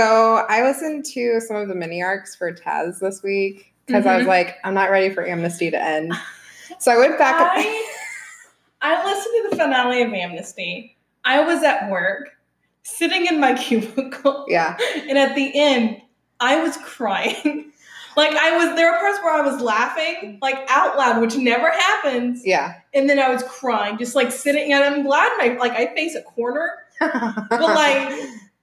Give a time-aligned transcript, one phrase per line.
[0.00, 4.16] So I listened to some of the mini arcs for Taz this week because I
[4.16, 4.28] was Mhm.
[4.28, 6.14] like, I'm not ready for Amnesty to end.
[6.78, 7.34] So I went back.
[7.38, 7.86] I,
[8.80, 10.96] I listened to the finale of Amnesty.
[11.22, 12.30] I was at work,
[12.82, 16.00] sitting in my cubicle, yeah, and at the end,
[16.40, 17.70] I was crying.
[18.16, 21.70] like I was there were parts where I was laughing, like out loud, which never
[21.70, 22.40] happens.
[22.46, 22.76] yeah.
[22.94, 24.72] And then I was crying, just like sitting.
[24.72, 28.08] And I'm glad my like I face a corner, but like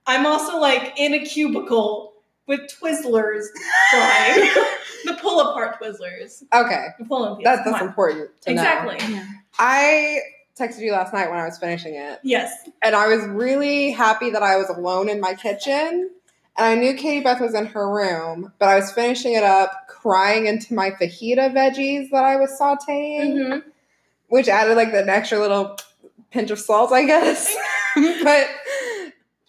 [0.07, 2.13] I'm also like in a cubicle
[2.47, 3.43] with Twizzlers
[3.91, 4.49] crying.
[5.05, 6.43] the pull apart Twizzlers.
[6.53, 7.39] okay, The pull up.
[7.43, 8.29] that's that's important.
[8.43, 8.61] To know.
[8.61, 9.19] exactly.
[9.59, 10.19] I
[10.57, 12.51] texted you last night when I was finishing it, Yes.
[12.81, 16.09] and I was really happy that I was alone in my kitchen.
[16.59, 19.87] And I knew Katie Beth was in her room, but I was finishing it up,
[19.87, 23.69] crying into my fajita veggies that I was sauteing, Mm-hmm.
[24.29, 25.77] which added like an extra little
[26.31, 27.55] pinch of salt, I guess.
[28.23, 28.47] but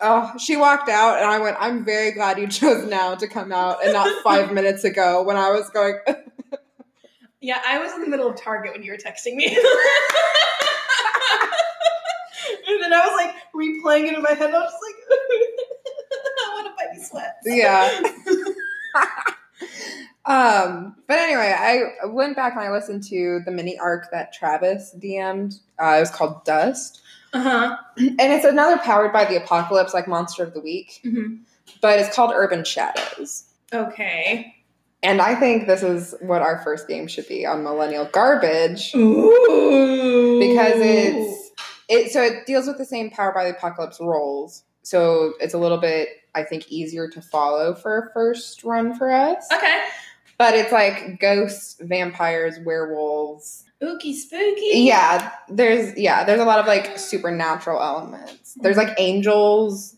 [0.01, 3.53] oh, she walked out, and I went, I'm very glad you chose now to come
[3.53, 5.99] out and not five minutes ago when I was going,
[7.41, 9.47] Yeah, I was in the middle of Target when you were texting me.
[9.47, 9.57] and
[12.83, 14.53] then I was like replaying it in my head.
[14.53, 14.97] I was just like,
[16.41, 17.47] I want to buy these sweats.
[17.47, 18.01] yeah.
[20.27, 24.93] um, but anyway, I went back and I listened to the mini arc that Travis
[24.99, 25.61] DM'd.
[25.81, 27.03] Uh, it was called Dust.
[27.33, 27.77] Uh huh.
[27.97, 31.01] And it's another powered by the apocalypse, like Monster of the Week,
[31.81, 33.45] but it's called Urban Shadows.
[33.73, 34.55] Okay.
[35.03, 40.39] And I think this is what our first game should be on Millennial Garbage Ooh.
[40.41, 41.51] because it's
[41.89, 44.65] it so it deals with the same power by the apocalypse roles.
[44.83, 49.13] So it's a little bit, I think, easier to follow for a first run for
[49.13, 49.47] us.
[49.53, 49.85] okay.
[50.39, 53.65] But it's like ghosts, vampires, werewolves.
[53.83, 54.71] Ookie spooky.
[54.73, 58.55] Yeah, there's yeah, there's a lot of like supernatural elements.
[58.61, 59.97] There's like angels.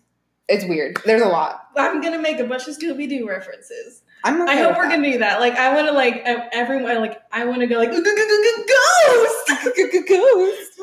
[0.49, 0.99] It's weird.
[1.05, 1.69] There's a lot.
[1.77, 4.03] I'm gonna make a bunch of Scooby Doo references.
[4.25, 4.97] I'm okay I hope we're that.
[4.97, 5.41] gonna do that.
[5.41, 7.01] Like, I want to like everyone.
[7.01, 8.05] Like, I want to go like ghost.
[10.09, 10.81] Ghost.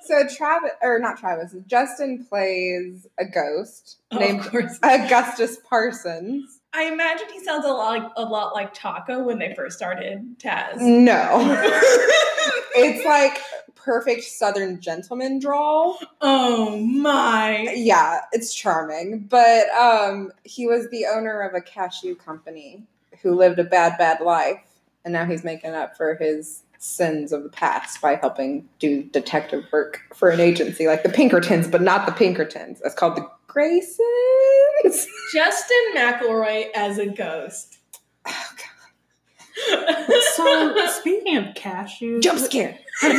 [0.02, 4.42] So Travis or not Travis, Justin plays a ghost named.
[4.82, 6.60] Augustus Parsons.
[6.74, 10.40] I imagine he sounds a lot like, a lot like Taako when they first started
[10.40, 10.78] Taz.
[10.78, 11.38] No.
[12.76, 13.40] it's like
[13.76, 16.00] perfect southern gentleman drawl.
[16.22, 17.72] oh my.
[17.76, 19.20] Yeah, it's charming.
[19.30, 22.84] But um he was the owner of a cashew company
[23.22, 24.62] who lived a bad, bad life.
[25.06, 29.66] And now he's making up for his sins of the past by helping do detective
[29.72, 32.82] work for an agency like the Pinkertons, but not the Pinkertons.
[32.84, 35.06] It's called the Graysons.
[35.34, 37.78] Justin McElroy as a ghost.
[38.26, 38.66] Oh, god.
[40.36, 42.78] So speaking of cashews, Jump scare.
[43.02, 43.12] Sorry.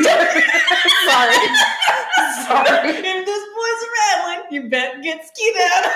[2.47, 2.91] Sorry.
[2.97, 5.93] if this boy's rattling, you bet get skied out.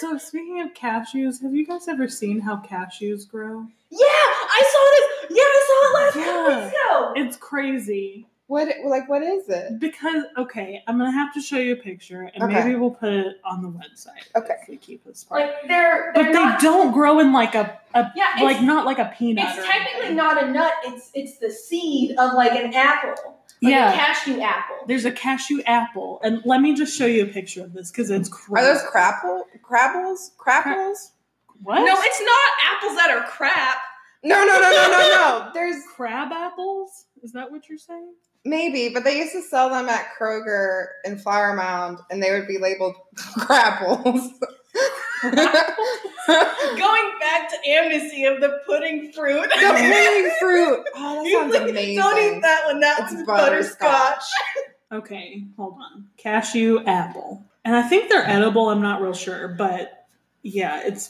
[0.00, 3.66] so speaking of cashews, have you guys ever seen how cashews grow?
[3.90, 5.36] yeah, I saw this.
[5.38, 6.64] Yeah, I saw it last Yeah.
[6.64, 7.12] week ago.
[7.16, 9.78] It's crazy What like what is it?
[9.78, 12.52] because okay, I'm gonna have to show you a picture, and Okay.
[12.64, 14.26] maybe we'll put it on the website.
[14.36, 14.56] Okay.
[14.62, 15.40] if we keep this part.
[15.40, 18.84] Like they're, but they're they not, don't grow in like a, a Yeah, like not
[18.84, 19.48] like a peanut.
[19.48, 20.16] It's or technically anything.
[20.16, 20.72] not a nut.
[20.84, 23.14] It's it's the seed of like an apple,
[23.62, 23.90] like Yeah.
[23.90, 24.76] a cashew apple.
[24.86, 28.10] There's a cashew apple, and let me just show you a picture of this because
[28.10, 28.66] it's Are crazy.
[28.66, 30.32] those crapple crabbles?
[30.36, 31.12] Crapples?
[31.62, 31.76] what?
[31.78, 33.78] No, it's not apples that are crap.
[34.24, 35.50] No, no, no, no, no, no.
[35.54, 37.06] There's crab apples.
[37.22, 38.14] Is that what you're saying?
[38.44, 42.48] maybe, but they used to sell them at Kroger in Flower Mound, and they would
[42.48, 44.30] be labeled crapples.
[45.22, 49.42] Going back to amnesty of the pudding fruit.
[49.42, 50.84] the pudding fruit.
[50.96, 51.96] Oh, that You sounds please amazing.
[51.98, 52.80] Don't eat that one.
[52.80, 53.80] That It's one's butterscotch.
[53.80, 54.24] butterscotch.
[54.92, 56.06] Okay, hold on.
[56.16, 57.44] Cashew apple.
[57.64, 60.06] And I think they're edible, I'm not real sure, but
[60.42, 61.08] yeah, it's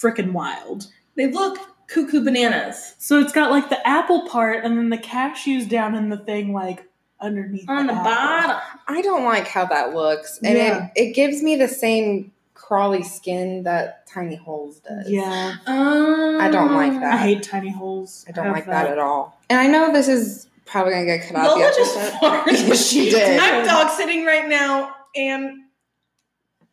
[0.00, 0.86] freaking wild.
[1.16, 5.68] They look cuckoo bananas So it's got like the apple part and then the cashews
[5.68, 6.84] down in the thing like
[7.20, 8.04] underneath on the apple.
[8.04, 8.56] bottom.
[8.86, 10.88] I don't like how that looks, and Yeah.
[10.94, 15.08] it it gives me the same crawly skin that Tiny Holes does.
[15.10, 15.56] Yeah.
[15.66, 17.14] Um, I don't like that.
[17.14, 18.24] I hate tiny holes.
[18.28, 19.38] I don't have like that at all.
[19.50, 21.46] And I know this is probably gonna get cut off.
[21.56, 22.18] Lola the just episode.
[22.20, 22.68] farted.
[22.68, 23.40] Yes, she did.
[23.40, 25.62] I'm dog sitting right now, and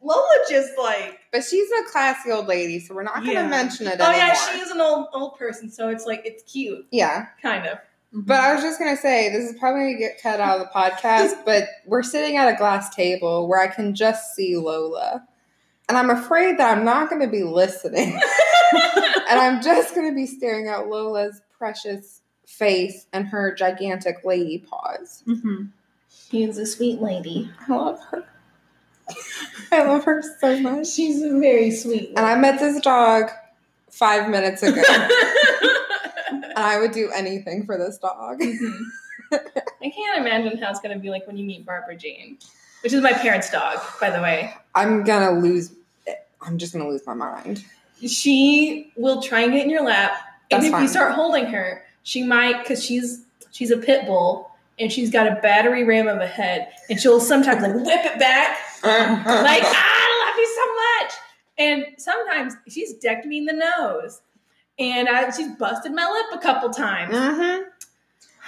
[0.06, 3.48] Lola just like, But she's a classy old lady, so we're not going to Yeah.
[3.48, 4.28] mention it oh anymore.
[4.28, 7.80] yeah, she is an old old person, so it's like it's cute, Yeah, kind of.
[8.14, 10.60] but I was just going to say this is probably going to get cut out
[10.60, 14.56] of the podcast, but we're sitting at a glass table where I can just see
[14.56, 15.28] Lola.
[15.90, 18.14] And I'm afraid that I'm not going to be listening.
[19.30, 24.60] and I'm just going to be staring at Lola's precious face and her gigantic lady
[24.60, 25.24] paws.
[25.28, 25.70] Mhm.
[26.10, 27.52] She is a sweet lady.
[27.68, 28.24] I love her.
[29.72, 30.88] I love her so much.
[30.88, 32.10] She's very sweet.
[32.16, 33.30] And I met this dog
[33.92, 34.82] five minutes ago,
[36.32, 38.40] and I would do anything for this dog.
[38.40, 38.80] Mhm.
[39.32, 42.38] I can't imagine how it's gonna be like when you meet Barbara Jane,
[42.84, 44.54] which is my parents' dog, by the way.
[44.74, 45.72] I'm gonna lose.
[46.42, 47.64] I'm just gonna lose my mind.
[48.06, 50.14] She will try and get in your lap,
[50.52, 50.84] and if fine.
[50.84, 55.26] you start holding her, she might because she's she's a pit bull and she's got
[55.26, 60.08] a battery ram of a head, and she'll sometimes like whip it back, like "Ah,
[60.08, 61.14] I love you so much.
[61.58, 64.22] And sometimes she's decked me in the nose,
[64.78, 67.14] and I, she's busted my lip a couple times.
[67.14, 67.64] Mhm.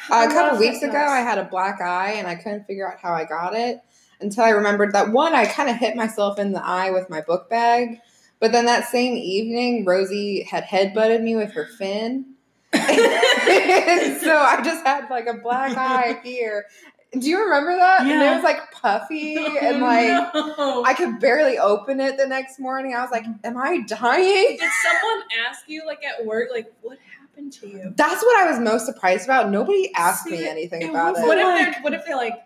[0.10, 0.98] I a couple weeks ago.
[0.98, 3.82] I had a black eye, and I couldn't figure out how I got it
[4.20, 7.22] until I remembered that one, I kind of hit myself in the eye with my
[7.22, 8.00] book bag.
[8.40, 12.34] But then that same evening, Rosie had headbutted me with her fin.
[12.74, 12.84] and
[14.22, 16.66] so I just had like a black eye here.
[17.14, 18.02] Do you remember that?
[18.02, 20.84] And it was like puffy and like no.
[20.86, 22.94] I could barely open it the next morning.
[22.94, 24.58] I was like, Am I dying?
[24.60, 27.94] Did someone ask you, like at work, like what happened to you?
[27.96, 29.50] That's what I was most surprised about.
[29.50, 31.22] Nobody asked See, me anything it about it.
[31.22, 32.44] wasn't What if like- they're what if they're like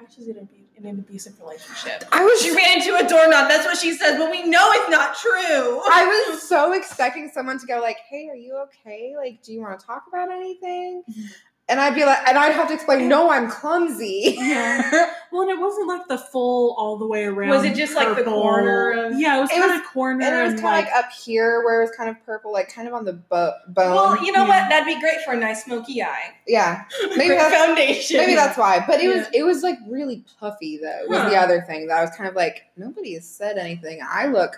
[0.00, 0.48] Ashley's in, a,
[0.78, 2.04] in an abusive relationship?
[2.12, 3.48] I was She ran into a doorknob.
[3.48, 5.80] That's what she says, but we know it's not true.
[5.90, 9.14] I was so expecting someone to go like, "Hey, are you okay?
[9.16, 11.26] Like, do you want to talk about anything?" Mm-hmm.
[11.70, 15.10] And I'd be like, and I'd have to explain, "No, I'm clumsy." Yeah.
[15.30, 17.50] Well, and it wasn't like the full all the way around.
[17.50, 20.24] Was it just, like, the corner of- Yeah, it was It kind was- of corner
[20.24, 22.16] and it was and kind of like, like up here where it was kind of
[22.24, 23.94] purple, like kind of on the bo- bone.
[23.94, 24.62] well, you know Yeah.
[24.62, 24.70] what?
[24.70, 26.32] That'd be great for a nice smoky eye.
[26.46, 26.84] yeah,
[27.16, 28.16] maybe that's foundation.
[28.16, 28.82] maybe that's why.
[28.86, 31.02] But it was it was like really puffy though.
[31.08, 31.28] Was Huh.
[31.28, 34.00] the other thing that I was kind of like, nobody has said anything.
[34.10, 34.56] I look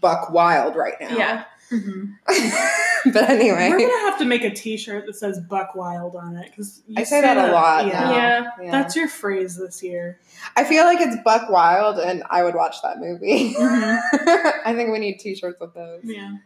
[0.00, 1.16] buck wild right now.
[1.16, 1.44] yeah.
[1.70, 2.14] Mhm.
[3.12, 6.50] but anyway, We're gonna have to make a T-shirt that says "Buck Wild" on it
[6.50, 8.10] because I say that a lot Yeah, now.
[8.12, 8.50] Yeah.
[8.62, 8.70] Yeah.
[8.70, 10.20] that's your phrase this year.
[10.56, 13.54] I feel like it's Buck Wild, and I would watch that movie.
[13.54, 14.00] Mhm.
[14.64, 16.36] I think we need T-shirts with those Yeah,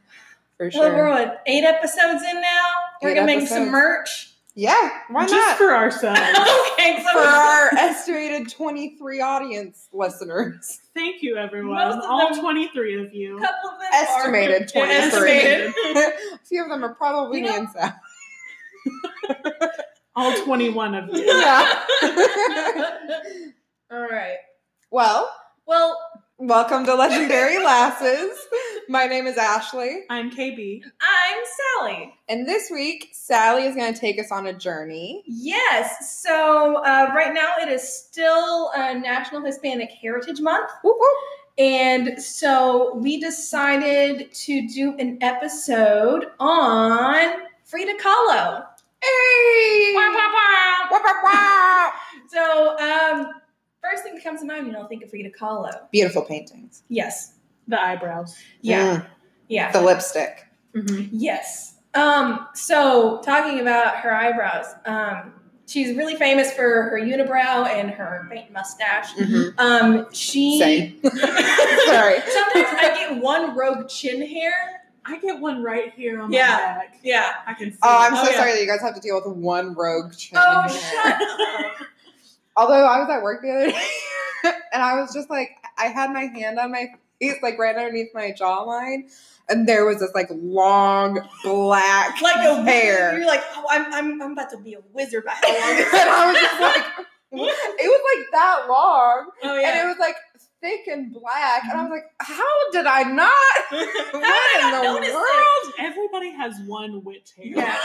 [0.57, 0.81] for sure.
[0.81, 1.27] Well, we're sure.
[1.27, 2.65] what eight episodes in now.
[3.03, 4.30] We're Eight gonna make some merch.
[4.57, 5.29] Yeah, why not?
[5.31, 5.57] just not?
[5.59, 6.21] for ourselves.
[6.73, 11.77] okay, so For our estimated twenty-three audience listeners, Thank you, everyone.
[11.77, 13.39] Most of All them- twenty-three of you.
[13.39, 15.31] couple of them estimated are, twenty-three.
[15.33, 15.75] estimated.
[16.35, 17.93] a few of them are probably You me know- and
[20.17, 21.23] All twenty-one of you.
[21.25, 21.85] Yeah.
[23.93, 24.37] All right.
[24.91, 25.31] well,
[25.67, 25.97] Well,
[26.41, 28.37] welcome to Legendary Lasses.
[28.89, 30.83] My name is Ashley, I'm KB.
[31.01, 31.39] I'm
[31.79, 32.15] Sally.
[32.29, 35.23] and this week Sally is going to take us on a journey.
[35.27, 36.21] Yes.
[36.23, 41.11] So uh, right now it is still uh, National Hispanic Heritage Month, Whoop, whoop.
[41.59, 47.33] and so we decided to do an episode on
[47.65, 48.65] Frida Kahlo.
[49.03, 49.93] Hey!
[49.95, 50.91] Wah, wah, wah.
[50.91, 51.91] Wah, wah, wah.
[52.31, 53.27] So um,
[53.91, 55.71] first thing that comes to mind, you know, think of Frida Kahlo.
[55.91, 56.83] Beautiful paintings.
[56.89, 57.35] Yes.
[57.69, 58.37] The eyebrows.
[58.63, 58.97] Yeah.
[58.99, 59.07] Mm,
[59.49, 59.73] Yeah.
[59.73, 60.47] the lipstick.
[60.75, 61.09] Mm-hmm.
[61.13, 61.75] Yes.
[61.95, 65.33] Um, so talking about her eyebrows, um,
[65.67, 69.13] she's really famous for her unibrow and her faint mustache.
[69.15, 69.59] Mhm.
[69.59, 71.01] Um, she Same.
[71.03, 72.21] Sorry.
[72.21, 74.83] sometimes I get one rogue chin hair.
[75.05, 76.47] I get one right here on Yeah.
[76.49, 76.99] my back.
[77.03, 77.33] Yeah.
[77.47, 77.79] I can see.
[77.83, 78.37] Oh, I'm so yeah.
[78.39, 80.39] sorry that you guys have to deal with one rogue chin.
[80.41, 80.69] Oh, hair.
[80.71, 81.73] shut up.
[82.57, 83.89] Although I was at work the other day
[84.73, 86.87] and I was just like, I had my hand on my
[87.21, 89.11] face, like right underneath my jawline,
[89.49, 93.17] and there was this like long black Like a hair.
[93.17, 95.79] You're like, oh, I'm, I'm, I'm about to be a wizard by how long and
[95.79, 100.17] is I was just like, it was like that long, Oh and it was like
[100.61, 101.93] thick and black, and I was mm-hmm.
[101.93, 103.35] like, how did I not?
[103.71, 105.15] How did I what in not the notice it?
[105.15, 105.75] world?
[105.79, 107.47] Everybody has one witch hair.
[107.47, 107.77] Yeah.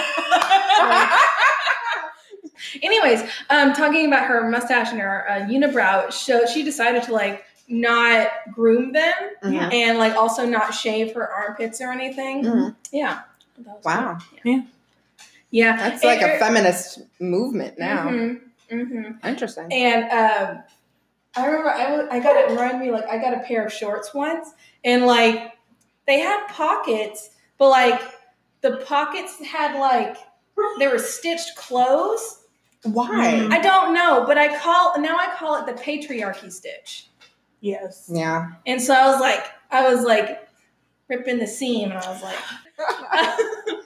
[2.81, 7.43] Anyways, um, talking about her mustache and her uh, unibrow, so she decided to like
[7.67, 9.73] not groom them Mhm.
[9.73, 12.43] and like also not shave her armpits or anything.
[12.43, 12.75] Mhm.
[12.91, 13.21] Yeah.
[13.83, 14.63] Wow, cool.
[15.51, 15.75] Yeah.
[15.77, 18.07] that's like And a feminist movement now.
[18.09, 19.25] Mhm, mhm.
[19.25, 19.71] Interesting.
[19.71, 20.63] And um,
[21.37, 24.13] I remember I, I got it reminded me like I got a pair of shorts
[24.13, 24.49] once,
[24.83, 25.53] and like
[26.07, 28.01] they had pockets, but like
[28.61, 30.17] the pockets had like
[30.79, 32.41] they were stitched clothes.
[32.83, 33.47] Why?
[33.51, 37.07] I don't know, but I call now I call it the patriarchy stitch.
[37.61, 38.09] Yes.
[38.13, 38.51] Yeah.
[38.67, 40.47] And so I was like, I was like
[41.07, 42.35] ripping the seam, and I was like.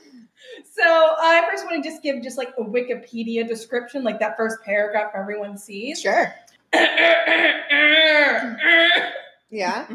[0.72, 4.58] so I first want to just give just like a Wikipedia description, like that first
[4.66, 6.02] paragraph everyone sees.
[6.02, 6.34] Sure.
[9.52, 9.88] Yeah.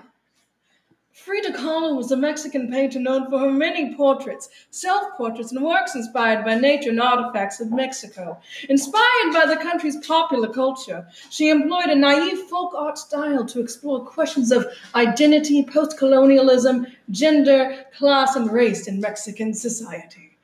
[1.25, 5.95] Frida Kahlo was a Mexican painter known for her many portraits, self portraits, and works
[5.95, 8.38] inspired by nature and artifacts of Mexico.
[8.69, 14.04] Inspired by the country's popular culture, she employed a naive folk art style to explore
[14.04, 20.37] questions of identity, post colonialism, gender, class, and race in Mexican society.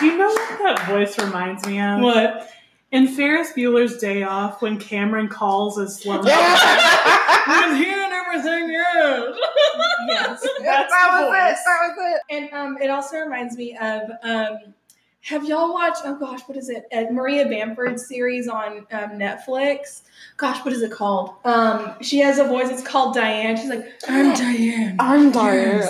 [0.00, 2.00] Do you know what that voice reminds me of?
[2.00, 2.50] What?
[2.90, 6.24] In Ferris Bueller's Day Off, when Cameron calls as Sloane.
[6.26, 8.05] I'm hearing
[8.36, 8.70] everything,
[10.08, 10.46] yes.
[10.60, 11.58] yes, that was the it.
[11.64, 12.20] That was it.
[12.30, 14.74] And um, it also reminds me of um,
[15.22, 16.02] have y'all watched?
[16.04, 16.84] Oh gosh, what is it?
[16.92, 20.02] Uh, Maria Bamford's series on um, Netflix.
[20.36, 21.30] Gosh, what is it called?
[21.44, 22.70] Um, she has a voice.
[22.70, 23.56] It's called Diane.
[23.56, 24.96] She's like, I'm Diane.
[25.00, 25.82] I'm Diane.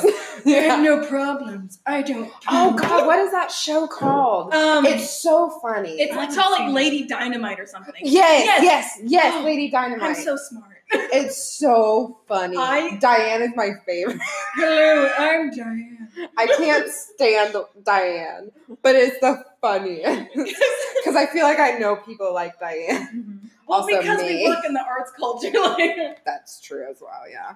[0.47, 1.81] I have no problems.
[1.85, 2.33] I don't.
[2.49, 4.55] Oh God, what is that show called?
[4.55, 6.01] Um, it's so funny.
[6.01, 7.95] it's, it's called like Lady Dynamite or something.
[8.01, 10.03] yes, yes, yes, Lady Dynamite.
[10.03, 10.76] I'm so smart.
[10.91, 12.57] It's so funny.
[12.57, 14.19] I- Diane is my favorite.
[14.55, 16.09] Hello, I'm Diane.
[16.37, 18.51] I can't stand Diane,
[18.83, 23.41] but it's the funniest because I feel like I know people like Diane.
[23.45, 23.51] Mhm.
[23.67, 24.45] well, Also because me.
[24.45, 25.51] we work in the arts culture.
[25.53, 27.29] Like, That's true as well.
[27.31, 27.55] Yeah,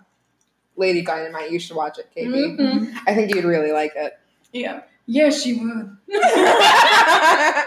[0.77, 1.51] Lady Dynamite.
[1.51, 2.59] You should watch it, KB.
[2.59, 2.95] Mhm.
[3.07, 4.19] I think you'd really like it.
[4.53, 4.83] Yeah.
[5.07, 5.97] Yes, you would.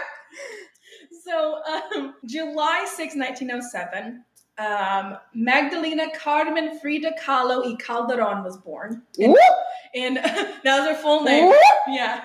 [1.24, 4.24] So, um, July 6, 1907,
[4.58, 9.02] um, Magdalena Carmen Frida Kahlo y Calderon was born.
[9.18, 9.36] And,
[9.94, 11.46] and that was her full name.
[11.46, 11.56] whoop.
[11.88, 12.22] Yeah.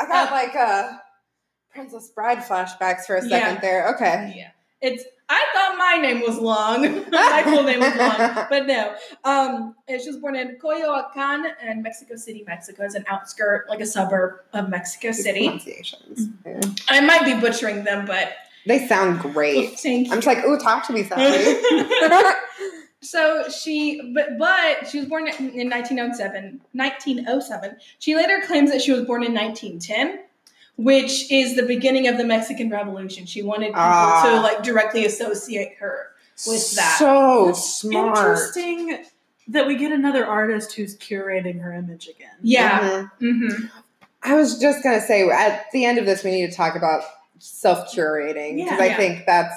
[0.00, 0.92] I got like uh,
[1.70, 3.60] Princess Bride flashbacks for a second Yeah.
[3.60, 3.94] there.
[3.94, 4.34] Okay.
[4.36, 4.48] Yeah.
[4.80, 6.82] It's, I thought my name was long.
[7.10, 8.46] my full name was long.
[8.50, 8.94] But no.
[9.24, 12.82] Um, she was born in Coyoacan in Mexico City, Mexico.
[12.84, 15.44] It's an outskirt, like a suburb of Mexico City.
[15.46, 16.28] Pronunciations.
[16.44, 16.60] Yeah.
[16.88, 18.32] I might be butchering them, but
[18.66, 19.78] They sound great.
[19.80, 20.12] thank you.
[20.12, 21.56] I'm just like, ooh, talk to me, Sally.
[23.04, 26.60] So she, but but she was born in in 1907.
[26.72, 27.76] 1907.
[27.98, 30.20] She later claims that she was born in 1910,
[30.76, 33.26] which is the beginning of the Mexican Revolution.
[33.26, 34.22] She wanted people Ah.
[34.32, 36.10] to like directly associate her
[36.46, 36.96] with that.
[37.00, 38.16] So smart.
[38.16, 39.04] Interesting
[39.48, 42.30] that we get another artist who's curating her image again.
[42.40, 43.08] yeah.
[43.20, 43.58] Mhm.
[43.58, 43.66] hmm
[44.22, 47.02] I was just gonna say at the end of this, we need to talk about
[47.42, 48.96] self curating because Yeah, I yeah.
[48.96, 49.54] think that's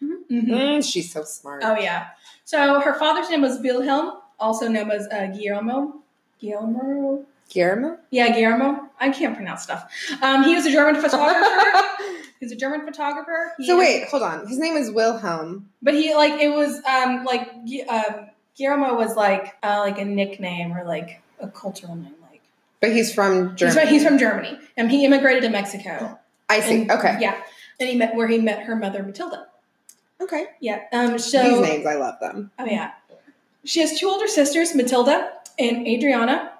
[0.00, 1.62] hmm mm, she's so smart.
[1.64, 2.08] Oh yeah.
[2.44, 5.96] So her father's name was Wilhelm, also known as uh, Guillermo.
[6.40, 7.24] Guillermo.
[7.48, 7.98] Guillermo.
[8.10, 8.88] Yeah, Guillermo.
[9.00, 9.90] I can't pronounce stuff.
[10.22, 11.86] Um, he was a German photographer.
[12.40, 13.52] He's a German photographer.
[13.58, 14.46] He- so wait, hold on.
[14.46, 15.70] His name is Wilhelm.
[15.82, 17.48] But he like it was um like
[17.88, 18.26] um,
[18.56, 22.14] Guillermo was like uh, like a nickname or like a cultural name.
[22.30, 22.42] Like
[22.80, 23.80] But he's from he's, Germany.
[23.80, 26.18] from, he's from Germany and he immigrated to Mexico.
[26.48, 26.82] I see.
[26.82, 27.18] And- okay.
[27.20, 27.36] Yeah,
[27.80, 29.46] and he met where he met her mother Matilda.
[30.20, 30.46] Okay.
[30.60, 30.82] Yeah.
[30.92, 31.18] Um.
[31.18, 32.50] So These names, I love them.
[32.58, 32.92] oh yeah,
[33.64, 36.52] she has two older sisters, Matilda and Adriana,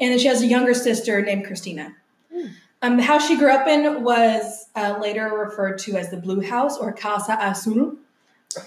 [0.00, 1.94] and then she has a younger sister named Cristina.
[2.32, 2.46] Hmm.
[2.82, 6.40] Um, the house she grew up in was uh, later referred to as the Blue
[6.40, 7.96] House or Casa Azul.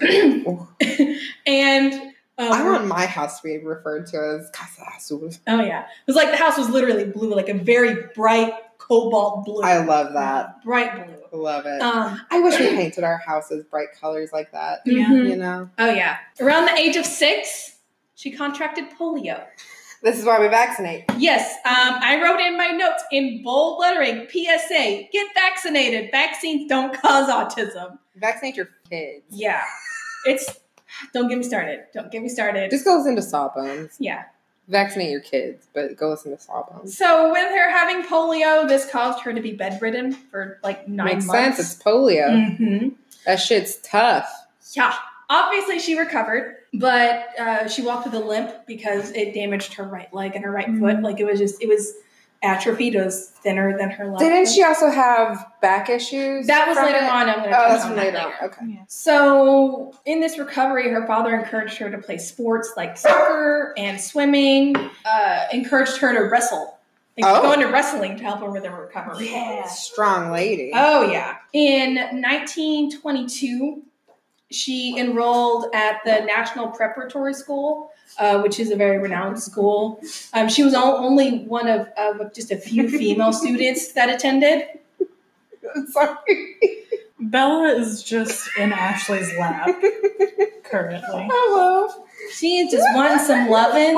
[1.46, 1.92] And
[2.38, 5.30] um, I want my house to be referred to as Casa Azul.
[5.46, 8.54] Oh yeah, it was like the house was literally blue, like a very bright
[8.86, 9.62] cobalt blue.
[9.62, 10.62] I love that.
[10.62, 11.42] bright blue.
[11.42, 11.80] Love it.
[11.80, 14.80] Um, I wish we painted our houses bright colors like that.
[14.84, 15.10] Yeah.
[15.12, 16.18] You know, Oh yeah.
[16.40, 17.76] Around the age of six,
[18.14, 19.44] she contracted polio.
[20.02, 21.04] this is why we vaccinate.
[21.16, 26.10] Yes, um, I wrote in my notes in bold lettering: PSA: Get vaccinated.
[26.12, 27.98] Vaccines don't cause autism.
[28.16, 29.24] Vaccinate your kids.
[29.30, 29.62] Yeah,
[30.26, 30.60] it's.
[31.12, 31.80] Don't get me started.
[31.92, 32.70] Don't get me started.
[32.70, 33.96] Just goes into Sawbones.
[33.98, 34.24] yeah.
[34.68, 36.96] Vaccinate your kids, but go listen to Sawbones.
[36.96, 41.26] So with her having polio, this caused her to be bedridden for like nine Makes
[41.26, 41.56] months.
[41.58, 41.74] sense.
[41.74, 42.56] It's polio.
[42.56, 42.88] hmm
[43.26, 44.30] That shit's tough.
[44.72, 44.94] Yeah.
[45.30, 50.12] Obviously, she recovered, but uh, she walked with a limp because it damaged her right
[50.14, 50.80] leg and her right Mm.
[50.80, 51.02] foot.
[51.02, 51.92] Like it was just, it was
[52.44, 52.94] atrophied.
[52.94, 54.20] Was thinner than her left.
[54.20, 56.46] Didn't she also have back issues?
[56.46, 57.02] That was later it?
[57.04, 57.28] on.
[57.28, 58.34] I'm going to Oh, touch that's on from that later later.
[58.44, 58.66] Okay.
[58.68, 58.84] Yeah.
[58.86, 64.76] So, in this recovery, her father encouraged her to play sports like soccer and swimming.
[65.04, 66.78] Uh, encouraged her to wrestle,
[67.18, 67.42] like Oh.
[67.42, 69.30] go into wrestling to help her with her recovery.
[69.32, 69.64] Yeah.
[69.66, 70.70] Strong lady.
[70.74, 71.36] Oh yeah.
[71.52, 73.82] In 1922,
[74.50, 80.00] she enrolled at the National Preparatory School, uh, which is a very renowned school.
[80.32, 84.64] Um, she was o- only one of, of just a few female students that attended.
[85.90, 86.16] Sorry.
[87.20, 89.68] Bella is just in Ashley's lap
[90.64, 91.28] currently.
[91.30, 91.88] Hello.
[92.32, 93.96] She is just wanting some loving.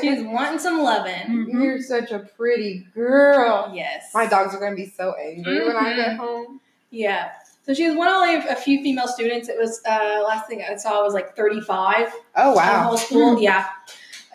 [0.00, 1.48] She's wanting some loving.
[1.50, 3.72] You're such a pretty girl.
[3.74, 4.10] Yes.
[4.14, 6.60] My dogs are going to be so angry when I get home.
[6.90, 7.32] Yeah.
[7.70, 9.48] So she was one of only a few female students.
[9.48, 12.12] It was uh, last thing I saw was like 35.
[12.34, 12.82] Oh, in wow.
[12.82, 13.40] whole school.
[13.40, 13.68] Yeah.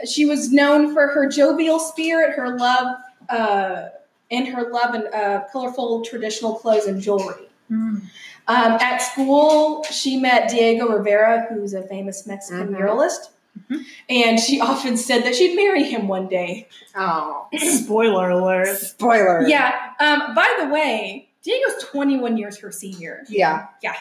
[0.10, 2.96] She was known for her jovial spirit, her love,
[3.28, 3.88] uh,
[4.32, 7.50] and her love and uh, colorful traditional clothes and jewelry.
[7.70, 8.04] Mm.
[8.48, 12.78] Um, at school, she met Diego Rivera, who's a famous Mexican Mhm.
[12.80, 13.32] muralist.
[13.70, 13.84] Mhm.
[14.10, 16.70] And she often said that she'd marry him one day.
[16.96, 18.78] Oh, Spoiler alert.
[18.78, 19.46] spoiler.
[19.46, 19.74] Yeah.
[20.00, 23.24] Um, by the way, Diego's 21 years her senior.
[23.30, 23.68] Yeah.
[23.82, 23.96] Yeah.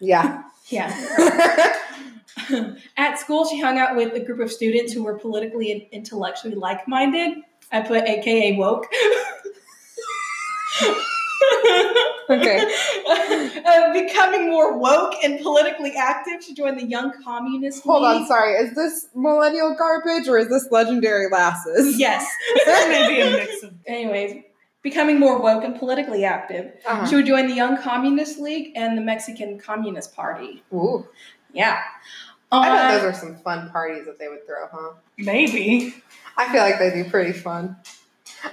[0.00, 0.44] Yeah.
[0.68, 1.76] Yeah.
[2.96, 6.54] At school, she hung out with a group of students who were politically and intellectually
[6.54, 7.38] like minded.
[7.72, 8.86] I put AKA woke.
[12.30, 12.60] Okay.
[13.68, 18.54] Uh, becoming more woke and politically active, she joined the Young Communist Hold on, sorry.
[18.54, 21.98] Is this millennial garbage or is this legendary lasses?
[21.98, 22.26] Yes.
[22.64, 23.74] there may be a mix of.
[23.86, 24.42] Anyways,
[24.82, 27.06] becoming more woke and politically active, Uh-huh.
[27.06, 30.62] she would join the Young Communist League and the Mexican Communist Party.
[30.72, 31.06] Ooh.
[31.52, 31.80] Yeah.
[32.50, 34.94] I bet Uh, those are some fun parties that they would throw, huh?
[35.18, 35.94] Maybe.
[36.36, 37.76] I feel like they'd be pretty fun.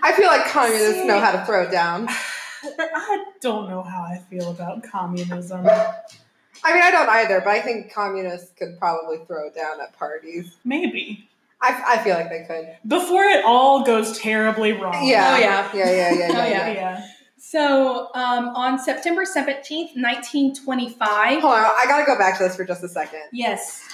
[0.01, 2.07] I feel like communists See- know how to throw down.
[2.63, 5.67] I don't know how I feel about communism.
[5.67, 10.55] I mean, I don't either, but I think communists could probably throw down at parties.
[10.65, 11.29] Maybe.
[11.65, 12.77] I, I feel like they could.
[12.87, 15.07] Before it all goes terribly wrong.
[15.07, 15.33] Yeah.
[15.35, 15.71] Oh, yeah.
[15.73, 16.27] Yeah, yeah, yeah, yeah.
[16.31, 16.67] Oh, yeah.
[16.67, 16.73] yeah.
[16.73, 17.07] Yeah.
[17.37, 21.41] So um, on September 17th, 1925.
[21.41, 23.21] Hold on, I gotta go back to this for just a second.
[23.31, 23.87] Yes.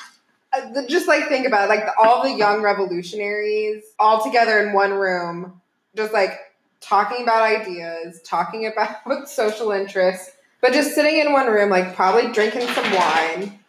[0.54, 4.60] Uh, the- just like think about it, like the, all the young revolutionaries all together
[4.60, 5.62] in one room,
[5.96, 6.40] just like
[6.80, 12.32] talking about ideas, talking about social interests, but just sitting in one room, like probably
[12.32, 13.60] drinking some wine,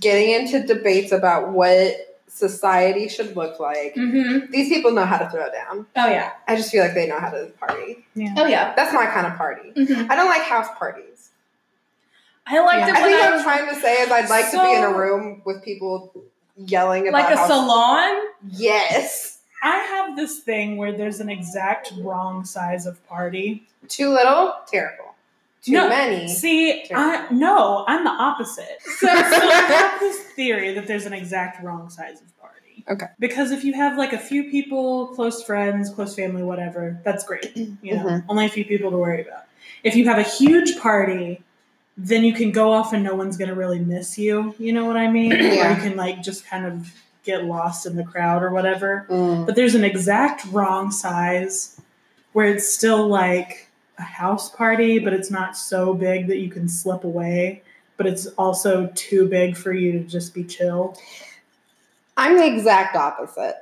[0.00, 3.94] getting into debates about what society should look like.
[3.94, 4.50] Mm-hmm.
[4.52, 5.86] These people know how to throw down.
[5.96, 6.32] Oh, yeah.
[6.46, 8.04] I just feel like they know how to party.
[8.36, 8.74] Oh, yeah.
[8.76, 9.70] That's my kind of party.
[9.70, 11.30] hmm I don't like house parties.
[12.46, 12.88] I like Yeah.
[12.88, 14.82] it I when think I I'm trying to say is I'd like to be in
[14.84, 16.12] a room with people
[16.56, 18.28] yelling about like a how salon.
[18.50, 19.40] Yes.
[19.62, 23.64] I have this thing where there's an exact wrong size of party.
[23.88, 25.07] Too little, terrible.
[25.68, 26.28] Too No, many.
[26.28, 28.78] See, I no, I'm the opposite.
[28.98, 32.84] So, so I have this theory that there's an exact wrong size of party.
[32.88, 33.06] Okay.
[33.18, 37.56] Because if you have like a few people, close friends, close family, whatever, that's great.
[37.56, 38.24] You know, Mhm.
[38.28, 39.44] only a few people to worry about.
[39.84, 41.42] If you have a huge party,
[41.96, 44.54] then you can go off and no one's gonna really miss you.
[44.58, 45.32] You know what I mean?
[45.32, 45.38] Or
[45.70, 46.92] you can like just kind of
[47.24, 49.06] get lost in the crowd or whatever.
[49.10, 49.44] Mm.
[49.46, 51.80] But there's an exact wrong size
[52.32, 53.67] where it's still like
[53.98, 57.62] a house party, but it's not so big that you can slip away,
[57.96, 60.96] but it's also too big for you to just be chill.
[62.16, 63.56] I'm the exact opposite.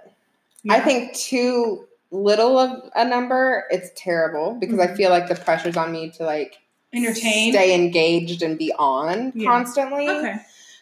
[0.68, 4.96] I think too little of a number, it's terrible because I Mhm.
[4.96, 6.56] feel like the pressure's on me to like
[6.92, 9.48] entertain, stay engaged and be on Yeah.
[9.50, 10.08] constantly.
[10.08, 10.36] Okay.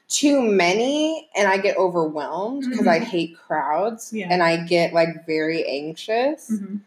[0.08, 4.28] Too many, and I get overwhelmed because I hate crowds Yeah.
[4.30, 6.50] and I get like very anxious.
[6.50, 6.80] Mhm.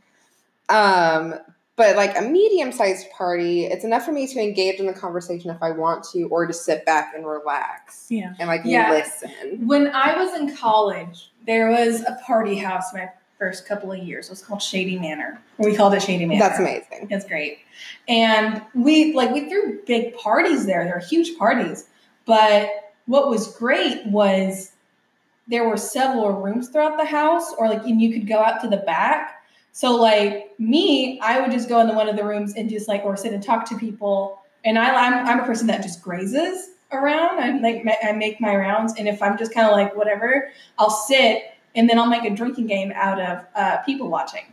[0.70, 1.40] Um,
[1.78, 5.50] but like a medium sized party, it's enough for me to engage in the conversation
[5.52, 8.34] if I want to, or to sit back and relax Yeah.
[8.40, 8.90] and like Yeah.
[8.92, 9.66] listen.
[9.68, 14.26] When I was in college, there was a party house my first couple of years.
[14.26, 15.40] It was called Shady Manor.
[15.60, 16.40] We called it Shady Manor.
[16.40, 17.08] That's amazing.
[17.12, 17.60] It's great.
[18.08, 20.84] And we like we threw big parties there.
[20.84, 21.86] They're huge parties.
[22.26, 22.70] But
[23.06, 24.72] what was great was
[25.48, 28.68] there were several rooms throughout the house, or like and you could go out to
[28.68, 29.37] the back.
[29.78, 33.06] So like me, I would just go into one of the rooms and just like
[33.06, 34.42] or sit and talk to people.
[34.66, 37.40] And I, I'm I'm a person that just grazes around.
[37.40, 40.90] I like I make my rounds, and if I'm just kind of like whatever, I'll
[40.90, 41.44] sit
[41.76, 44.46] and then I'll make a drinking game out of uh, people watching.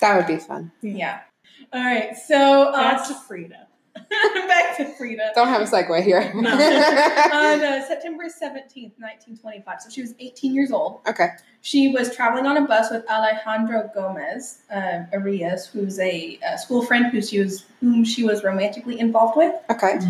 [0.00, 0.72] That would be fun.
[0.82, 1.20] Yeah.
[1.72, 2.16] All right.
[2.16, 3.68] So uh, That's to Frida.
[4.48, 5.32] back to Frida.
[5.34, 6.32] Don't have a segue here.
[6.42, 6.50] No.
[6.52, 11.00] On uh, September 17th, 1925, so she was 18 years old.
[11.06, 11.28] okay.
[11.64, 16.82] She was traveling on a bus with Alejandro Gomez uh, Arias, who's a, a school
[16.84, 19.54] friend who she was whom she was romantically involved with.
[19.70, 20.00] Okay.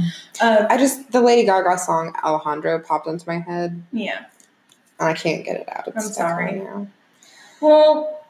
[0.41, 4.25] Uh, I just the Lady Gaga song Alejandro popped into my head yeah.
[4.99, 5.89] and I can't get it out.
[5.89, 6.53] It's I'm sorry.
[6.61, 6.87] now.
[7.61, 8.25] Well,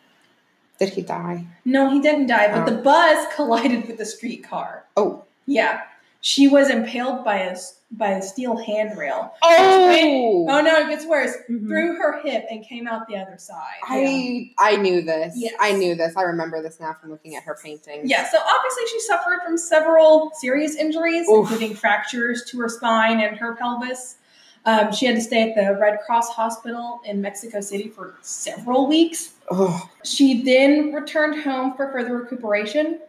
[0.80, 1.46] Did he die?
[1.64, 2.74] no, he didn't die, but Oh.
[2.74, 4.84] the bus collided with the streetcar.
[4.96, 5.24] Oh.
[5.46, 5.83] Yeah.
[6.24, 7.57] She was impaled by a
[7.90, 9.35] by a steel handrail.
[9.42, 11.33] Oh, Oh no, it gets worse.
[11.50, 11.66] Mhm.
[11.66, 13.81] Through her hip and came out the other side.
[13.87, 15.35] I I knew this.
[15.37, 15.52] Yes.
[15.61, 16.16] I knew this.
[16.16, 18.09] I remember this now from looking at her paintings.
[18.09, 21.50] Yeah, so obviously she suffered from several serious injuries, Oof.
[21.50, 24.16] including fractures to her spine and her pelvis.
[24.64, 28.87] Um, she had to stay at the Red Cross Hospital in Mexico City for several
[28.87, 29.33] weeks.
[29.50, 33.00] Oh, She then returned home for further recuperation.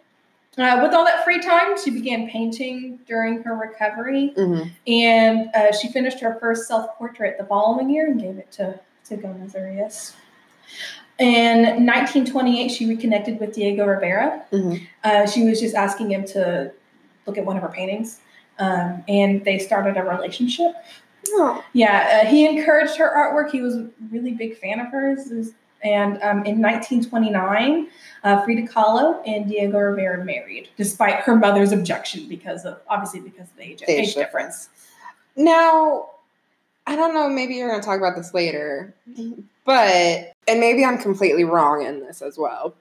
[0.58, 4.70] Uh, with all that free time, she began painting during her recovery, mhm.
[4.86, 8.80] and uh, she finished her first self portrait the following year and gave it to,
[9.06, 10.14] to Gomez Arias.
[11.18, 14.44] In 1928, she reconnected with Diego Rivera.
[14.52, 14.82] Mhm.
[15.04, 16.72] Uh, she was just asking him to
[17.26, 18.20] look at one of her paintings,
[18.60, 20.74] um, and they started a relationship.
[21.30, 21.64] Oh.
[21.74, 23.50] Yeah, uh, he encouraged her artwork.
[23.52, 25.32] He was a really big fan of hers.
[25.32, 27.88] It was- and um, in 1929,
[28.24, 33.50] uh, Frida Kahlo and Diego Rivera married, despite her mother's objection because of obviously because
[33.50, 34.70] of the age, The age age difference.
[35.36, 36.10] Now,
[36.88, 38.94] I don't know, maybe you're going to talk about this later,
[39.66, 42.74] but, and maybe I'm completely wrong in this as well,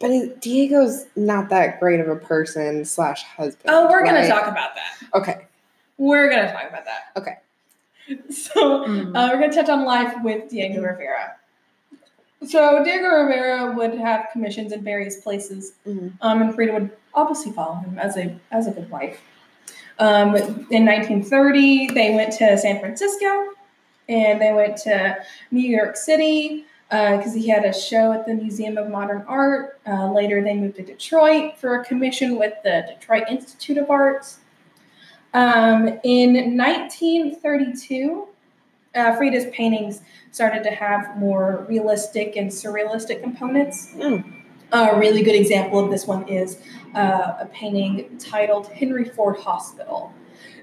[0.00, 3.64] but it, Diego's not that great of a person slash husband.
[3.68, 5.18] Oh, we're gonna talk about that.
[5.18, 5.46] Okay.
[5.98, 7.12] We're gonna talk about that.
[7.16, 7.38] Okay.
[8.30, 9.16] So Mm.
[9.16, 11.36] uh, we're gonna touch on life with Diego Rivera.
[12.46, 16.12] So Diego Rivera would have commissions in various places, Mhm.
[16.20, 19.20] um, and Frida would obviously follow him as a as a good wife.
[19.98, 23.26] Um, in 1930, they went to San Francisco,
[24.08, 25.16] and they went to
[25.50, 29.80] New York City because he had a show at the Museum of Modern Art.
[29.86, 34.38] Uh, later, they moved to Detroit for a commission with the Detroit Institute of Arts.
[35.34, 38.28] Um, in 1932,
[38.96, 40.00] uh, Frida's paintings
[40.32, 43.92] started to have more realistic and surrealistic components.
[43.94, 44.42] Mm.
[44.72, 46.58] A really good example of this one is
[46.94, 50.12] uh, a painting titled Henry Ford Hospital.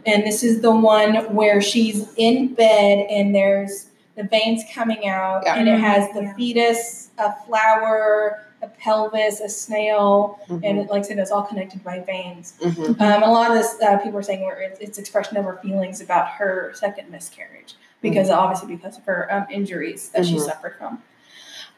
[0.06, 5.42] And this is the one where she's in bed and there's the veins coming out,
[5.46, 5.56] Yeah.
[5.56, 6.34] and it has the Yeah.
[6.36, 10.62] fetus, a flower, a pelvis, a snail, Mhm.
[10.64, 12.54] and it, like I said, it's all connected by veins.
[12.62, 13.02] Mhm.
[13.02, 16.00] Um, a lot of this, uh, people are saying it's, it's expression of her feelings
[16.00, 20.46] about her second miscarriage, because obviously because of her um, injuries that she Mhm.
[20.46, 21.02] suffered from.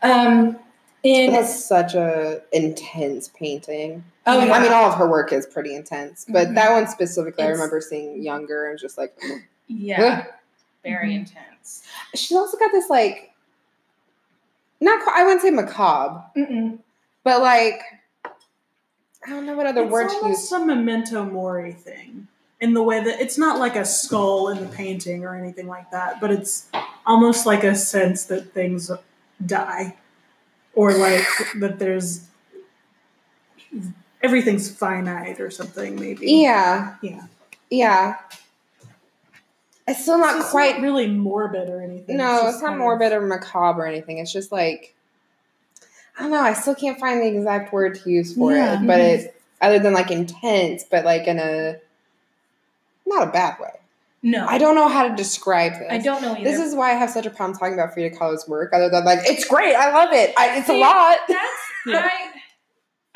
[0.02, 0.60] Um,
[1.06, 4.04] and That's such a intense painting.
[4.26, 4.52] oh, yeah.
[4.52, 6.56] I mean, all of her work is pretty intense, but Mhm.
[6.56, 9.16] that one specifically, I remember seeing younger and just like,
[9.68, 10.26] yeah,
[10.84, 11.20] very Mhm.
[11.20, 11.84] intense.
[12.16, 13.32] she's also got this like,
[14.82, 16.80] not quite, I wouldn't say macabre, Mm-mm.
[17.24, 17.80] but like,
[18.26, 20.52] I don't know what other it's word to use.
[20.52, 22.28] a memento mori thing
[22.62, 25.92] in the way that it's not like a skull in the painting or anything like
[25.92, 26.68] that, but it's
[27.06, 28.90] almost like a sense that things
[29.46, 29.96] die
[30.74, 31.26] or like
[31.60, 32.28] that there's
[34.24, 36.28] everything's finite or something maybe.
[36.32, 37.24] Yeah, Yeah.
[37.70, 38.16] yeah.
[39.88, 40.82] It's still not It's quite.
[40.82, 42.18] really morbid or anything.
[42.18, 44.18] no, just it's not kind of- morbid or macabre or anything.
[44.18, 44.96] It's just like,
[46.18, 46.40] I don't know.
[46.42, 48.82] I still can't find the exact word to use for Yeah.
[48.82, 49.28] it, but it's
[49.62, 51.76] other than like intense, but like in a
[53.06, 53.72] not a bad way.
[54.24, 55.88] No, I don't know how to describe this.
[55.90, 56.44] I don't know either.
[56.44, 59.06] This is why I have such a problem talking about Frida Kahlo's work, other than
[59.06, 61.18] like it's great, I love it, I, it's a lot.
[61.28, 61.52] That's
[61.88, 62.00] Yeah.
[62.04, 62.32] I.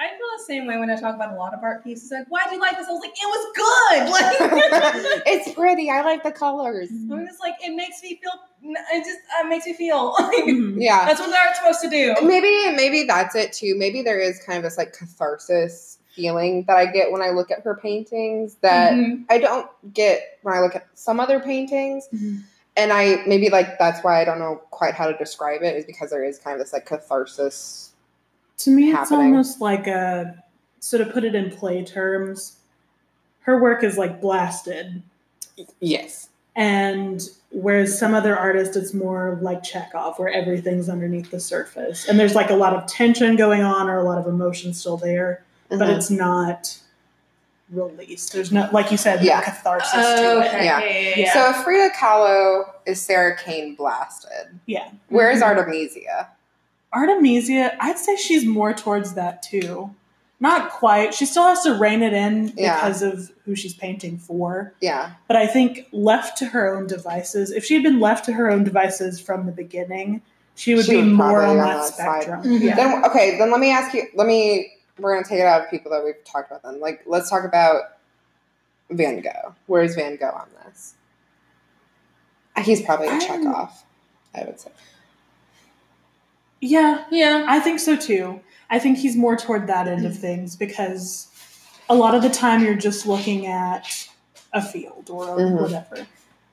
[0.01, 2.09] I feel the same way when I talk about a lot of art pieces.
[2.09, 2.87] Like, why do you like this?
[2.87, 4.09] I was like, it was good.
[5.11, 5.89] Like, it's pretty.
[5.89, 6.87] I like the colors.
[6.89, 8.31] I'm just like, it makes me feel.
[8.93, 10.15] It just uh, makes me feel.
[10.19, 10.75] Like, Mhm.
[10.77, 11.05] Yeah.
[11.05, 12.15] that's what the art's supposed to do.
[12.25, 13.75] Maybe maybe that's it too.
[13.77, 17.49] Maybe there is kind of this like catharsis feeling that I get when I look
[17.51, 19.23] at her paintings that Mhm.
[19.29, 22.07] I don't get when I look at some other paintings.
[22.13, 22.41] Mhm.
[22.75, 25.85] And I maybe like that's why I don't know quite how to describe it is
[25.85, 27.91] because there is kind of this like catharsis.
[28.59, 30.35] To me, it's almost like a
[30.81, 32.57] so to put it in play terms,
[33.41, 35.01] her work is like blasted,
[35.81, 36.29] Yes.
[36.55, 42.17] and whereas some other artists, it's more like Chekhov, where everything's underneath the surface, and
[42.19, 45.43] there's like a lot of tension going on or a lot of emotion still there,
[45.69, 45.97] but Mhm.
[45.97, 46.77] it's not
[47.71, 48.33] released.
[48.33, 49.39] There's no, like you said, Yeah.
[49.39, 50.47] no catharsis to Oh, it.
[50.47, 50.65] okay.
[50.65, 50.79] Yeah.
[50.83, 50.89] Yeah.
[50.99, 51.33] yeah, yeah.
[51.33, 54.59] So Frida Kahlo is Sarah Kane blasted.
[54.65, 54.87] Yeah.
[55.09, 55.45] Where is Mhm.
[55.57, 56.29] Artemisia?
[56.91, 59.91] Artemisia, I'd say she's more towards that too.
[60.39, 61.13] Not quite.
[61.13, 62.75] She still has to rein it in Yeah.
[62.75, 64.73] because of who she's painting for.
[64.79, 65.11] Yeah.
[65.27, 68.49] But I think left to her own devices, if she had been left to her
[68.49, 70.21] own devices from the beginning,
[70.55, 72.21] she would She be would more probably on on that that side.
[72.23, 72.43] spectrum.
[72.43, 72.61] Mhm.
[72.61, 72.75] Yeah.
[72.75, 74.07] Then okay, then let me ask you.
[74.15, 74.71] Let me.
[74.99, 76.63] We're gonna take it out of people that we've talked about.
[76.63, 77.97] Then, like, let's talk about
[78.89, 79.55] Van Gogh.
[79.67, 80.95] Where's Van Gogh on this?
[82.63, 83.83] He's probably a Chekhov,
[84.35, 84.71] I would say.
[86.61, 87.45] yeah, yeah.
[87.47, 88.41] I think so too.
[88.69, 91.27] I think he's more toward that end of things because
[91.89, 94.09] a lot of the time you're just looking at
[94.53, 95.61] a field or Mhm.
[95.61, 96.05] whatever.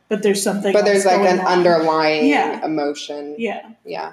[0.09, 1.47] But there's something But there's like an on.
[1.47, 2.65] underlying Yeah.
[2.65, 3.35] emotion.
[3.37, 3.71] Yeah.
[3.85, 4.13] Yeah.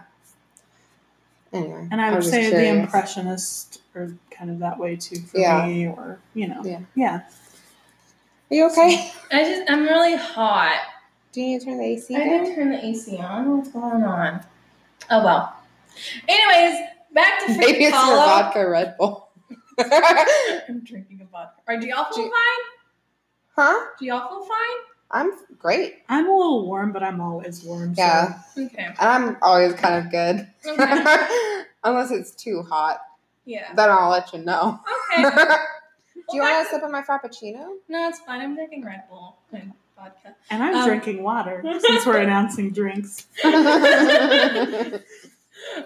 [1.54, 5.66] Anyway, And I would say the impressionist are kind of that way too for Yeah.
[5.66, 6.80] me, or you know, Yeah.
[6.96, 7.22] yeah.
[8.52, 9.12] Are you okay?
[9.32, 10.80] I just, I'm really hot.
[11.32, 12.30] Do you need to turn the AC I down?
[12.44, 13.58] didn't turn the AC on.
[13.58, 14.44] What's going on?
[15.10, 15.56] Oh well.
[16.28, 16.80] Anyways,
[17.14, 19.30] back to Maybe it's your vodka Red Bull.
[19.80, 21.62] I'm drinking a vodka.
[21.68, 22.66] Are do y'all feel Do- fine?
[23.56, 23.86] huh?
[24.00, 24.78] Do y'all feel fine?
[25.12, 25.98] I'm great.
[26.10, 27.94] I'm a little warm, but I'm always warm.
[27.96, 28.40] so- Yeah.
[28.58, 28.86] Okay.
[28.86, 30.48] And I'm always kind of good.
[30.66, 31.64] Okay.
[31.84, 33.00] Unless it's too hot.
[33.46, 33.74] Yeah.
[33.76, 34.80] Then I'll let you know.
[35.14, 35.24] Okay.
[36.30, 37.76] Do you want to sip of my frappuccino?
[37.90, 38.40] No, it's fine.
[38.42, 40.36] I'm drinking Red Bull and vodka.
[40.50, 43.28] And I'm Um, drinking water since we're announcing drinks.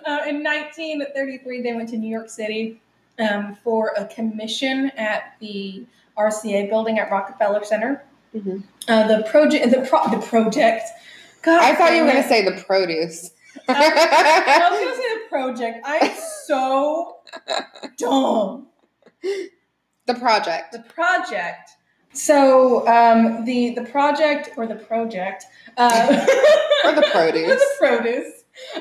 [0.07, 2.81] Uh, in 1933, they went to New York City
[3.19, 5.85] um, for a commission at the
[6.17, 8.03] RCA building at Rockefeller Center.
[8.35, 8.63] Mhm.
[8.87, 10.83] Uh, the project, the pro- the project.
[11.43, 13.29] God, I thought you were going to say the produce.
[13.67, 15.85] I was gonna say the project.
[15.85, 16.11] I'm
[16.47, 17.16] so
[17.97, 18.67] dumb.
[20.05, 20.71] the project.
[20.71, 21.71] The project.
[22.13, 25.45] So um, the the project or the project
[25.77, 26.25] uh,
[26.85, 27.51] Or the produce.
[27.51, 28.33] or the produce.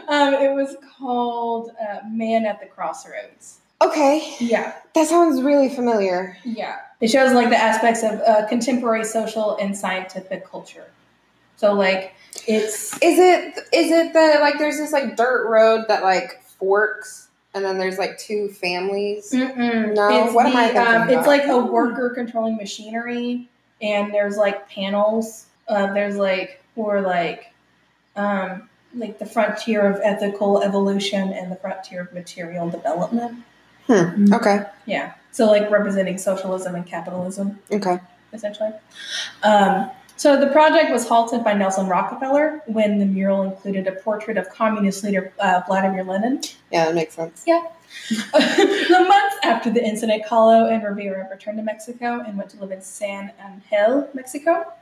[0.08, 3.58] Um, it was called uh, Man at the Crossroads.
[3.82, 4.34] Okay.
[4.40, 6.38] Yeah, That sounds really familiar.
[6.44, 6.76] yeah.
[6.98, 10.90] It shows like the aspects of uh, contemporary social and scientific culture.
[11.56, 12.14] So like
[12.46, 17.25] it's Is it is it the like there's this like dirt road that like forks
[17.56, 19.32] and then there's like two families?
[19.32, 19.94] Mm-mm.
[19.94, 21.26] No, it's what am I thinking um, It's about?
[21.26, 23.48] like a worker controlling machinery,
[23.80, 25.46] and there's like panels.
[25.66, 27.52] Uh, there's like or like,
[28.14, 33.42] um, like the frontier of ethical evolution and the frontier of material development.
[33.88, 34.64] Okay.
[34.84, 35.14] Yeah.
[35.32, 37.98] So like representing socialism and capitalism, Okay.
[38.34, 38.70] essentially.
[39.42, 44.38] Um, so the project was halted by Nelson Rockefeller when the mural included a portrait
[44.38, 46.40] of communist leader uh, Vladimir Lenin.
[46.72, 47.44] Yeah, that makes sense.
[47.46, 47.66] Yeah.
[48.08, 52.70] the months after the incident, Kahlo and Rivera returned to Mexico and went to live
[52.70, 54.72] in San Angel, Mexico,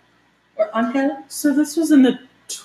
[0.57, 2.19] or Angel, So this was in the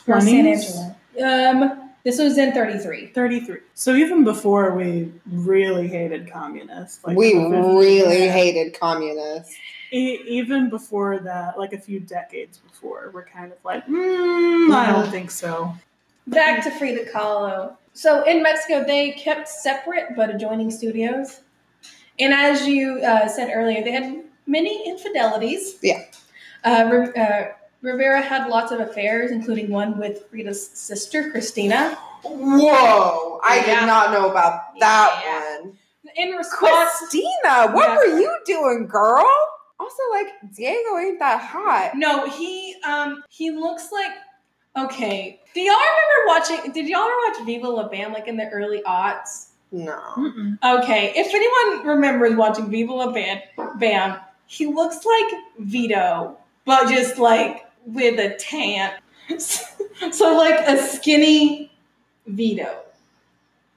[0.07, 0.95] or San 20s?
[1.17, 1.71] Angelo.
[1.71, 3.07] Um, this was in 33.
[3.07, 3.57] 33.
[3.73, 6.99] So even before we really hated communists.
[7.05, 9.55] we in the 50s, really hated communists.
[9.91, 14.91] E- even before that, like a few decades before, we're kind of like, mm, I
[14.91, 15.73] don't think so.
[16.27, 17.75] Back to Frida Kahlo.
[17.93, 21.41] So in Mexico, they kept separate but adjoining studios.
[22.19, 25.77] And as you uh, said earlier, they had many infidelities.
[25.81, 26.03] Yeah.
[26.63, 27.43] Uh, Ri- uh,
[27.81, 31.97] Rivera had lots of affairs, including one with Frida's sister, Cristina.
[32.23, 33.39] Whoa!
[33.43, 33.79] I Yeah.
[33.79, 35.59] did not know about that Yeah.
[35.61, 35.77] one.
[36.15, 37.95] In response, Cristina, what Yeah.
[37.95, 39.25] were you doing, girl?
[39.79, 41.91] Also, like Diego ain't that hot.
[41.95, 44.11] no, he um he looks like
[44.77, 45.39] okay.
[45.53, 46.71] Do y'all remember watching?
[46.71, 49.47] Did y'all ever watch Viva La Bam like in the early aughts?
[49.71, 49.99] No.
[50.17, 50.57] Mm-mm.
[50.63, 53.39] Okay, if anyone remembers watching Viva La Bam,
[53.77, 58.93] Bam, he looks like Vito, but just like with a tan.
[60.11, 61.71] so like a skinny
[62.27, 62.79] Vito,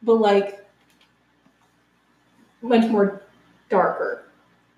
[0.03, 0.67] but like
[2.63, 3.23] much more
[3.69, 4.25] darker,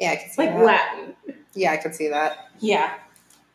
[0.00, 0.64] Yeah, I can see like that.
[0.64, 1.14] Latin.
[1.54, 2.50] Yeah, I can see that.
[2.60, 2.94] Yeah.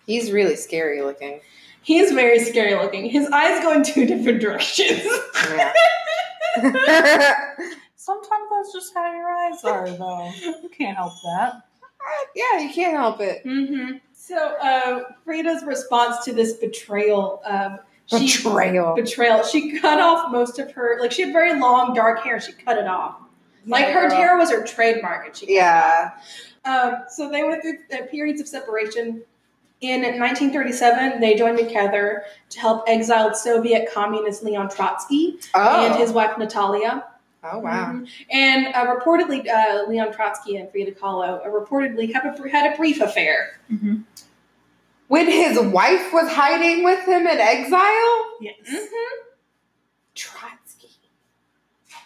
[0.05, 1.41] He's really scary looking.
[1.81, 3.09] He's very scary looking.
[3.09, 5.01] His eyes go in two different directions.
[5.49, 5.73] Yeah.
[7.95, 10.31] Sometimes that's just how your eyes are, though.
[10.63, 11.61] You can't help that.
[12.35, 13.43] yeah, you can't help it.
[13.45, 13.97] mm-hmm.
[14.13, 18.95] So, uh, Frida's response to this betrayal, um, she Betrayal.
[18.95, 19.43] betrayal.
[19.43, 22.39] She cut off most of her, like she had very long dark hair.
[22.41, 23.17] She cut it off.
[23.69, 24.17] Like Yeah, her girl.
[24.17, 26.11] hair was her trademark, and she Yeah.
[26.65, 29.21] Um, so they went through uh, periods of separation.
[29.81, 35.85] In 1937, they joined together to help exiled Soviet communist Leon Trotsky Oh.
[35.85, 37.05] and his wife Natalia.
[37.45, 37.93] oh wow.
[37.93, 38.07] Mhm.
[38.29, 42.75] And uh, reportedly, uh, Leon Trotsky and Frida Kahlo uh, reportedly have a, had a
[42.75, 43.57] brief affair.
[43.71, 43.97] Mm-hmm.
[45.07, 48.25] When his wife was hiding with him in exile?
[48.41, 48.55] Yes.
[48.69, 49.28] Mm-hmm.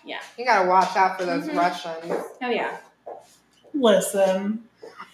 [0.03, 0.09] Trotsky.
[0.09, 0.19] Yeah.
[0.37, 1.57] You gotta watch out for those Mhm.
[1.57, 2.23] Russians.
[2.41, 2.77] Oh yeah.
[3.73, 4.63] Listen,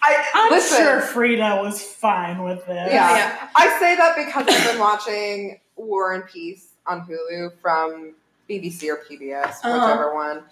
[0.02, 0.78] I I'm listen.
[0.78, 2.92] sure Frida was fine with this.
[2.92, 3.16] Yeah.
[3.16, 3.48] Yeah.
[3.54, 8.14] I say that because I've been watching War and Peace on Hulu from
[8.48, 9.72] BBC or PBS, Uh-huh.
[9.80, 10.44] whichever one.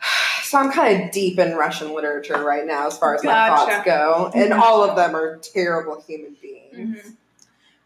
[0.42, 3.84] So I'm kind of deep in Russian literature right now, as far as my thoughts
[3.84, 4.60] go, and Mhm.
[4.60, 7.02] all of them are terrible human beings.
[7.04, 7.12] Mhm.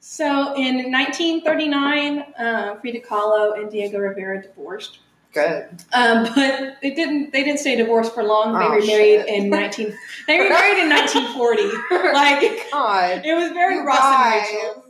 [0.01, 4.99] So in 1939, uh, Frida Kahlo and Diego Rivera divorced.
[5.33, 5.69] Good.
[5.93, 7.33] Um, but they didn't.
[7.33, 8.53] They didn't stay divorced for long.
[8.59, 9.29] They Oh, remarried shit.
[9.29, 9.97] in 19.
[10.27, 11.63] They remarried in 1940.
[12.13, 14.47] Like God, it was very You Ross guys.
[14.51, 14.85] and Rachel.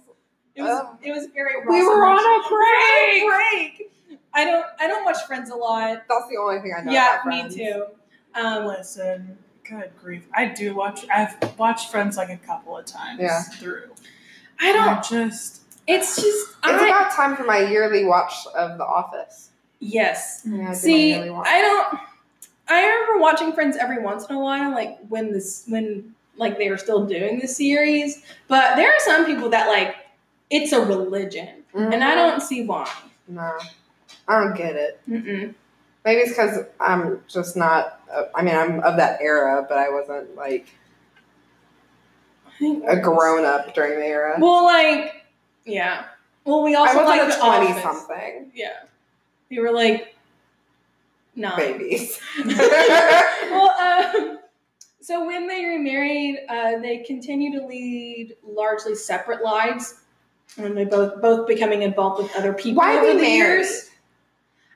[0.54, 0.80] It was.
[0.84, 0.98] Oh.
[1.02, 1.56] It was very.
[1.56, 2.46] Ross we and were on Rachel.
[2.46, 3.78] a break.
[3.78, 3.92] break.
[4.32, 4.66] I don't.
[4.80, 6.02] I don't watch Friends a lot.
[6.08, 6.92] That's the only thing I know.
[6.92, 7.84] Yeah, about me too.
[8.34, 9.36] Um, Listen,
[9.68, 10.26] good grief.
[10.34, 13.42] I do watch, I've watched Friends like a couple of times Yeah.
[13.42, 13.90] through.
[14.58, 14.88] I don't.
[14.88, 16.26] I just, It's just.
[16.26, 19.49] It's I, about time for my yearly watch of The Office.
[19.80, 20.42] Yes.
[20.44, 21.46] Yeah, I See, watch.
[21.48, 22.00] I don't.
[22.68, 26.70] I remember watching Friends every once in a while, like when this when like they
[26.70, 28.22] were still doing the series.
[28.46, 29.96] But there are some people that like
[30.50, 32.90] it's a religion, and I don't see why.
[33.26, 33.52] No,
[34.28, 35.00] I don't get it.
[35.08, 35.54] Mm-mm.
[36.04, 38.00] Maybe it's because I'm just not.
[38.12, 40.68] Uh, I mean, I'm of that era, but I wasn't like
[42.46, 44.36] I think a grown up during the era.
[44.38, 45.24] Well, like
[45.64, 46.04] yeah.
[46.44, 47.82] Well, we I also was like like twenty Office.
[47.82, 48.72] something Yeah,
[49.50, 50.14] we were like
[51.34, 51.56] nine.
[51.56, 52.18] babies.
[52.44, 54.38] well, um,
[55.00, 60.02] so when they remarried, uh, they continue to lead largely separate lives,
[60.56, 63.90] and they both both becoming involved with other people Why over we the years.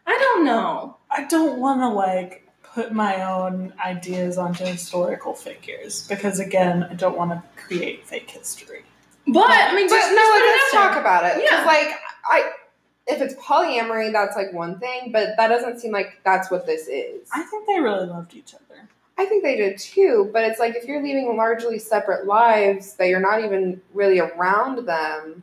[0.06, 0.96] I don't know.
[1.10, 6.94] I don't want to like put my own ideas onto historical figures because again, I
[6.94, 8.84] don't want to create fake history.
[9.26, 11.42] But I mean, But just, no, just put it let's talk about it.
[11.42, 11.50] Yeah.
[11.50, 11.88] Because like
[12.26, 12.52] I,
[13.06, 16.88] if it's polyamory, that's like one thing, but that doesn't seem like that's what this
[16.88, 17.28] is.
[17.32, 18.88] I think they really loved each other.
[19.16, 23.08] I think they did too, but it's like if you're leaving largely separate lives that
[23.08, 25.42] you're not even really around them,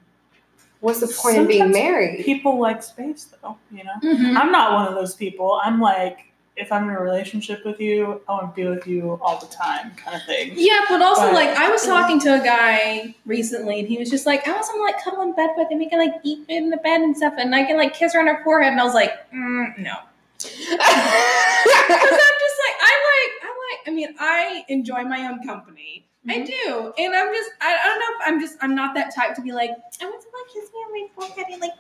[0.82, 2.26] what's the point of being married?
[2.26, 3.94] People like space though, you know.
[4.04, 4.36] Mhm.
[4.36, 5.62] I'm not one of those people.
[5.64, 9.20] I'm like, if I'm in a relationship with you, I want to be with you
[9.24, 10.52] all the time, kind of thing.
[10.56, 14.10] Yeah, but also But- like I was talking to a guy recently, and he was
[14.10, 16.16] just like, "I want someone to, like cuddle in bed with, and we can like
[16.24, 18.72] eat in the bed and stuff, and I can like kiss her on her forehead."
[18.74, 19.96] And I was like, mm, "No,"
[20.40, 23.88] because I'm just like, I like, I like.
[23.88, 26.06] I mean, I enjoy my own company.
[26.30, 26.46] I Mhm.
[26.46, 28.06] do, and I'm just, I, I don't know.
[28.06, 30.70] If I'm just, I'm not that type to be like, I want someone to kiss
[30.72, 31.72] me on my forehead and like.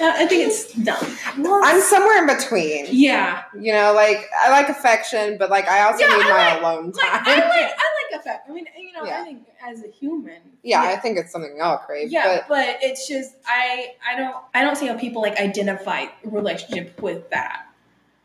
[0.00, 1.16] I think it's dumb.
[1.62, 2.86] I'm somewhere in between.
[2.90, 6.52] Yeah, You know, like I like affection, but like I also Yeah, need I my
[6.54, 7.22] like- alone like time.
[7.26, 7.66] I like, I
[8.10, 8.50] like affect.
[8.50, 9.20] I mean, you know, Yeah.
[9.20, 12.10] I think as a human, yeah, I think it's something I'll crave.
[12.10, 17.00] Yeah, but, it's just I I don't I don't see how people like identify relationship
[17.00, 17.66] with that.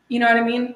[0.08, 0.74] You know what I mean?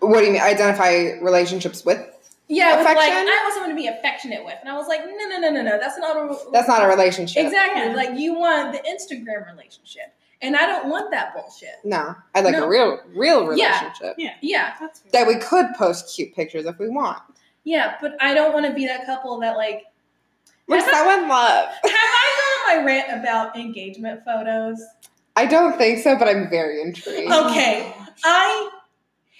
[0.00, 0.40] What do you mean?
[0.42, 2.00] Identify relationships with?
[2.48, 3.26] Yeah, with like Affection?
[3.26, 5.62] I want someone to be affectionate with, and I was like, no, no, no, no,
[5.62, 7.44] no, that's not a That's not a relationship.
[7.44, 7.94] exactly Yeah.
[7.96, 11.76] like you want the Instagram relationship, and I don't want that bullshit.
[11.84, 12.64] No, I like No.
[12.64, 15.10] a real, real relationship Yeah, That's fair.
[15.12, 17.22] that we could post cute pictures if we want.
[17.64, 19.84] yeah, but I don't want to be that couple that like.
[20.66, 21.68] We're Have so in love.
[21.82, 24.82] Have I gone on my rant about engagement photos?
[25.36, 27.30] I don't think so, but I'm very intrigued.
[27.32, 28.70] Okay, I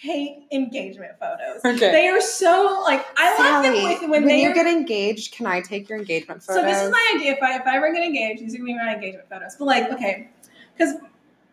[0.04, 1.64] hate engagement photos.
[1.64, 1.90] Okay.
[1.90, 4.66] They are so like I love them Sally, with when, when they you are get
[4.66, 6.62] engaged, can I take your engagement photos?
[6.62, 7.32] So this is my idea.
[7.32, 9.56] If I if I ever get engaged, these are gonna be my engagement photos.
[9.58, 10.28] But like, okay,
[10.76, 10.96] because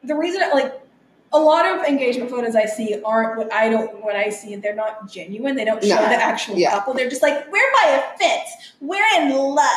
[0.04, 0.82] the reason like
[1.34, 4.76] a lot of engagement photos I see aren't what I don't what I see they're
[4.76, 5.56] not genuine.
[5.56, 6.02] They don't show No.
[6.02, 6.72] the actual Yeah.
[6.72, 6.94] couple.
[6.94, 8.50] They're just like we're by a fence.
[8.82, 9.68] We're in love.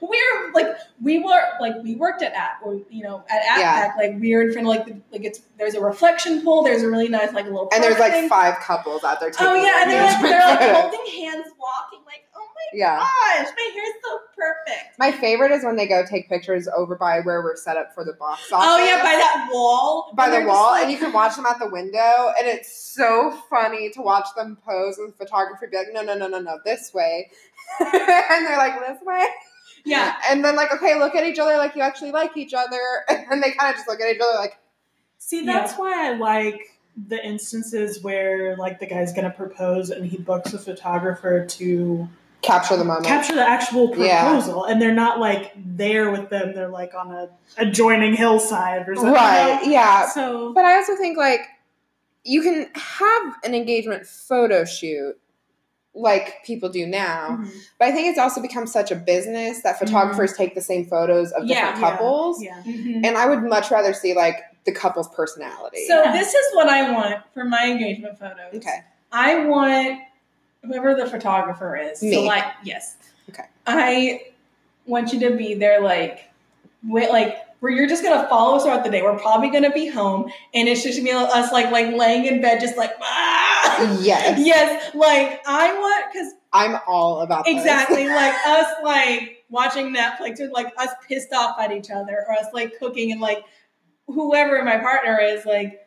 [0.00, 0.68] We're like
[1.02, 3.92] we were like we worked at at or you know at AppPack Yeah.
[3.98, 6.62] like we're in front of like the, like it's there's a reflection pool.
[6.62, 8.28] There's a really nice like little and there's like thing.
[8.28, 12.04] five couples out there taking Oh yeah, and they're like they're like holding hands, walking
[12.06, 12.24] like
[12.72, 12.98] my Yeah.
[12.98, 14.98] gosh, my hair's so perfect.
[14.98, 18.04] My favorite is when they go take pictures over by where we're set up for
[18.04, 18.68] the box office.
[18.70, 20.12] Oh yeah, by that wall.
[20.14, 22.72] by And the wall, like- and you can watch them at the window, and it's
[22.74, 26.58] so funny to watch them pose with photographer Be like, no, no, no, no, no,
[26.64, 27.30] this way,
[27.80, 27.92] and
[28.46, 29.26] they're like, this way,
[29.84, 30.14] Yeah.
[30.30, 33.42] and then like, okay, look at each other like you actually like each other, and
[33.42, 34.58] they kind of just look at each other like,
[35.18, 36.60] See, that's why I like
[37.08, 42.08] the instances where like the guy's gonna propose and he books a photographer to
[42.42, 43.06] capture the moment.
[43.06, 44.24] capture the actual Yeah.
[44.28, 46.54] proposal, and they're not like there with them.
[46.54, 49.12] They're like on a adjoining hillside or something.
[49.14, 49.60] right?
[49.62, 49.72] you know?
[49.72, 51.40] Yeah, So but I also think like
[52.24, 55.16] you can have an engagement photo shoot
[55.94, 57.38] like people do now.
[57.40, 57.50] Mhm.
[57.78, 61.32] But I think it's also become such a business that photographers take the same photos
[61.32, 61.82] of different Mm-hmm.
[61.84, 61.90] Yeah.
[61.90, 62.42] couples.
[62.42, 62.62] yeah.
[62.64, 63.04] Mhm.
[63.06, 65.84] And I would much rather see like the couple's personality.
[65.86, 66.12] So Yeah.
[66.12, 68.54] this is what I want for my engagement photos.
[68.54, 68.84] okay.
[69.12, 69.98] I want
[70.62, 72.02] whoever the photographer is.
[72.02, 72.14] Me.
[72.14, 72.96] So like yes.
[73.28, 73.44] Okay.
[73.66, 74.32] I
[74.86, 76.30] want you to be there like
[76.84, 79.02] wait like where you're just gonna follow us throughout the day.
[79.02, 82.40] We're probably gonna be home and it's just gonna be us like like laying in
[82.40, 83.98] bed just like ah!
[84.00, 84.38] Yes.
[84.44, 87.48] yes like I want because I'm all about.
[87.48, 92.34] Exactly, like us like watching Netflix or like us pissed off at each other or
[92.34, 93.44] us like cooking and like
[94.06, 95.81] whoever my partner is like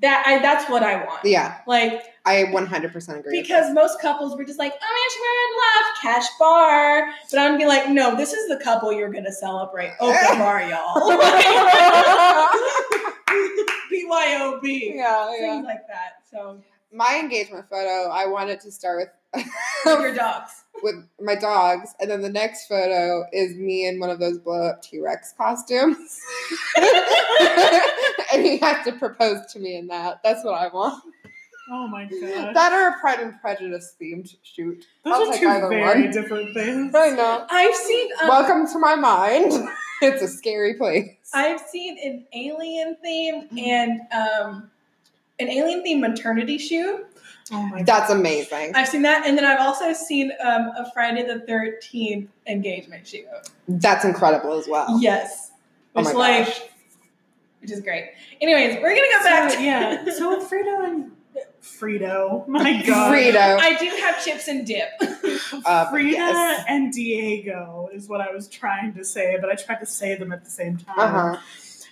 [0.00, 1.24] that I that's what I want.
[1.24, 3.42] Yeah, Like I 100% agree.
[3.42, 5.86] because most couples were just like, oh my gosh, we're in love,
[6.22, 7.10] cash bar.
[7.30, 9.92] But I'm gonna be like, no, this is the couple you're gonna celebrate.
[10.00, 11.10] Open bar, y'all.
[13.92, 14.94] BYOB.
[14.94, 15.62] yeah, Things yeah.
[15.64, 16.22] like that.
[16.30, 16.58] So
[16.92, 19.44] My engagement photo, I wanted to start with
[19.84, 20.61] with your dogs.
[20.82, 24.68] With my dogs, and then the next photo is me in one of those blow
[24.68, 26.20] up T Rex costumes,
[28.32, 30.20] and he has to propose to me in that.
[30.24, 31.02] That's what I want.
[31.70, 32.54] Oh my god.
[32.54, 34.84] That or a Pride and Prejudice themed shoot.
[35.04, 36.10] Those I'll are take two either very one.
[36.10, 36.94] different things.
[36.94, 37.46] I know.
[37.48, 38.10] I've seen.
[38.20, 39.52] Um, Welcome to my mind.
[40.02, 41.08] it's a scary place.
[41.32, 44.70] I've seen an alien themed and um,
[45.42, 47.06] an alien themed maternity shoot.
[47.50, 47.86] Oh my god.
[47.86, 48.72] That's amazing.
[48.74, 53.26] I've seen that, and then I've also seen um, a Friday the Thirteenth engagement shoot.
[53.68, 54.98] That's incredible as well.
[55.00, 55.50] Yes,
[55.94, 56.60] Oh which my like, gosh.
[57.60, 58.10] which is great.
[58.40, 59.52] Anyways, we're gonna go back.
[59.56, 60.04] To, yeah.
[60.16, 61.10] So with Frito and
[61.62, 63.12] Frito, my god.
[63.12, 63.58] Frito.
[63.60, 64.88] I do have chips and dip.
[65.66, 66.64] Uh, Frida yes.
[66.68, 70.32] and Diego is what I was trying to say, but I tried to say them
[70.32, 70.98] at the same time.
[70.98, 71.36] Uh-huh.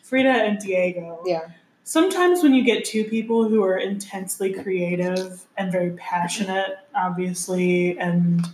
[0.04, 1.22] Frida and Diego.
[1.26, 1.48] Yeah.
[1.90, 8.46] Sometimes when you get two people who are intensely creative and very passionate, obviously, and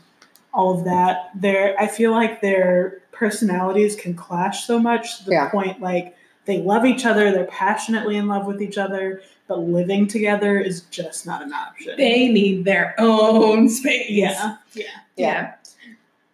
[0.55, 5.32] all of that, there I feel like their personalities can clash so much to the
[5.32, 5.51] Yeah.
[5.51, 6.16] point like
[6.47, 10.80] they love each other, they're passionately in love with each other, but living together is
[10.91, 11.95] just not an option.
[11.99, 14.09] they need their own space.
[14.09, 14.57] yeah.
[14.72, 14.84] Yeah.
[15.16, 15.55] yeah.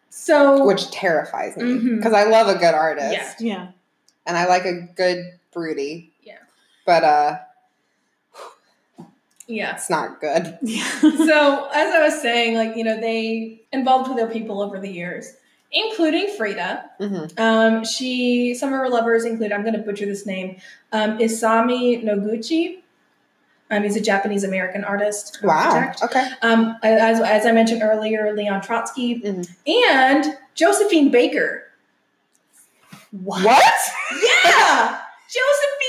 [0.08, 1.96] So Which terrifies me mm-hmm.
[1.96, 3.34] because I love a good artist Yeah.
[3.40, 3.66] Yeah.
[4.24, 6.11] and I like a good broody.
[6.84, 7.38] But uh,
[9.46, 9.74] yeah.
[9.74, 10.58] it's not good.
[10.62, 10.84] Yeah.
[11.00, 14.88] so as I was saying, like you know, they involved with their people over the
[14.90, 15.32] years,
[15.70, 16.90] including Frida.
[16.98, 20.56] hmm Um, she some of her lovers include I'm going to butcher this name,
[20.92, 22.78] um, Isamu Noguchi.
[23.70, 25.40] Um, he's a Japanese American artist.
[25.42, 25.70] Wow.
[25.72, 26.02] architect.
[26.04, 26.28] Okay.
[26.42, 29.48] Um, as, as I mentioned earlier, Leon Trotsky Mhm.
[29.66, 31.64] and Josephine Baker.
[33.12, 33.42] What?
[33.42, 33.74] What?
[34.22, 35.81] Yeah, Josephine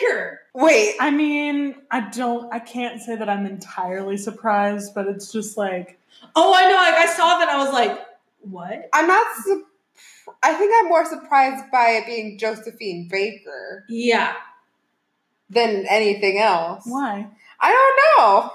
[0.00, 0.40] Baker.
[0.54, 0.94] Wait.
[1.00, 5.98] I mean, I don't, I can't say that I'm entirely surprised, but it's just like,
[6.34, 6.76] Oh, I know.
[6.76, 7.98] Like I saw that, I was like,
[8.40, 8.88] what?
[8.92, 9.26] I'm not.
[9.44, 9.66] Su-
[10.42, 14.34] I think I'm more surprised by it being Josephine Baker Yeah.
[15.50, 16.82] than anything else.
[16.86, 17.28] why?
[17.60, 18.50] I don't know.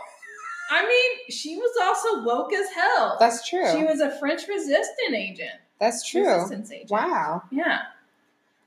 [0.74, 3.18] I mean, she was also woke as hell.
[3.20, 3.70] That's true.
[3.74, 5.52] She was a French resistance agent.
[5.80, 6.26] That's true.
[6.28, 6.92] Resistance agent.
[6.92, 7.44] Wow.
[7.52, 7.80] Yeah.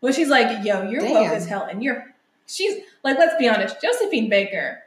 [0.01, 2.05] Well, she's like, yo, you're woke as hell, and you're.
[2.47, 4.81] She's like, let's be honest, Josephine Baker.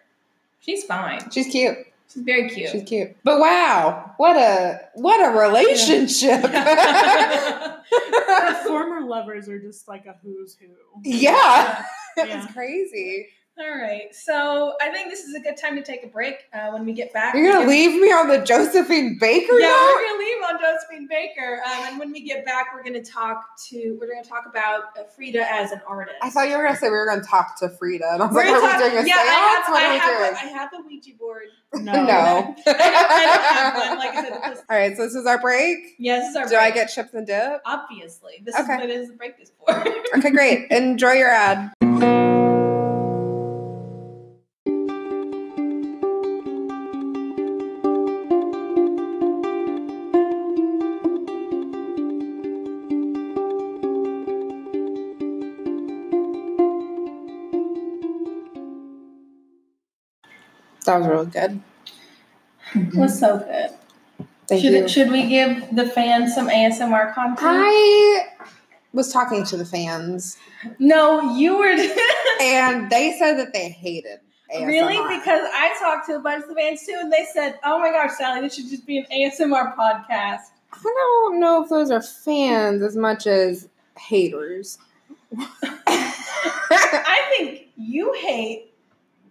[0.60, 1.20] She's fine.
[1.32, 1.78] She's cute.
[2.14, 2.70] She's very cute.
[2.70, 3.16] She's cute.
[3.24, 6.42] But wow, what a what a relationship.
[7.88, 10.68] Her former lovers are just like a who's who.
[11.04, 11.32] yeah.
[11.32, 11.84] Yeah.
[12.44, 13.28] It's crazy.
[13.60, 14.14] All right.
[14.14, 16.46] So I think this is a good time to take a break.
[16.54, 19.94] Uh, when we get back, You're gonna leave me on the Josephine Baker Yeah, note?
[19.96, 23.58] we're gonna leave on Josephine Baker, um, and when we get back, we're gonna talk
[23.70, 26.18] to we're gonna talk about uh, Frida as an artist.
[26.22, 28.36] I thought you were gonna say we were gonna talk to Frida, and I was
[28.36, 29.74] We're like, gonna "Are talk- we doing a yeah, I have.
[29.74, 31.44] What I are we have, doing?" a, I have a Ouija board.
[31.74, 31.92] No.
[31.94, 32.02] no.
[32.14, 33.98] I don't, I don't have one.
[33.98, 35.96] Like I said, this, All right, so this is our break.
[35.98, 36.44] yeah, this is our.
[36.44, 36.62] Do break.
[36.62, 37.62] I get chips and dip?
[37.66, 38.74] Obviously, this Okay.
[38.74, 39.08] is what it is.
[39.10, 40.18] The break is for.
[40.20, 40.68] Okay, great.
[40.72, 41.72] Enjoy your ad.
[60.88, 61.62] That was really good.
[62.98, 63.72] was so good.
[64.48, 64.88] Thank should you.
[64.88, 67.40] should we give the fans some ASMR content?
[67.42, 68.28] I
[68.94, 70.38] was talking to the fans,
[70.80, 71.76] No, you were.
[72.42, 74.20] and they said that they hated
[74.56, 74.68] ASMR.
[74.68, 74.98] Really?
[75.20, 77.92] Because I talked to a bunch of the fans too, and they said, "Oh my
[77.92, 82.02] gosh, Sally, this should just be an ASMR podcast." I don't know if those are
[82.02, 83.68] fans as much as
[83.98, 84.78] haters.
[85.38, 88.74] I think you hate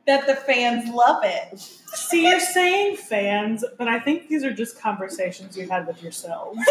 [0.06, 1.58] that the fans love it.
[1.58, 6.58] See, you're saying fans, but I think these are just conversations you had with yourselves.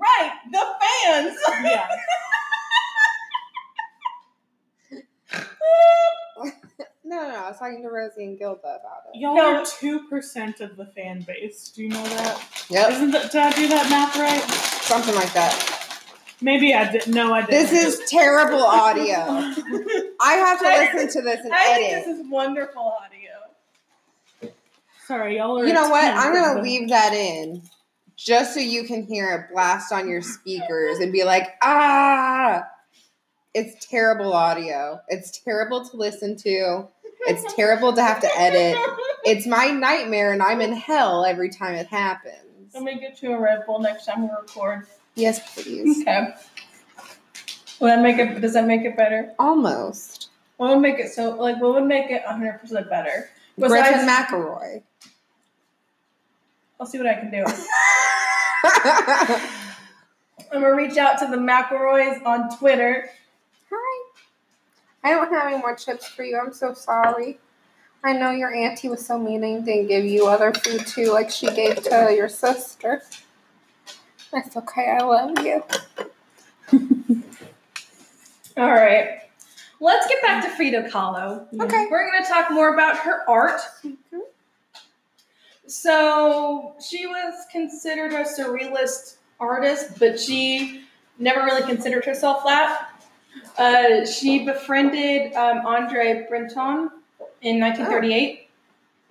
[0.00, 1.36] Right, the fans.
[1.64, 1.88] Yeah.
[7.04, 7.34] no, no, no.
[7.36, 9.18] I was talking to Rosie and Gilda about it.
[9.18, 9.56] Y'all No.
[9.56, 11.70] are 2% of the fan base.
[11.70, 12.40] Do you know that?
[12.70, 14.42] Yep, Isn't that, did I do that math right?
[14.84, 15.77] something like that.
[16.40, 17.12] Maybe I didn't.
[17.14, 17.50] No, I didn't.
[17.50, 19.16] This is terrible audio.
[20.20, 22.06] I have to I- listen to this and I think edit.
[22.06, 24.52] this is wonderful audio.
[25.06, 25.66] Sorry, y'all are.
[25.66, 26.04] You know what?
[26.04, 27.62] I'm gonna leave that in
[28.16, 32.62] just so you can hear it blast on your speakers and be like, ah.
[33.54, 35.00] It's terrible audio.
[35.08, 36.86] It's terrible to listen to.
[37.26, 38.76] It's terrible to have to edit.
[39.24, 42.72] It's my nightmare, and I'm in hell every time it happens.
[42.74, 44.86] Let me get you a Red Bull next time we record.
[45.18, 46.02] Yes, please.
[46.02, 46.28] Okay.
[47.80, 48.40] Will that make it?
[48.40, 49.32] Does that make it better?
[49.38, 50.30] Almost.
[50.56, 51.30] What would make it so?
[51.30, 53.30] Like, what would make it 100 percent better?
[53.58, 54.82] Griffin Besides- McElroy.
[56.80, 57.44] I'll see what I can do.
[60.52, 63.10] I'm gonna reach out to the McElroys on Twitter.
[63.70, 64.04] Hi.
[65.02, 66.38] I don't have any more chips for you.
[66.38, 67.40] I'm so sorry.
[68.04, 71.30] I know your auntie was so mean and didn't give you other food too, like
[71.30, 73.02] she gave to your sister.
[74.32, 74.96] That's okay.
[75.00, 75.64] I love you.
[78.56, 79.20] All right.
[79.80, 81.46] Let's get back to Frida Kahlo.
[81.60, 81.86] Okay.
[81.90, 83.60] We're going to talk more about her art.
[85.66, 90.82] So she was considered a surrealist artist, but she
[91.18, 92.90] never really considered herself that.
[93.56, 96.90] Uh, she befriended um, Andre Breton
[97.42, 98.47] in 1938.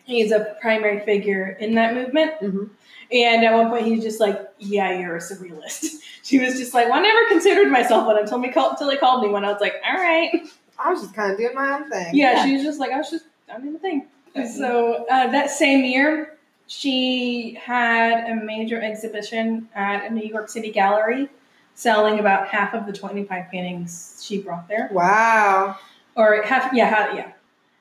[0.08, 2.32] He's a primary figure in that movement.
[2.42, 2.70] Mhm.
[3.12, 5.86] And at one point, he's just like, "Yeah, you're a surrealist."
[6.24, 8.98] She was just like, "Well, I never considered myself one until me call- until they
[8.98, 10.30] called me one." I was like, "All right."
[10.78, 12.14] I was just kind of doing my own thing.
[12.14, 14.08] Yeah, she was just like, I was just, I'm doing the thing.
[14.56, 16.38] So uh, that same year,
[16.68, 21.30] she had a major exhibition at a New York City gallery,
[21.76, 25.78] selling about half of the 25 paintings she brought there, Wow.
[26.16, 26.72] or half.
[26.74, 27.32] Yeah, half, yeah.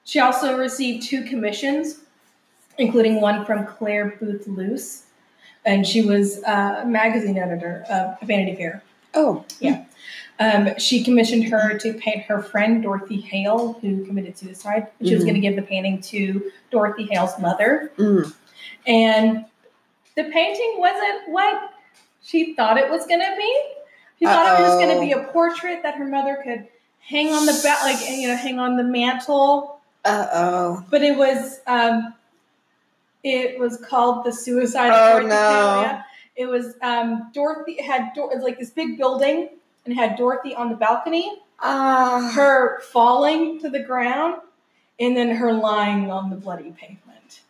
[0.04, 2.00] She also received two commissions,
[2.78, 5.04] including one from Clare Boothe Luce,
[5.64, 8.82] and she was a magazine editor of Vanity Fair.
[9.14, 9.44] Oh.
[9.60, 9.84] Yeah.
[10.38, 14.88] Um, she commissioned her to paint her friend Dorothy Hale, who committed suicide.
[15.02, 15.26] She was Mhm.
[15.26, 18.34] going to give the painting to Dorothy Hale's mother, Mm.
[18.86, 19.44] and
[20.14, 21.70] the painting wasn't what
[22.22, 23.62] she thought it was going to be.
[24.18, 26.66] She thought it was going to be a portrait that her mother could
[27.00, 29.80] hang on the back, like you know, hang on the mantle.
[30.04, 30.84] Uh oh.
[30.90, 32.12] But it was, um,
[33.26, 34.90] it was called the Suicide.
[34.90, 36.00] of Oh, Dorothy no.
[36.36, 39.48] It was um, Dorothy it had Dor- it was like this big building
[39.84, 42.30] and had Dorothy on the balcony Ah.
[42.34, 44.36] her falling to the ground
[45.00, 47.40] and then her lying on the bloody pavement.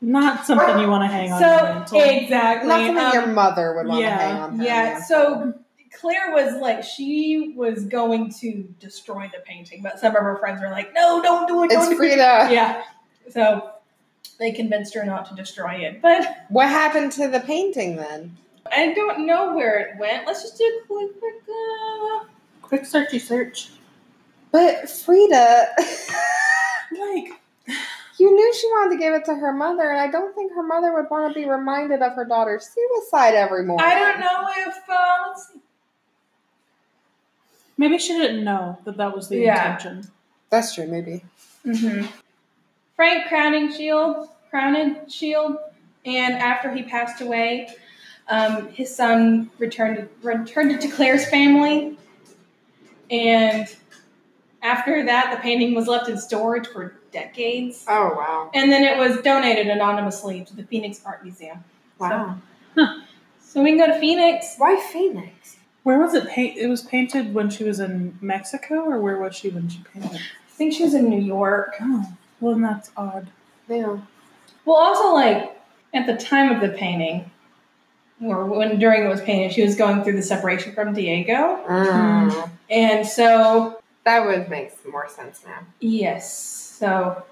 [0.00, 1.40] Not something you want to hang on
[1.88, 2.68] So your exactly.
[2.68, 4.18] Not something um, your mother would want to yeah.
[4.18, 4.58] hang on.
[4.58, 4.82] her yeah.
[4.84, 5.02] mantle.
[5.08, 5.54] So
[5.98, 10.60] Clare was like, she was going to destroy the painting, but some of her friends
[10.60, 11.72] were like, "No, don't do it.
[11.72, 12.84] it's Don't do it." Yeah.
[13.30, 13.72] So
[14.38, 18.36] they convinced her not to destroy it, but What happened to the painting then?
[18.70, 20.26] I don't know where it went.
[20.26, 21.34] Let's just do a quick, quick.
[21.48, 22.24] Uh,
[22.62, 23.70] Quick searchy search.
[24.52, 25.68] But Frida,
[26.92, 27.32] Like,
[28.18, 30.62] you knew she wanted to give it to her mother, and I don't think her
[30.62, 33.86] mother would want to be reminded of her daughter's suicide every morning.
[33.90, 35.60] I don't know if uh, let's see.
[37.78, 39.72] maybe she didn't know that that was the Yeah.
[39.76, 40.10] intention.
[40.50, 41.24] That's true, maybe.
[41.66, 42.06] Mm-hmm.
[42.98, 45.56] Frank Crowninshield, Crowned Shield,
[46.04, 47.68] and after he passed away,
[48.28, 51.96] um, his son returned returned it to Clare's family,
[53.08, 53.68] and
[54.62, 58.98] after that, the painting was left in storage for decades, Oh wow, and then it
[58.98, 61.62] was donated anonymously to the Phoenix Art Museum.
[62.00, 62.36] wow.
[63.40, 64.56] So we can go to Phoenix.
[64.58, 65.56] Why Phoenix?
[65.84, 66.58] Where was it paint?
[66.58, 70.16] It was painted when she was in Mexico, or where was she when she painted?
[70.20, 71.76] I think she was in New York.
[71.80, 72.04] Oh,
[72.40, 73.28] well, that's odd.
[73.68, 73.98] Yeah.
[74.64, 75.58] Well, also like
[75.94, 77.30] at the time of the painting,
[78.22, 82.50] or when during it was painted, she was going through the separation from Diego, Mm.
[82.70, 85.60] and so That would make more sense now.
[85.80, 87.22] yes, so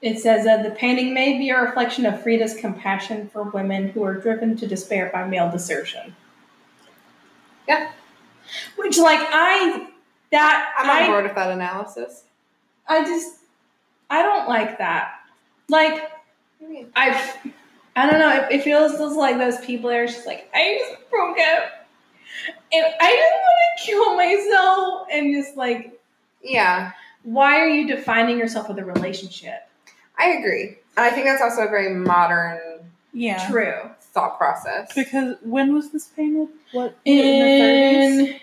[0.00, 4.02] it says that the painting may be a reflection of Frida's compassion for women who
[4.02, 6.16] are driven to despair by male desertion.
[7.68, 7.90] Yeah.
[8.76, 9.88] which like I
[10.32, 12.24] that I'm on I board with that analysis.
[12.88, 13.36] I just
[14.12, 15.14] I don't like that.
[15.68, 16.10] Like,
[16.94, 17.34] I,
[17.96, 18.30] I don't know.
[18.30, 21.86] It, it feels just like those people are just like, I just broke up,
[22.72, 25.98] and I just want to kill myself, and just like,
[26.42, 26.92] yeah.
[27.24, 29.68] Why are you defining yourself with a relationship?
[30.18, 32.58] I agree, I think that's also a very modern,
[33.12, 34.92] yeah, true thought process.
[34.92, 36.48] Because when was this painted?
[36.72, 38.40] What in, in the thirties?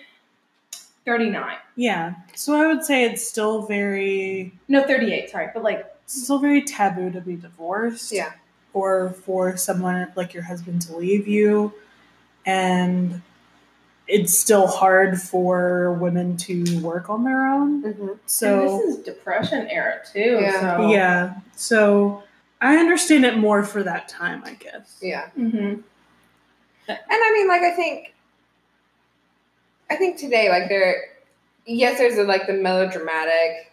[1.10, 1.57] 39.
[1.76, 2.14] Yeah.
[2.36, 5.47] So I would say it's still very No, 38, sorry.
[5.53, 8.12] But like still very taboo to be divorced.
[8.12, 8.34] Yeah.
[8.74, 11.74] Or for someone like your husband to leave you.
[12.45, 13.24] And
[14.07, 17.84] it's still hard for women to work on their own.
[17.84, 18.07] Mm-hmm.
[18.28, 20.38] So and this is depression era too.
[20.41, 20.78] Yeah.
[20.78, 20.89] So.
[20.91, 21.36] yeah.
[21.55, 22.24] So
[22.62, 24.99] I understand it more for that time, I guess.
[25.01, 25.30] Yeah.
[25.38, 25.82] Mm-hmm.
[26.88, 28.14] And I mean, like, I think
[29.90, 31.04] I think today, like, there,
[31.66, 33.72] yes, there's a, like the melodramatic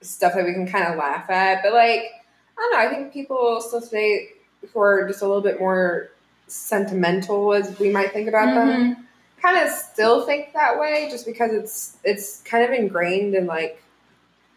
[0.00, 3.12] stuff that we can kind of laugh at, but like, I don't know, I think
[3.12, 4.28] people still today
[4.72, 6.10] who are just a little bit more
[6.46, 8.96] sentimental, as we might think about them, Mhm.
[9.40, 13.82] kind of still think that way, just because it's it's kind of ingrained in like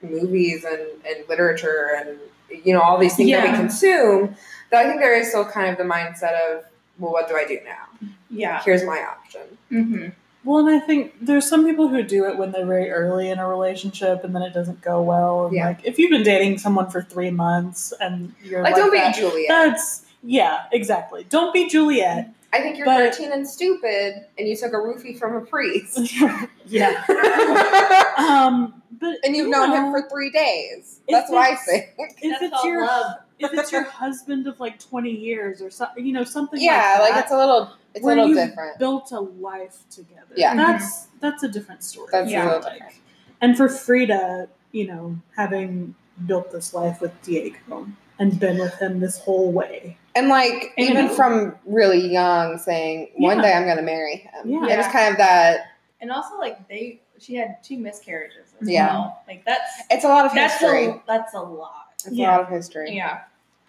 [0.01, 2.19] movies and, and literature and
[2.63, 4.35] you know all these things that we consume.
[4.71, 6.65] That I think there is still kind of the mindset of,
[6.99, 8.07] well, what do I do now?
[8.29, 8.61] Yeah.
[8.63, 9.41] Here's my option.
[9.69, 10.07] hmm
[10.45, 13.39] Well, and I think there's some people who do it when they're very early in
[13.39, 15.47] a relationship and then it doesn't go well.
[15.47, 15.65] And Yeah.
[15.69, 19.19] Like if you've been dating someone for three months and you're Like, like, don't be
[19.19, 19.47] Juliet.
[19.49, 21.25] That's yeah, exactly.
[21.29, 22.31] Don't be Juliet.
[22.53, 25.99] I think you're but- 13 and stupid, and you took a roofie from a priest.
[26.67, 27.03] yeah.
[28.17, 31.01] Um, but and you've you known him for three days.
[31.09, 31.93] That's what I think.
[31.97, 33.17] if That's it's your love.
[33.39, 37.11] if it's your husband of like 20 years or something, you know, something Yeah, like,
[37.11, 38.77] like it's a little, it's a where little you've different.
[38.79, 40.33] built a life together.
[40.35, 40.55] Yeah.
[40.55, 42.09] that's that's a different story.
[42.11, 42.43] That's Yeah.
[42.43, 42.95] a little like, different.
[43.41, 45.95] and for Frida, you know, having
[46.27, 47.87] built this life with Diego
[48.19, 49.97] and been with him this whole way.
[50.15, 53.43] And like And- even from really young, saying one Yeah.
[53.43, 54.49] day I'm gonna marry him.
[54.49, 54.67] Yeah.
[54.73, 55.61] It was kind of that.
[56.01, 58.93] And also, like they, she had two miscarriages as Yeah.
[58.93, 59.21] well.
[59.27, 60.85] Like that's It's a lot of that's history.
[60.87, 61.87] a that's a lot.
[61.95, 62.31] it's a Yeah.
[62.31, 62.91] lot of history.
[62.95, 63.21] Yeah.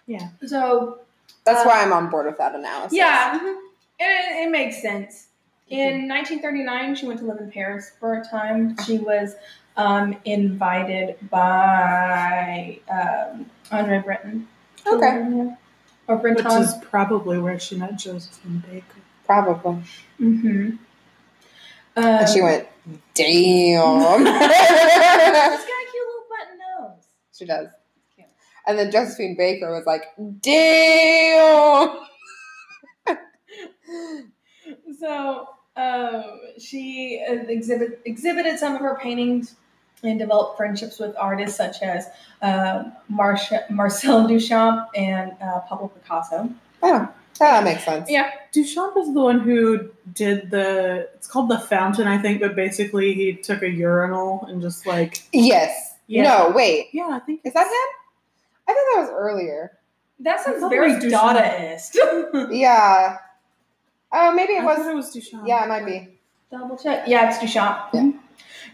[0.05, 0.27] Yeah.
[0.45, 0.99] So
[1.43, 2.93] That's Uh, why I'm on board with that analysis.
[2.97, 3.39] yeah,
[3.99, 5.27] it, it makes sense.
[5.69, 8.77] In 1939, she went to live in Paris for a time.
[8.85, 9.35] She was
[9.75, 14.47] um, invited by um, Andre Breton.
[14.85, 14.95] Okay.
[14.95, 15.57] live in there.
[16.07, 19.01] Or Which is probably where she met Josephine Baker.
[19.25, 19.83] Probably.
[20.21, 20.75] mm-hmm.
[21.97, 22.67] And she went,
[23.13, 24.19] damn.
[24.19, 27.03] She's got a cute little button nose.
[27.37, 27.67] she does.
[28.15, 28.27] Cute.
[28.65, 30.03] And then Josephine Baker was like,
[30.41, 31.89] damn.
[34.99, 36.23] So um,
[36.57, 39.55] she uh, exhibit, exhibited some of her paintings
[40.03, 42.07] and developed friendships with artists such as
[42.41, 46.49] uh, Marcia, Marcel Duchamp and uh, Pablo Picasso.
[46.83, 47.09] Oh,
[47.39, 48.09] that makes sense.
[48.09, 48.31] Yeah.
[48.53, 51.09] Duchamp is the one who did the.
[51.15, 55.23] It's called the fountain, I think, but basically he took a urinal and just like.
[55.31, 55.95] Yes.
[56.07, 56.23] Yeah.
[56.23, 56.87] No, wait.
[56.93, 58.67] Yeah, I think Is that him?
[58.67, 59.77] I thought that was earlier.
[60.19, 62.51] That sounds very was Dadaist.
[62.51, 63.17] Yeah.
[64.11, 64.77] Oh, maybe it I was.
[64.77, 65.47] thought it was Duchamp.
[65.47, 66.07] Yeah, it might be.
[66.51, 67.07] Double check.
[67.07, 67.89] Yeah, it's Duchamp.
[67.93, 68.11] Yeah.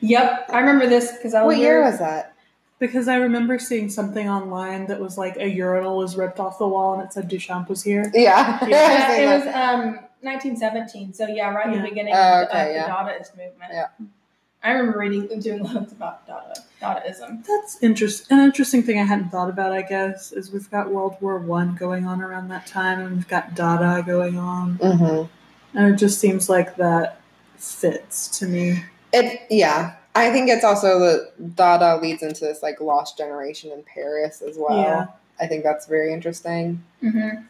[0.02, 2.34] Yep, I remember this because I was What year was that?
[2.80, 6.68] Because I remember seeing something online that was like a urinal was ripped off the
[6.68, 8.12] wall and it said Duchamp was here.
[8.14, 8.60] Yeah.
[8.66, 8.68] Yeah,
[9.18, 9.82] Yeah, it was um
[10.22, 11.14] 1917.
[11.14, 12.86] So yeah, right in the beginning Oh, of, okay, of yeah.
[12.88, 13.72] the Dadaist movement.
[13.72, 13.88] Yeah.
[14.64, 16.54] I remember reading doing loads about Dada
[16.84, 17.46] Dadaism.
[17.46, 18.38] That's interesting.
[18.38, 21.76] An interesting thing I hadn't thought about, I guess, is we've got World War One
[21.76, 25.30] going on around that time, and we've got Dada going on, Mhm.
[25.74, 27.20] and it just seems like that
[27.58, 28.84] fits to me.
[29.14, 29.94] It yeah.
[30.16, 34.58] I think it's also the Dada leads into this like lost generation in Paris as
[34.58, 34.78] well.
[34.78, 35.06] Yeah.
[35.40, 36.84] I think that's very interesting.
[37.02, 37.42] Mm-hmm.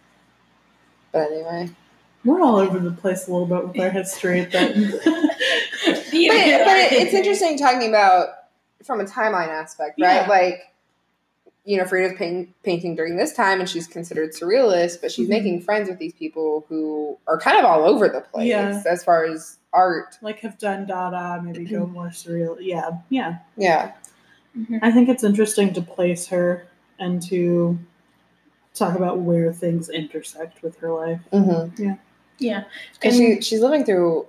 [1.12, 1.70] But anyway.
[2.24, 4.74] We're all over the place a little bit with our history, but
[5.86, 8.30] But, but it, it's interesting talking about
[8.84, 10.22] from a timeline aspect, right?
[10.24, 10.28] Yeah.
[10.30, 10.62] Like,
[11.66, 15.32] you know, Frida's paint, painting during this time and she's considered surrealist, but she's Mhm.
[15.32, 18.84] making friends with these people who are kind of all over the place Yeah.
[18.86, 20.18] as far as art.
[20.22, 22.58] like have done Dada, maybe go more surreal.
[22.60, 23.38] Yeah, yeah.
[23.58, 23.94] Yeah.
[24.56, 24.80] Mhm.
[24.84, 26.68] I think it's interesting to place her
[27.00, 27.80] and to
[28.76, 31.22] talk about where things intersect with her life.
[31.32, 31.94] Mm-hmm.
[32.40, 32.64] Yeah,
[33.00, 34.28] Because And- she, she's living through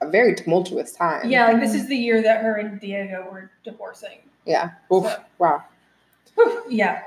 [0.00, 1.28] a very tumultuous time.
[1.28, 1.48] yeah.
[1.48, 4.18] Like this is the year that her and Diego were divorcing.
[4.46, 4.70] Yeah.
[4.92, 5.04] Oof.
[5.04, 5.64] So- Wow.
[6.34, 7.02] Whew, yeah.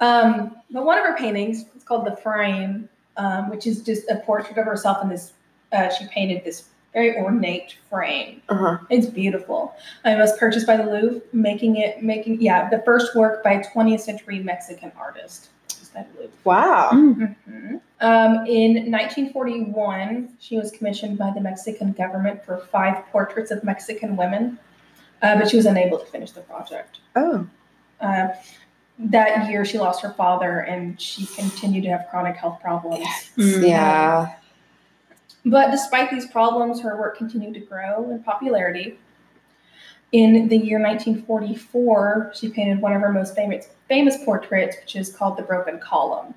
[0.00, 4.16] Um, but one of her paintings, it's called The Frame, um, which is just a
[4.16, 5.32] portrait of herself in this.
[5.72, 8.42] Uh, she painted this very ornate frame.
[8.48, 8.78] Uh-huh.
[8.90, 9.74] It's beautiful.
[10.04, 13.64] It was purchased by the Louvre, making it making yeah the first work by a
[13.64, 15.48] 20th century Mexican artist.
[15.92, 16.36] Purchased by the Louvre.
[16.44, 16.90] Wow.
[16.92, 17.80] Mhm.
[18.00, 24.16] Um, in 1941, she was commissioned by the Mexican government for five portraits of Mexican
[24.16, 24.58] women,
[25.22, 26.98] uh, but she was unable to finish the project.
[27.14, 27.46] Oh.
[28.00, 28.28] Uh,
[28.98, 33.06] that year, she lost her father, and she continued to have chronic health problems.
[33.36, 33.68] Mm.
[33.68, 34.34] Yeah.
[35.44, 38.98] But despite these problems, her work continued to grow in popularity.
[40.12, 45.14] In the year 1944, she painted one of her most famous famous portraits, which is
[45.14, 46.34] called "The Broken Column."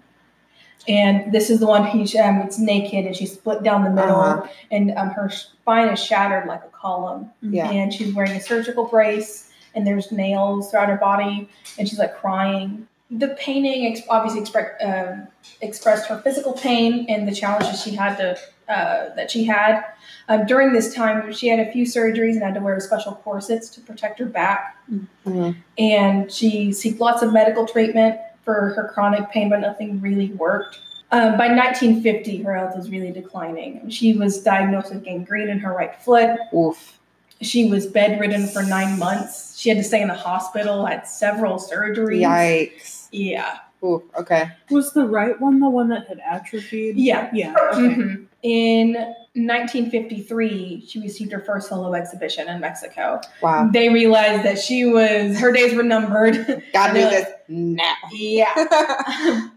[0.87, 4.15] And this is the one who's um, it's naked and she's split down the middle,
[4.21, 4.47] Uh-huh.
[4.71, 7.31] and um, her spine is shattered like a column.
[7.41, 7.69] Yeah.
[7.69, 12.15] And she's wearing a surgical brace, and there's nails throughout her body, and she's like
[12.15, 12.87] crying.
[13.11, 15.27] The painting ex- obviously expre- um,
[15.61, 18.37] expressed her physical pain and the challenges she had to
[18.67, 19.83] uh, that she had.
[20.27, 23.69] Um, during this time, she had a few surgeries and had to wear special corsets
[23.69, 24.77] to protect her back.
[25.25, 25.55] Mhm.
[25.77, 30.79] And she seeked lots of medical treatment for her chronic pain, but nothing really worked.
[31.11, 33.89] Um, by 1950, her health was really declining.
[33.89, 36.37] She was diagnosed with gangrene in her right foot.
[36.53, 36.99] Oof.
[37.41, 39.57] She was bedridden for nine months.
[39.57, 42.21] She had to stay in the hospital, had several surgeries.
[42.21, 43.07] Yikes.
[43.11, 43.57] Yeah.
[43.83, 44.49] Ooh, okay.
[44.71, 46.95] Was the right one the one that had atrophied?
[46.95, 47.29] Yeah.
[47.33, 47.53] Yeah.
[47.73, 47.81] Okay.
[47.81, 48.25] Mhm.
[48.45, 48.93] In
[49.33, 53.19] 1953, she received her first solo exhibition in Mexico.
[53.41, 53.69] Wow.
[53.73, 56.61] They realized that she was her days were numbered.
[56.71, 57.95] Gotta do this now.
[58.11, 58.53] yeah.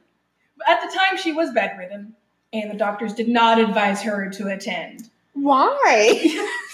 [0.67, 2.15] At the time, she was bedridden,
[2.55, 5.11] and the doctors did not advise her to attend.
[5.35, 5.77] Why?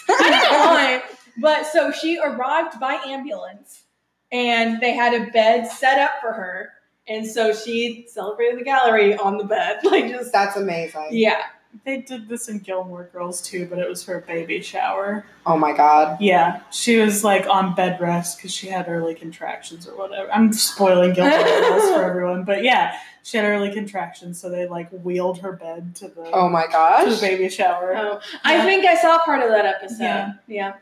[0.08, 1.02] I don't know why,
[1.38, 3.82] but so she arrived by ambulance,
[4.30, 6.70] and they had a bed set up for her,
[7.08, 11.08] and so she celebrated the gallery on the bed, like just That's amazing.
[11.10, 11.42] yeah.
[11.84, 15.26] They did this in Gilmore Girls too, but it was her baby shower.
[15.44, 16.18] Oh my god.
[16.20, 20.30] Yeah, she was like on bed rest because she had early contractions or whatever.
[20.32, 24.88] I'm spoiling Gilmore Girls for everyone, but yeah, she had early contractions, so they like
[24.90, 27.20] wheeled her bed to the Oh my to the gosh.
[27.20, 27.94] baby shower.
[27.96, 30.02] Oh, I think I saw part of that episode.
[30.02, 30.32] Yeah.
[30.46, 30.74] Yeah.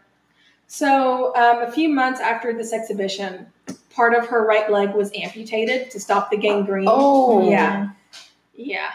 [0.66, 3.46] So um, a few months after this exhibition,
[3.94, 6.86] part of her right leg was amputated to stop the gangrene.
[6.88, 7.48] Oh.
[7.50, 7.90] Yeah.
[8.54, 8.90] Yeah.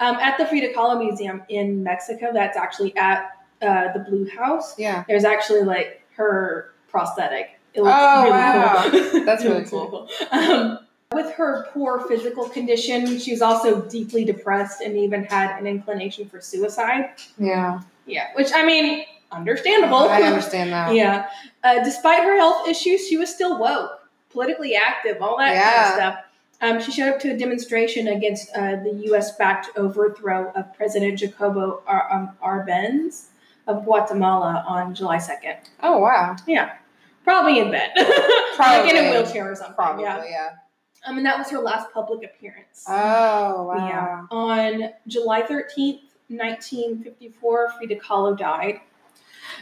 [0.00, 3.30] Um, at the Frida Kahlo Museum in Mexico, that's actually at
[3.62, 4.78] uh, the Blue House.
[4.78, 5.04] Yeah.
[5.06, 7.50] There's actually like her prosthetic.
[7.74, 8.88] It looks Oh, really wow.
[9.12, 9.24] cool.
[9.24, 10.08] That's really cool.
[10.32, 10.78] Um,
[11.12, 16.28] with her poor physical condition, she was also deeply depressed and even had an inclination
[16.28, 17.10] for suicide.
[17.38, 17.80] Yeah.
[18.06, 19.98] Yeah, which I mean, understandable.
[20.08, 20.94] I understand that.
[20.94, 21.28] yeah.
[21.62, 25.94] Uh, despite her health issues, she was still woke, politically active, all that kind of
[25.94, 26.24] stuff.
[26.62, 31.82] Um, she showed up to a demonstration against uh, the U.S.-backed overthrow of President Jacobo
[31.86, 33.26] Ar- um, Arbenz
[33.66, 35.56] of Guatemala on July 2nd.
[35.82, 36.36] Oh wow.
[36.46, 36.74] Yeah.
[37.24, 37.90] Probably in bed,
[38.58, 39.74] like in a wheelchair or something.
[39.74, 40.24] Probably, Yeah.
[40.28, 40.48] yeah.
[41.06, 42.84] Um, and that was her last public appearance.
[42.88, 43.88] Oh wow.
[43.88, 44.26] Yeah.
[44.30, 48.80] On July 13th, 1954, Frida Kahlo died.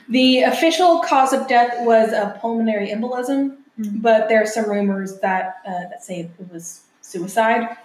[0.09, 4.03] The official cause of death was a pulmonary embolism, Mhm.
[4.03, 7.77] but there are some rumors that uh, that say it was suicide.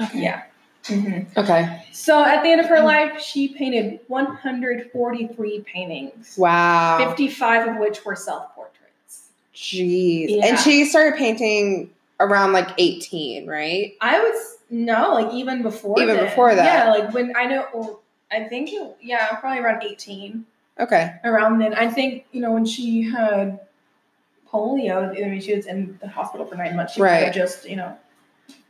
[0.00, 0.22] Okay.
[0.22, 0.42] Yeah.
[0.84, 1.26] Mhm.
[1.36, 1.84] Okay.
[1.92, 6.98] So at the end of her life, she painted 143 paintings, Wow.
[7.08, 9.30] 55 of which were self portraits.
[9.54, 10.26] Jeez.
[10.28, 10.46] Yeah.
[10.46, 13.94] And she started painting around like 18, right?
[14.00, 16.24] I was no, like even before Even then.
[16.26, 16.64] before that.
[16.64, 18.00] Yeah, like when I know, well,
[18.30, 20.44] I think it, yeah, probably around 18.
[20.80, 21.12] Okay.
[21.24, 21.72] around then.
[21.74, 23.60] I think you know when she had
[24.52, 25.10] polio.
[25.16, 26.94] I mean, she was in the hospital for nine months.
[26.94, 27.32] She might Right.
[27.32, 27.96] just you know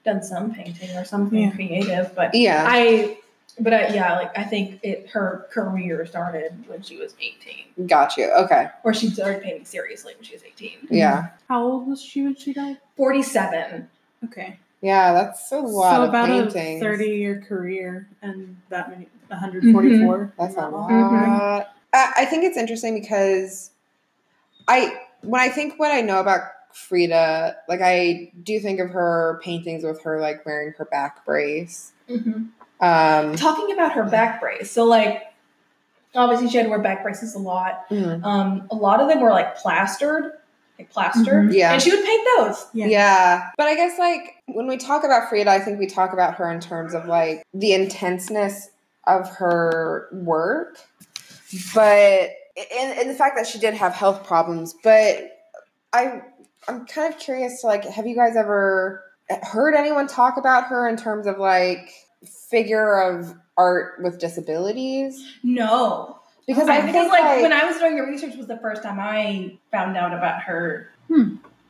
[0.05, 1.50] done some painting or something Yeah.
[1.50, 2.14] creative.
[2.14, 2.64] But Yeah.
[2.68, 3.18] I,
[3.59, 8.16] but I, yeah, like I think it her career started when she was eighteen, Got
[8.16, 8.30] you.
[8.32, 8.68] Okay.
[8.82, 10.78] or she started painting seriously when she was eighteen.
[10.90, 11.28] Yeah.
[11.48, 12.78] How old was she when she died?
[12.96, 13.88] Forty-seven.
[14.24, 14.59] Okay.
[14.80, 16.82] Yeah, that's a lot so of about paintings.
[16.82, 20.32] a 30 year career and that many 144.
[20.38, 20.90] That's a lot.
[20.90, 21.66] Mhm.
[21.94, 23.70] I, I think it's interesting because
[24.68, 26.42] I when I think what I know about
[26.74, 31.92] Frida, like I do think of her paintings with her like wearing her back brace.
[32.80, 35.22] Um, Talking about her back brace, so like
[36.14, 37.88] obviously she had to wear back braces a lot.
[37.90, 38.22] mhm.
[38.24, 40.32] Um, a lot of them were like plastered,
[40.78, 41.72] like plastered, Yeah.
[41.72, 42.66] and she would paint those.
[42.72, 42.86] Yeah.
[42.86, 43.50] Yeah.
[43.56, 46.50] But I guess like when we talk about Frida, I think we talk about her
[46.52, 48.68] in terms of like the intenseness
[49.06, 50.78] of her work,
[51.74, 54.74] but and, and the fact that she did have health problems.
[54.84, 55.30] But
[55.92, 56.22] I
[56.68, 59.02] I'm kind of curious to like, have you guys ever
[59.42, 61.90] heard anyone talk about her in terms of like
[62.50, 65.22] figure of art with disabilities?
[65.42, 68.46] No, Because I, I, think because like, like, when I was doing the research was
[68.46, 70.90] the first time I found out about her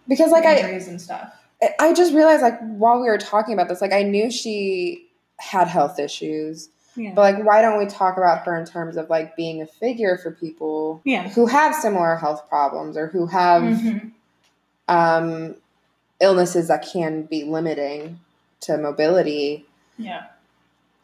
[0.08, 1.32] because like I injuries and stuff.
[1.78, 5.66] I just realized like while we were talking about this, like I knew she had
[5.68, 7.12] health issues, Yeah.
[7.14, 10.18] but like why don't we talk about her in terms of like being a figure
[10.18, 11.28] for people yeah.
[11.30, 14.12] who have similar health problems or who have Mhm.
[14.88, 15.54] Um,
[16.20, 18.20] illnesses that can be limiting
[18.60, 19.64] to mobility?
[19.98, 20.24] Yeah,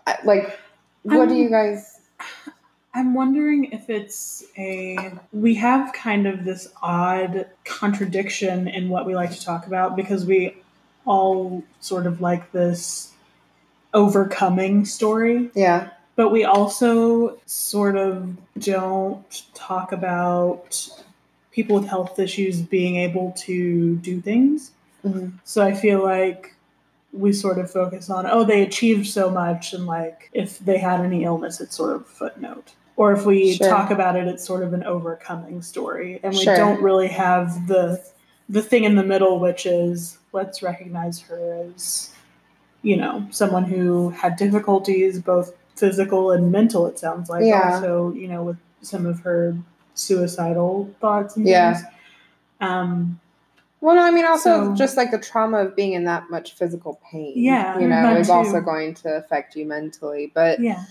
[0.07, 0.59] I, like,
[1.03, 2.01] what do Um, you guys?
[2.93, 5.13] I'm wondering if it's a.
[5.33, 10.27] We have kind of this odd contradiction in what we like to talk about because
[10.27, 10.57] we
[11.07, 13.13] all sort of like this
[13.95, 20.89] overcoming story, Yeah, but we also sort of don't talk about
[21.53, 24.73] people with health issues being able to do things.
[25.05, 25.33] Mhm.
[25.45, 26.55] So I feel like
[27.13, 31.01] we sort of focus on, oh, they achieved so much, and like if they had
[31.01, 32.73] any illness, it's sort of a footnote.
[32.97, 33.69] Or if we Sure.
[33.69, 36.55] talk about it, it's sort of an overcoming story, and we Sure.
[36.57, 38.01] don't really have the
[38.49, 42.11] the thing in the middle, which is let's recognize her as,
[42.83, 46.87] you know, someone who had difficulties, both physical and mental.
[46.89, 47.75] It sounds like Yeah.
[47.77, 49.57] also, you know, with some of her
[49.95, 51.75] suicidal thoughts and Yeah.
[51.75, 51.87] things.
[52.61, 53.21] Um,
[53.83, 56.53] Well, no, I mean, also So- just like the trauma of being in that much
[56.55, 57.33] physical pain.
[57.35, 58.33] Yeah, you know, is too.
[58.35, 60.31] also going to affect you mentally.
[60.35, 60.83] But yeah.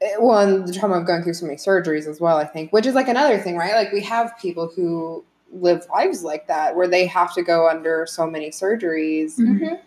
[0.00, 2.72] it- well, and the trauma of going through so many surgeries as well, I think,
[2.72, 3.74] which is like another thing, right?
[3.74, 5.22] Like we have people who
[5.52, 9.78] live lives like that where they have to go under so many surgeries Mhm.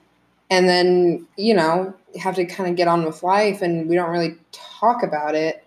[0.50, 4.10] and then, you know, have to kind of get on with life and we don't
[4.10, 5.66] really talk about it.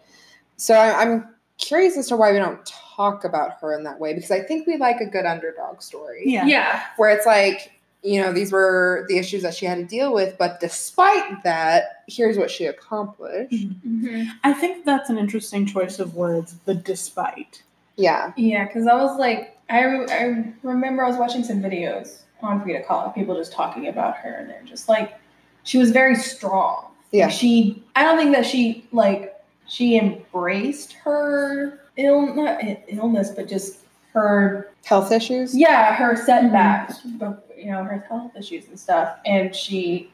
[0.57, 1.29] So I, I'm
[1.67, 2.65] curious as to why we don't
[2.97, 6.23] talk about her in that way because I think we like a good underdog story
[6.27, 6.45] Yeah.
[6.47, 6.83] Yeah.
[6.97, 10.37] where it's like you know these were the issues that she had to deal with
[10.39, 13.77] but despite that here's what she accomplished Mhm.
[13.87, 14.27] Mhm.
[14.45, 17.63] I think that's an interesting choice of words, the despite.
[17.97, 22.23] yeah Yeah, because I was like, I, re- I remember I was watching some videos
[22.43, 25.15] on Frida Kahlo, people just talking about her, and they're just like,
[25.63, 26.87] she was very strong.
[27.13, 27.29] Yeah.
[27.29, 29.32] She, I don't think that she like
[29.73, 33.79] she embraced her ill not illness, but just
[34.13, 37.17] her health issues yeah her setbacks, mm-hmm.
[37.17, 40.11] but you know her health issues and stuff, and she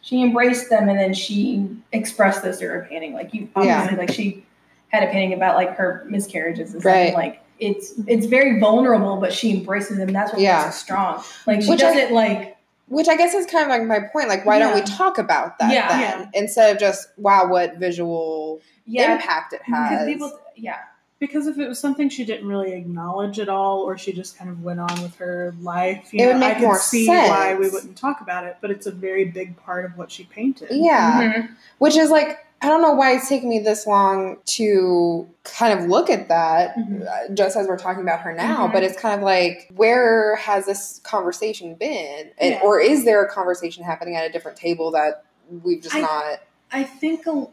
[0.00, 3.12] she embraced them, and then she expressed this through her painting.
[3.12, 3.82] Like you, Yeah.
[3.82, 4.46] obviously, like she
[4.88, 6.92] had a painting about like her miscarriages and stuff.
[6.92, 7.06] Right.
[7.08, 10.12] And, like it's it's very vulnerable, but she embraces them.
[10.12, 10.62] That's what Yeah.
[10.62, 11.22] makes her strong.
[11.46, 12.55] Like she Which doesn't like
[12.88, 15.58] which i guess is kind of like my point like why don't we talk about
[15.58, 15.88] that Yeah.
[16.18, 20.78] then instead of just wow what visual yeah impact it has people yeah
[21.18, 24.50] Because if it was something she didn't really acknowledge at all, or she just kind
[24.50, 27.54] of went on with her life, you It know, would make I more see why
[27.54, 28.58] we wouldn't talk about it.
[28.60, 30.68] But it's a very big part of what she painted.
[30.70, 31.48] yeah Mhm.
[31.78, 35.86] which is like i don't know why it's taking me this long to kind of
[35.86, 37.06] look at that Mhm.
[37.06, 38.72] uh, just as we're talking about her now Mhm.
[38.72, 42.60] but it's kind of like where has this conversation been And- Yeah.
[42.62, 45.24] or is there a conversation happening at a different table that
[45.64, 46.40] we've just I- not
[46.72, 47.46] I think a,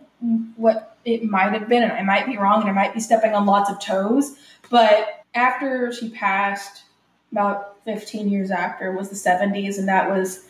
[0.55, 3.35] what it might have been, and I might be wrong, and I might be stepping
[3.35, 4.35] on lots of toes,
[4.71, 6.83] but after she passed,
[7.31, 10.45] about 15 years after, was the 70s, and that was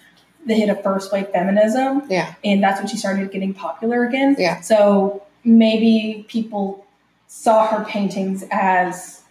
[0.45, 2.03] the hit of first wave feminism.
[2.09, 2.33] Yeah.
[2.43, 4.35] And that's when she started getting popular again.
[4.37, 4.61] Yeah.
[4.61, 6.85] So maybe people
[7.27, 9.21] saw her paintings as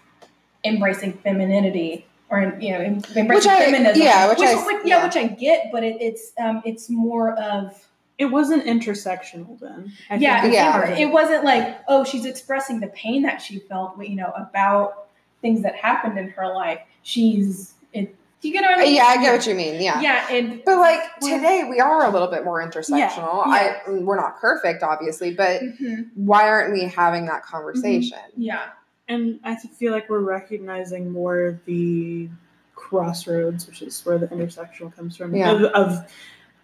[0.64, 2.06] embracing femininity.
[2.30, 4.96] Or you know, em- embracing Which I- feminism, yeah, which I- which- yeah.
[4.98, 7.86] yeah, which I get, but it, it's um, it's more of
[8.16, 9.92] It wasn't intersectional then.
[10.08, 10.88] I yeah, think Yeah.
[10.88, 15.08] It, it wasn't like, oh, she's expressing the pain that she felt, you know, about
[15.42, 16.78] things that happened in her life.
[17.02, 18.94] She's, it, you get what I mean?
[18.94, 22.10] yeah i get what you mean yeah Yeah, and but like today we are a
[22.10, 23.78] little bit more intersectional Yeah.
[23.86, 28.70] i we're not perfect obviously but mhm, why aren't we having that conversation yeah,
[29.08, 32.28] And I feel like we're recognizing more of the
[32.74, 35.52] crossroads, which is where the intersectional comes from, Yeah.
[35.52, 36.12] of, of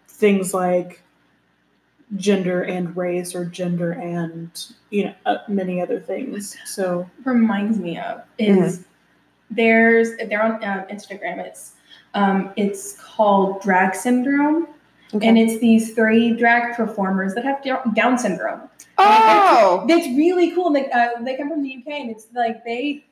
[0.09, 1.03] things like
[2.17, 4.51] gender and race or gender and,
[4.91, 6.57] you know, uh, many other things.
[6.65, 8.85] So, reminds me of is
[9.51, 11.39] there's they're on um, Instagram.
[11.39, 11.73] It's
[12.15, 14.69] um, it's called Drag Syndrome,
[15.15, 15.27] Okay.
[15.27, 17.63] and it's these three drag performers that have
[17.95, 18.69] Down- syndrome.
[18.99, 20.67] oh That's really cool.
[20.69, 23.05] And They uh, they come from the UK, and it's like they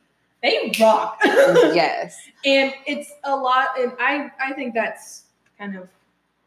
[0.42, 1.18] they rock.
[1.24, 5.22] yes and it's a lot and i i think that's
[5.58, 5.88] kind of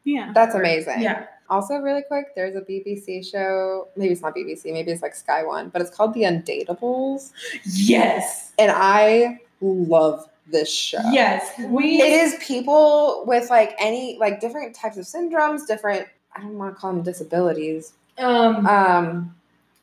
[0.04, 0.32] yeah.
[0.34, 3.88] that's amazing yeah Also, really quick, there's a BBC show.
[3.98, 4.72] Maybe it's not BBC.
[4.72, 7.32] Maybe it's like Sky One, but it's called The Undateables,
[7.66, 10.98] yes and I love this show.
[11.12, 16.08] yes we it is people with like any like different types of syndromes, different.
[16.36, 17.94] I don't want to call them disabilities.
[18.18, 19.36] um Um,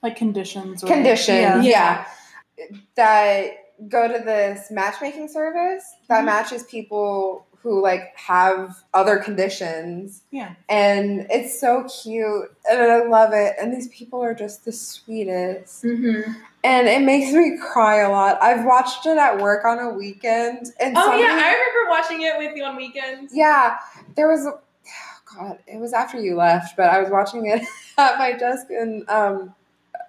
[0.02, 0.82] Like conditions.
[0.82, 1.64] Or, conditions.
[1.64, 2.04] Yeah.
[2.58, 2.76] Yeah.
[2.96, 3.50] that
[3.88, 6.26] go to this matchmaking service that Mhm.
[6.26, 10.52] matches people who like have other conditions Yeah.
[10.68, 13.54] and it's so cute and I love it.
[13.60, 16.34] And these people are just the sweetest, mhm.
[16.66, 18.42] And it makes me cry a lot.
[18.42, 22.36] I've watched it at work on a weekend, and oh yeah i remember watching it
[22.38, 23.78] with you on weekends yeah,
[24.16, 27.62] there was a oh God, it was after you left, but I was watching it
[27.98, 29.54] at my desk, and um,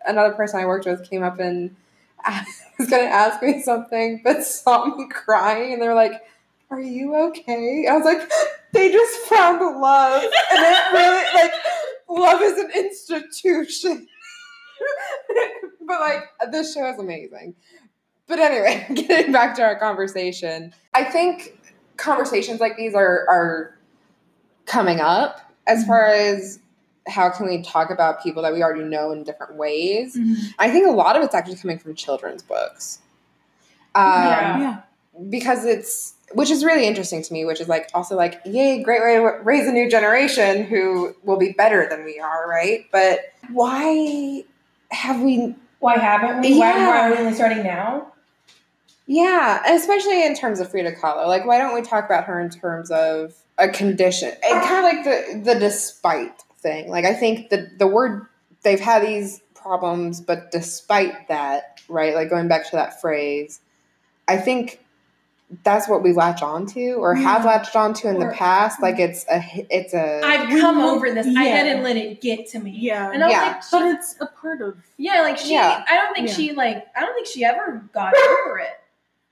[0.05, 1.76] another person I worked with came up and
[2.80, 6.24] was going to ask me something, but saw me crying, and they were like.
[6.70, 7.88] Are you okay?
[7.89, 8.30] I was like,
[8.74, 11.53] they just found love, and it really like
[12.10, 14.10] love is an institution.
[15.82, 17.55] but like this show is amazing.
[18.28, 21.57] But anyway, getting back to our conversation, I think
[21.97, 23.78] conversations like these are are
[24.65, 25.88] coming up as Mm-hmm.
[25.88, 26.59] far as
[27.07, 30.15] how can we talk about people that we already know in different ways.
[30.17, 30.36] Mhm.
[30.59, 32.99] I think a lot of it's actually coming from children's books.
[33.95, 34.59] Um, Yeah.
[34.59, 34.82] Yeah.
[35.30, 39.01] because it's which is really interesting to me which is like also like yay great
[39.01, 43.21] way to raise a new generation who will be better than we are right but
[43.49, 44.43] why
[44.92, 46.58] have we why haven't we?
[46.58, 46.88] Why, Yeah.
[46.88, 48.14] why are we only starting now?
[49.06, 51.28] Yeah especially in terms of frida kahlo.
[51.28, 54.34] Like why don't we talk about her in terms of a condition?
[54.44, 56.90] And kind of like the the despite thing.
[56.90, 58.26] Like i think the the word
[58.64, 62.16] they've had these problems, but despite that, right?
[62.16, 63.60] Like going back to that phrase,
[64.28, 64.80] I think
[65.64, 67.52] that's what we latch onto or have Yeah.
[67.52, 68.82] latched onto in Or- the past.
[68.82, 69.04] Like mm-hmm.
[69.12, 71.26] it's a it's a I've come over this.
[71.26, 71.56] I yeah.
[71.56, 72.72] hadn't let it get to me.
[72.72, 73.12] Yeah.
[73.12, 73.41] And I was Yeah.
[73.41, 75.54] like, But it's a part of yeah, like she.
[75.54, 75.86] Yeah.
[75.88, 76.34] I don't think Yeah.
[76.34, 76.86] she like.
[76.95, 78.78] I don't think she ever got over it.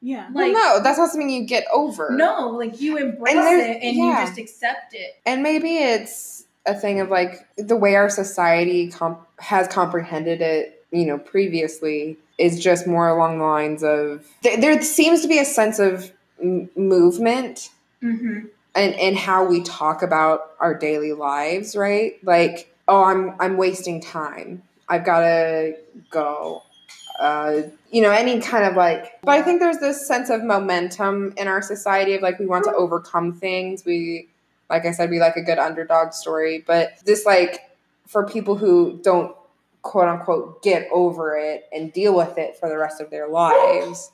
[0.01, 0.28] yeah.
[0.32, 2.09] well, no, that's not something you get over.
[2.11, 4.22] no, like you embrace there- it and yeah.
[4.22, 5.16] you just accept it.
[5.26, 10.86] And maybe it's a thing of like the way our society comp- has comprehended it,
[10.91, 15.39] you know, previously is just more along the lines of th- there seems to be
[15.39, 16.11] a sense of
[16.41, 17.69] m- movement
[18.03, 18.47] Mm-hmm.
[18.75, 22.13] and and how we talk about our daily lives, right?
[22.23, 24.61] Like, oh, I'm I'm wasting time.
[24.88, 25.75] I've got to
[26.11, 26.61] go.
[27.19, 27.61] Uh,
[27.91, 29.19] you know, any kind of like.
[29.23, 32.65] But I think there's this sense of momentum in our society of like we want
[32.65, 33.86] to overcome things.
[33.86, 34.27] We,
[34.69, 36.63] like I said, we like a good underdog story.
[36.67, 37.61] But this like
[38.05, 39.33] for people who don't
[39.86, 44.11] quote unquote get over it and deal with it for the rest of their lives.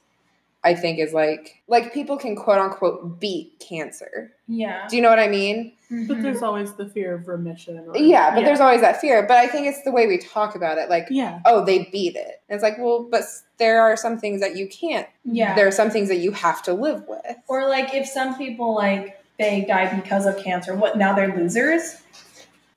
[0.64, 4.32] I think is like like people can quote unquote beat cancer.
[4.48, 4.86] Yeah.
[4.88, 5.74] Do you know what I mean?
[5.90, 6.22] But Mhm.
[6.22, 7.84] there's always the fear of remission.
[7.88, 9.24] Or, Yeah, but there's always that fear.
[9.28, 10.88] But I think it's the way we talk about it.
[10.90, 11.40] Like, yeah.
[11.46, 12.42] oh, they beat it.
[12.48, 13.24] And it's like, well, but
[13.58, 15.08] there are some things that you can't.
[15.26, 15.56] yeah.
[15.56, 17.36] There are some things that you have to live with.
[17.48, 22.01] Or like if some people like they die because of cancer, what now they're losers?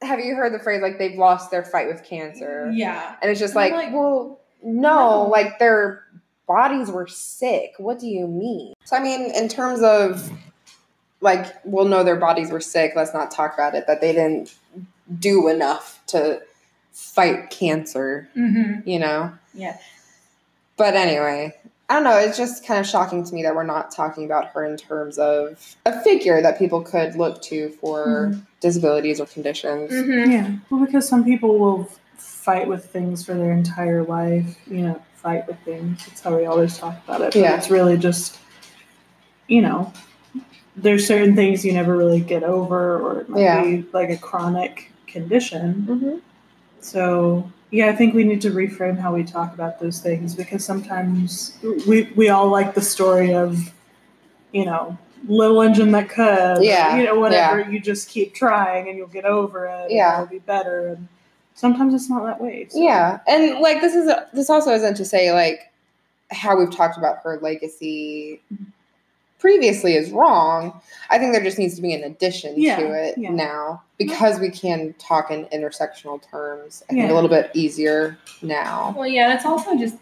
[0.04, 2.70] Have you heard the phrase like they've lost their fight with cancer?
[2.72, 3.16] Yeah.
[3.22, 5.28] And it's just like, like, well, no, no.
[5.28, 6.04] like their
[6.46, 7.74] bodies were sick.
[7.78, 8.74] What do you mean?
[8.84, 10.30] So I mean, in terms of
[11.20, 12.92] like, well, no, their bodies were sick.
[12.94, 13.86] Let's not talk about it.
[13.86, 14.54] That they didn't
[15.18, 16.42] do enough to
[16.92, 18.28] fight cancer.
[18.36, 18.88] Mm-hmm.
[18.88, 19.32] You know.
[19.54, 19.78] Yeah.
[20.76, 21.56] But anyway,
[21.88, 22.16] I don't know.
[22.16, 25.18] It's just kind of shocking to me that we're not talking about her in terms
[25.18, 29.90] of a figure that people could look to for disabilities or conditions.
[29.92, 30.30] Mm-hmm.
[30.30, 30.56] Yeah.
[30.70, 31.84] Well, because some people will
[32.16, 34.56] fight with things for their entire life.
[34.66, 36.06] You know, fight with things.
[36.06, 37.32] That's how we always talk about it.
[37.34, 37.56] But Yeah.
[37.56, 38.38] It's really just,
[39.46, 39.92] you know,
[40.76, 43.62] there's certain things you never really get over, or it might Yeah.
[43.62, 45.86] be like a chronic condition.
[45.88, 46.16] Mm-hmm.
[46.80, 50.64] So yeah, I think we need to reframe how we talk about those things because
[50.64, 51.58] sometimes
[51.88, 53.72] we we all like the story of,
[54.52, 54.96] you know,
[55.26, 56.62] little engine that could.
[56.62, 57.68] Yeah, You know, whatever.
[57.68, 59.82] You just keep trying and you'll get over it.
[59.86, 60.14] and Yeah.
[60.22, 60.88] it'll be better.
[60.88, 61.08] And
[61.54, 62.68] sometimes it's not that way.
[62.70, 65.72] so- Yeah, and like this is this also isn't to say like
[66.30, 68.40] how we've talked about her legacy
[69.44, 70.80] previously is wrong.
[71.10, 73.28] I think there just needs to be an addition Yeah, to it yeah.
[73.30, 76.82] now because we can talk in intersectional terms.
[76.88, 78.94] I think a little bit easier now.
[78.96, 79.96] Well, yeah, it's also just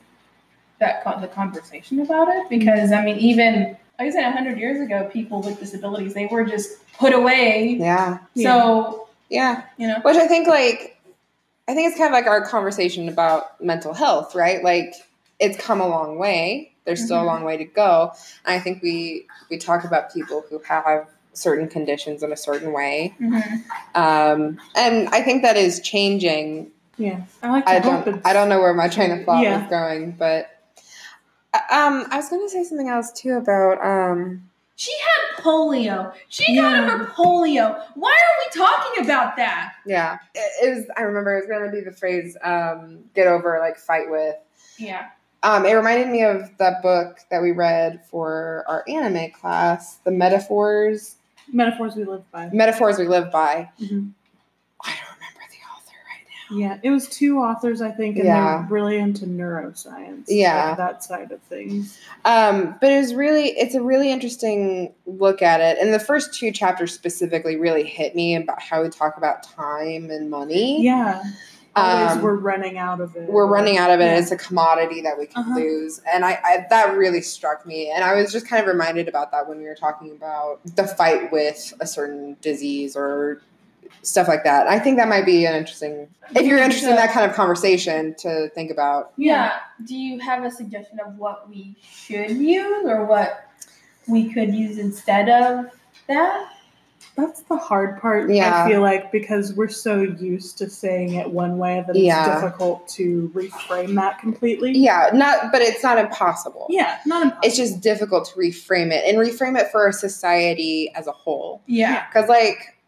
[0.78, 5.10] that the conversation about it because I mean, even like I said, hundred years ago,
[5.12, 7.78] people with disabilities they were just put away.
[7.80, 9.64] Yeah, So yeah.
[9.76, 11.00] you know, Which I think like
[11.66, 14.62] I think it's kind of like our conversation about mental health, right?
[14.62, 14.94] Like
[15.40, 16.71] it's come a long way.
[16.84, 17.26] There's still a Mhm.
[17.26, 18.12] long way to go.
[18.44, 22.72] And I think we we talk about people who have certain conditions in a certain
[22.72, 23.14] way.
[23.20, 23.62] Mhm.
[23.94, 26.70] Um, and I think that is changing.
[26.98, 27.20] Yeah.
[27.42, 29.60] I like I don't I don't know where my train of thought Yeah.
[29.62, 30.48] was going, but
[31.70, 36.12] um I was gonna say something else too about um she had polio.
[36.28, 36.94] She got Yeah.
[36.94, 37.82] over polio.
[37.94, 39.74] Why are we talking about that?
[39.86, 40.18] yeah.
[40.34, 43.76] It, it was I remember it was gonna be the phrase um get over like
[43.78, 44.36] fight with.
[44.78, 45.06] Yeah.
[45.44, 50.10] Um, it reminded me of that book that we read for our anime class, the
[50.12, 51.16] metaphors,
[51.52, 52.48] metaphors we live by.
[52.52, 53.68] metaphors we live by.
[53.80, 54.12] Mhm.
[54.84, 56.56] I don't remember the author right now.
[56.56, 58.58] Yeah, it was two authors, I think, and Yeah.
[58.58, 60.26] they're really into neuroscience.
[60.28, 60.68] Yeah.
[60.68, 61.98] like that side of things.
[62.24, 65.78] Um, but it was really, it's a really interesting look at it.
[65.80, 70.08] And the first two chapters specifically really hit me about how we talk about time
[70.10, 70.82] and money.
[70.82, 71.20] Yeah,
[71.74, 73.28] always Um, we're running out of it.
[73.30, 74.04] we're running out of it.
[74.04, 74.18] Yeah.
[74.18, 75.54] It's a commodity that we can Uh-huh.
[75.58, 77.90] lose, and I, I that really struck me.
[77.90, 80.86] And I was just kind of reminded about that when we were talking about the
[80.86, 83.40] fight with a certain disease or
[84.02, 84.66] stuff like that.
[84.66, 86.08] I think that might be an interesting.
[86.34, 89.12] If you're interested in that kind of conversation, to think about.
[89.16, 89.52] Yeah.
[89.86, 93.48] Do you have a suggestion of what we should use or what
[94.08, 95.66] we could use instead of
[96.08, 96.48] that?
[97.16, 98.30] That's the hard part.
[98.30, 98.64] Yeah.
[98.64, 102.40] I feel like because we're so used to saying it one way that it's Yeah.
[102.40, 104.72] difficult to reframe that completely.
[104.72, 106.66] Yeah, not, but it's not impossible.
[106.70, 107.46] Yeah, not impossible.
[107.46, 111.60] It's just difficult to reframe it and reframe it for our society as a whole.
[111.66, 112.06] Yeah.
[112.08, 112.78] Because, like,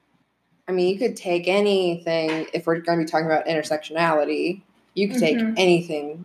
[0.69, 4.63] I mean, you could take anything, if we're going to be talking about intersectionality,
[4.95, 5.55] you could take Mhm.
[5.59, 6.25] anything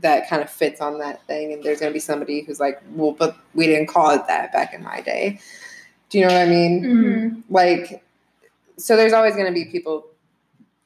[0.00, 2.80] that kind of fits on that thing, and there's going to be somebody who's like,
[2.94, 5.38] well, but we didn't call it that back in my day.
[6.12, 6.84] Do you know what I mean?
[6.84, 7.42] Mhm.
[7.48, 8.02] Like,
[8.76, 10.04] so there's always going to be people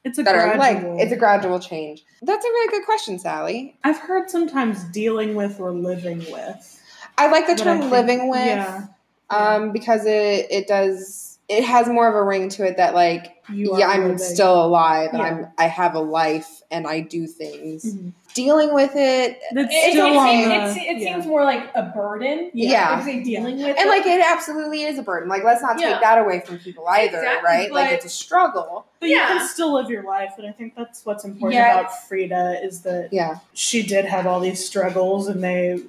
[0.05, 0.99] It's a that are like gradual.
[1.01, 2.05] it's a gradual change.
[2.21, 3.75] That's a really good question, Sally.
[3.83, 6.81] I've heard sometimes dealing with or living with.
[7.17, 8.85] I like the term think- living with Yeah,
[9.29, 13.35] um because it it does it has more of a ring to it that like
[13.51, 14.17] yeah i'm living.
[14.17, 15.21] still alive Yeah.
[15.21, 18.11] i'm i have a life and i do things Mhm.
[18.37, 21.13] Dealing with it That's It, it, still it, on seems- the- it it yeah.
[21.13, 22.51] seems more like a burden.
[22.53, 22.91] Yeah.
[22.95, 23.87] Like say dealing with and it.
[23.87, 25.93] like it absolutely is a burden like let's not Yeah.
[25.93, 29.47] take that away from people either Exactly, right like it's a struggle But you can
[29.47, 31.79] still live your life, and I think that's what's important Yeah.
[31.79, 35.81] about Frida is that yeah she did have all these struggles, and they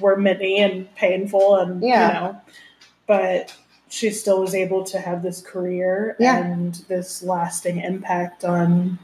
[0.00, 2.06] were many and painful, and Yeah.
[2.08, 2.40] you know,
[3.06, 3.54] but
[3.88, 6.38] she still was able to have this career Yeah.
[6.38, 8.98] and this lasting impact on,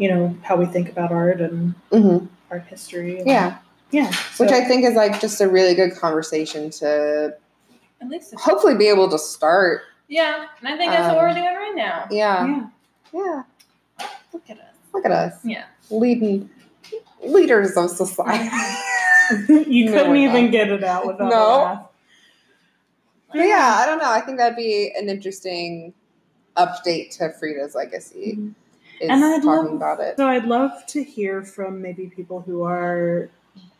[0.00, 3.18] you know, how we think about art and hmm art history.
[3.18, 3.58] and- yeah
[3.92, 4.10] yeah.
[4.38, 7.34] which i think is like just a really good conversation to
[8.00, 11.34] At least hopefully be able to start yeah, and I think that's what Um, we're
[11.34, 12.06] doing right now.
[12.10, 12.66] yeah yeah.
[13.12, 14.74] yeah Look at us.
[14.94, 15.64] look at us Yeah.
[15.90, 16.48] leading
[17.24, 18.48] leaders of society
[19.76, 20.52] you No, couldn't even not.
[20.52, 21.86] get it out without No.
[23.32, 24.10] But yeah, I don't know.
[24.10, 25.94] I think that'd be an interesting
[26.56, 28.34] update to Frida's legacy.
[28.36, 28.54] Mhm.
[29.08, 30.16] And I'd talking love- about it.
[30.16, 33.30] So I'd love to hear from maybe people who are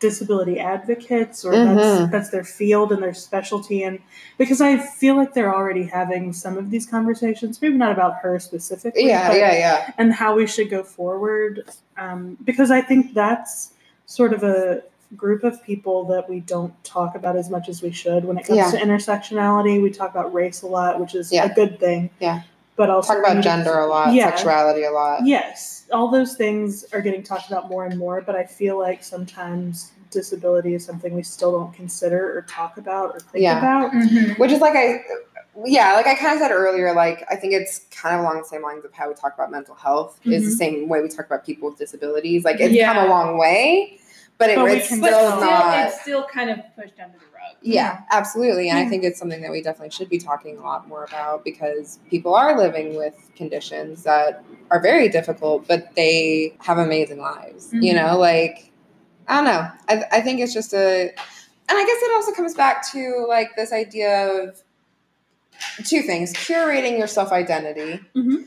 [0.00, 1.76] disability advocates or Mhm.
[1.76, 3.98] that's that's their field and their specialty and
[4.38, 8.38] because I feel like they're already having some of these conversations, maybe not about her
[8.38, 9.92] specifically, Yeah, yeah, yeah.
[9.98, 11.64] and how we should go forward.
[11.98, 13.72] Um, because I think that's
[14.06, 14.82] sort of a
[15.16, 18.46] group of people that we don't talk about as much as we should when it
[18.46, 18.70] comes Yeah.
[18.70, 19.82] to intersectionality.
[19.82, 21.44] We talk about race a lot, which is Yeah.
[21.44, 22.10] a good thing.
[22.20, 22.40] Yeah.
[22.80, 24.30] But also Talk about we gender a lot, Yeah.
[24.30, 25.26] sexuality a lot.
[25.26, 29.04] Yes, all those things are getting talked about more and more, but I feel like
[29.04, 33.58] sometimes disability is something we still don't consider or talk about or think Yeah.
[33.58, 33.92] about.
[34.38, 35.02] Which is like I,
[35.66, 36.94] yeah, like I kind of said earlier.
[36.94, 39.50] Like I think it's kind of along the same lines of how we talk about
[39.50, 40.18] mental health.
[40.24, 40.58] Is the Mhm.
[40.58, 42.46] same way we talk about people with disabilities.
[42.46, 42.94] Like it's Yeah.
[42.94, 43.98] come a long way,
[44.38, 45.86] but, it, But it's still still, not.
[45.86, 47.29] it's still kind of pushed under the rug.
[47.62, 48.70] Yeah, absolutely.
[48.70, 51.44] And I think it's something that we definitely should be talking a lot more about
[51.44, 57.68] because people are living with conditions that are very difficult, but they have amazing lives.
[57.72, 57.96] You Mhm.
[57.96, 58.72] know, like,
[59.28, 59.68] I don't know.
[59.88, 63.54] I, I think it's just a, and I guess it also comes back to like
[63.56, 64.62] this idea of
[65.84, 68.46] two things curating your self identity Mhm.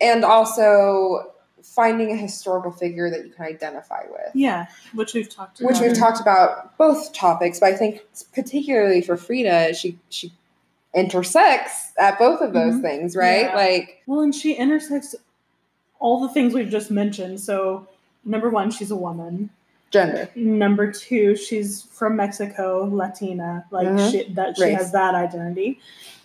[0.00, 1.32] and also
[1.74, 5.82] finding a historical figure that you can identify with Yeah, which we've talked which about.
[5.88, 8.02] we've talked about both topics, but I think
[8.34, 10.32] particularly for Frida, she she
[10.94, 12.82] intersects at both of those Mhm.
[12.82, 13.42] things, right?
[13.46, 13.54] Yeah.
[13.54, 15.14] Like, Well, and she intersects
[16.00, 17.40] all the things we've just mentioned.
[17.40, 17.86] So,
[18.24, 19.50] number one, she's a woman.
[19.90, 20.28] gender.
[20.34, 23.64] Number two, she's from Mexico, Latina.
[23.70, 24.10] Like Mhm.
[24.10, 24.76] she that she Race.
[24.76, 25.80] has that identity.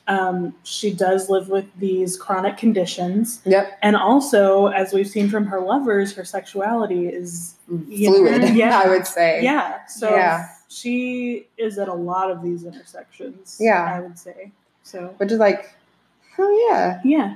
[0.07, 3.41] Um, she does live with these chronic conditions.
[3.45, 3.79] Yep.
[3.81, 7.55] And also, as we've seen from her lovers, her sexuality is
[7.87, 8.09] Yeah.
[8.09, 8.81] Fluid, Yeah.
[8.83, 9.41] I would say.
[9.41, 9.85] yeah.
[9.87, 10.47] So Yeah.
[10.67, 13.57] she is at a lot of these intersections.
[13.61, 13.81] Yeah.
[13.95, 14.51] I would say.
[14.83, 15.73] So Which is like,
[16.35, 16.99] hell yeah.
[17.05, 17.35] yeah.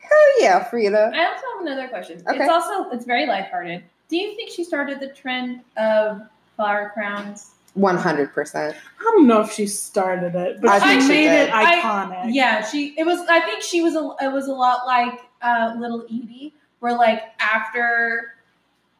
[0.00, 1.10] Hell yeah, Frida.
[1.14, 2.22] I also have another question.
[2.28, 2.38] Okay.
[2.38, 3.82] It's also it's very lighthearted.
[4.08, 6.20] Do you think she started the trend of
[6.56, 7.52] flower crowns?
[7.78, 8.74] 100%.
[8.74, 11.48] I don't know if she started it, but I she think she made did.
[11.48, 12.34] it I- iconic.
[12.34, 12.94] Yeah, she.
[12.98, 13.20] It was.
[13.28, 13.94] I think she was.
[13.94, 18.34] A, it was a lot like uh, Little Edie, where like after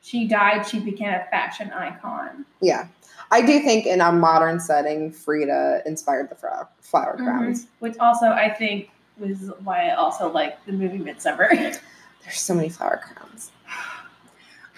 [0.03, 2.45] she died, she became a fashion icon.
[2.61, 2.89] Yeah.
[3.31, 7.66] I do think in a modern setting, Frida inspired the flower, flower crowns.
[7.78, 11.48] Which also I think was why I also like the movie Midsommar.
[12.23, 13.51] There's so many flower crowns.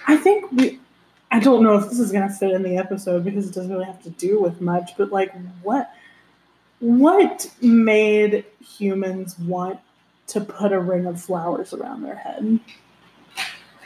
[0.07, 0.79] I think we.
[1.31, 3.85] I don't know if this is gonna fit in the episode because it doesn't really
[3.85, 5.33] have to do with much, but like
[5.63, 5.91] what
[6.81, 9.81] what made humans want
[10.29, 12.61] to put a ring of flowers around their head?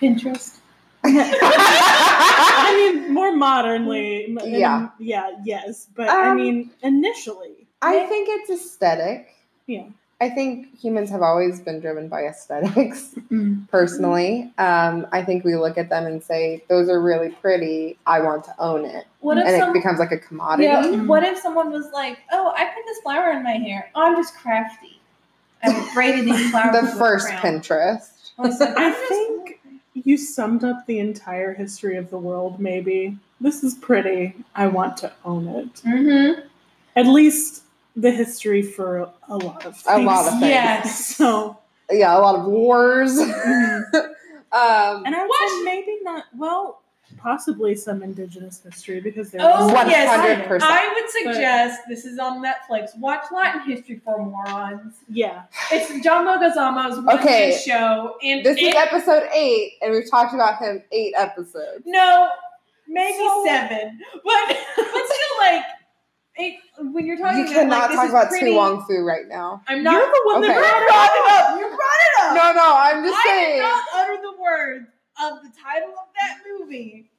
[0.01, 0.57] Pinterest.
[1.05, 4.89] I mean, more modernly, in- Yeah.
[4.99, 9.35] yeah, yes, but I Um, mean, initially, I think it's aesthetic.
[9.67, 9.85] yeah.
[10.21, 13.15] I think humans have always been driven by aesthetics.
[13.31, 13.69] Mm.
[13.71, 14.53] personally.
[14.59, 17.97] Um, I think we look at them and say, those are really pretty.
[18.05, 19.05] I want to own it.
[19.21, 20.65] What if And some, it becomes like a commodity.
[20.65, 21.07] yeah, Mhm.
[21.07, 23.89] What if someone was like, "Oh, I put this flower in my hair.
[23.95, 25.01] Oh, I'm just crafty.
[25.63, 28.33] I've braided these flowers." The first crown." Pinterest.
[28.41, 29.61] I said, I "I'm think
[29.95, 32.59] you summed up the entire history of the world.
[32.59, 34.35] Maybe this is pretty.
[34.57, 35.73] I want to own it.
[35.87, 36.43] Mhm.
[36.97, 37.63] At least
[37.97, 40.07] the history for a, a lot of A things.
[40.07, 40.43] lot of things.
[40.51, 41.17] Yes.
[41.17, 41.59] So,
[41.91, 43.19] Yeah, a lot of wars.
[43.19, 43.33] um,
[44.53, 46.25] and I would say maybe not.
[46.37, 46.83] Well,
[47.19, 50.09] possibly some indigenous history because there's Oh, One yes.
[50.09, 50.71] hundred percent.
[50.73, 52.97] I would suggest this is on Netflix.
[52.99, 54.95] Watch Latin History for Morons.
[55.09, 55.43] yeah.
[55.73, 57.61] It's John Leguizamo's one Okay.
[57.67, 61.83] show, and This is episode eight, and we've talked about him eight episodes.
[61.85, 62.29] no,
[62.89, 65.63] maybe So- seven, but but still like
[66.41, 66.55] it,
[66.93, 67.39] when you're talking.
[67.39, 69.63] You about, cannot like, this talk is about pretty, To Wong Foo right now.
[69.69, 69.93] I'm not.
[69.93, 70.55] You're the one Okay.
[70.55, 71.51] that brought brought it it up.
[71.51, 71.61] up.
[71.61, 72.35] You brought it up.
[72.35, 73.63] No, no, I'm just I did saying.
[73.63, 74.87] not utter the words
[75.23, 77.11] of the title of that movie.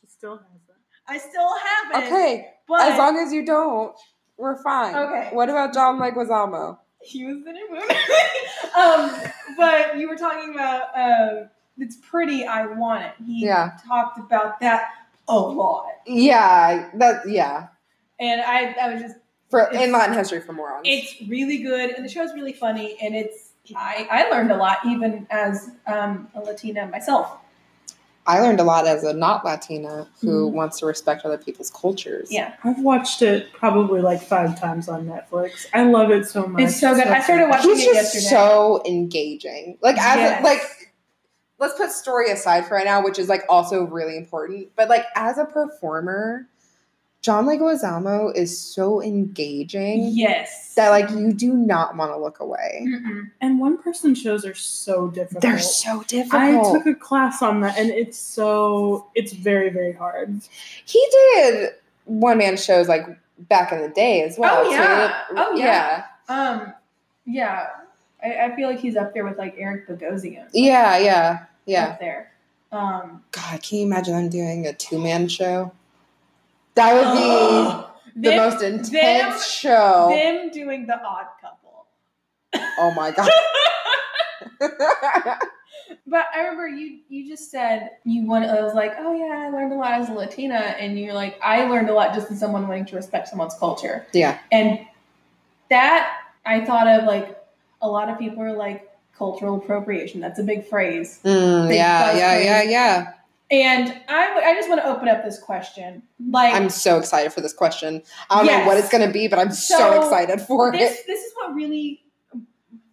[0.00, 0.76] She still has that.
[1.06, 2.06] I still have it.
[2.06, 3.94] Okay, but as long as you don't,
[4.36, 4.94] we're fine.
[4.94, 5.28] Okay.
[5.32, 6.78] What about John Leguizamo?
[7.06, 7.94] he was in a movie.
[8.78, 12.46] um, but you were talking about uh, it's pretty.
[12.46, 13.12] I want it.
[13.26, 13.72] He Yeah.
[13.86, 14.88] talked about that
[15.28, 17.68] a lot, Yeah, that yeah.
[18.18, 19.16] And I, I was just
[19.50, 20.82] For in Latin history for morons.
[20.84, 24.78] it's really good, and the show's really funny, and it's I, I learned a lot
[24.86, 27.38] even as um, a Latina myself.
[28.26, 30.52] I learned a lot as a not Latina who Mhm.
[30.52, 32.32] wants to respect other people's cultures.
[32.32, 35.66] Yeah, I've watched it probably like five times on Netflix.
[35.74, 36.62] I love it so much.
[36.62, 37.06] It's so good.
[37.06, 38.34] I started watching He's it just yesterday.
[38.34, 39.76] so engaging.
[39.82, 40.40] Like as Yes.
[40.40, 40.92] a, like
[41.58, 44.68] let's put story aside for right now, which is like also really important.
[44.74, 46.48] But like as a performer,
[47.24, 52.84] John Leguizamo is so engaging yes, that like you do not want to look away.
[52.86, 53.30] Mm-mm.
[53.40, 55.40] And one person shows are so difficult.
[55.40, 56.42] They're so difficult.
[56.42, 60.38] I took a class on that, and it's so it's very very hard.
[60.84, 61.70] he did
[62.04, 63.06] one man shows like
[63.38, 64.62] back in the day as well.
[64.66, 65.22] Oh, yeah.
[65.30, 65.34] too.
[65.38, 66.04] Oh, yeah.
[66.28, 66.74] Um,
[67.24, 67.68] yeah,
[68.22, 70.50] I, I feel like he's up there with like Eric Bogosian.
[70.52, 71.86] Yeah, yeah, yeah.
[71.86, 72.32] up there.
[72.70, 75.72] Um, God, can you imagine them doing a two man show?
[76.74, 80.08] That would be the them, most intense them- show.
[80.10, 81.86] them doing the Odd Couple.
[82.78, 83.30] oh my god.
[86.06, 88.44] But I remember you you just said you want.
[88.46, 91.38] I was like, oh yeah, I learned a lot as a Latina, and you're like,
[91.42, 94.06] I learned a lot just as someone wanting to respect someone's culture.
[94.12, 94.38] yeah.
[94.52, 94.80] And
[95.70, 97.38] that I thought of like
[97.82, 100.20] a lot of people are like cultural appropriation.
[100.20, 101.20] That's a big phrase.
[101.24, 102.44] Mm, Big yeah, yeah, phrase.
[102.44, 103.12] yeah, yeah.
[103.62, 106.02] And I, w- I just want to open up this question.
[106.30, 108.02] Like I'm so excited for this question.
[108.30, 111.00] I don't know what it's going to be, but I'm so, So, excited for this
[111.00, 111.04] it.
[111.06, 112.02] this is what really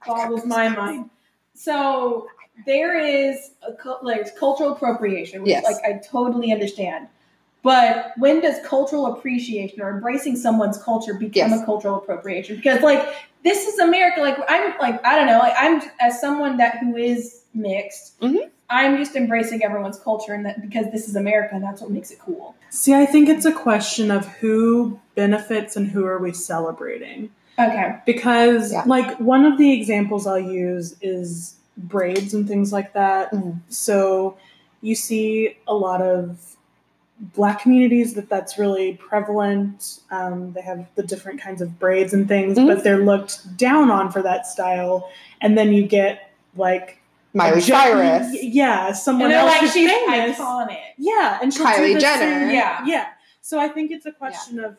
[0.06, 1.10] boggles my mind.
[1.54, 2.28] So
[2.66, 3.74] there is a
[4.04, 5.64] like cultural appropriation, which Yes.
[5.64, 7.08] like I totally understand.
[7.64, 11.62] But when does cultural appreciation or embracing someone's culture become Yes.
[11.62, 12.56] a cultural appropriation?
[12.56, 13.08] Because like
[13.44, 14.20] this is America.
[14.22, 15.40] Like I'm like I don't know.
[15.40, 18.20] Like I'm as someone that who is mixed.
[18.20, 18.50] Mhm.
[18.72, 22.10] I'm just embracing everyone's culture, and that because this is America, and that's what makes
[22.12, 22.56] it cool.
[22.70, 27.30] See, I think it's a question of who benefits and who are we celebrating.
[27.60, 27.96] Okay.
[28.06, 28.84] Because, Yeah.
[28.86, 33.32] like, one of the examples I'll use is braids and things like that.
[33.34, 33.58] Mhm.
[33.68, 34.38] So,
[34.82, 36.56] you see a lot of
[37.36, 40.00] black communities that that's really prevalent.
[40.10, 42.68] Um, they have the different kinds of braids and things, Mhm.
[42.68, 45.10] but they're looked down on for that style.
[45.42, 47.01] And then you get like
[47.34, 48.28] Miley a Cyrus.
[48.34, 50.38] y- yeah, And someone they're else like who's she's famous.
[50.38, 50.78] iconic.
[50.98, 52.48] Yeah, and she'll Kylie do Jenner.
[52.48, 52.84] same- Yeah.
[52.86, 53.06] yeah.
[53.42, 54.76] So I think it's a question of,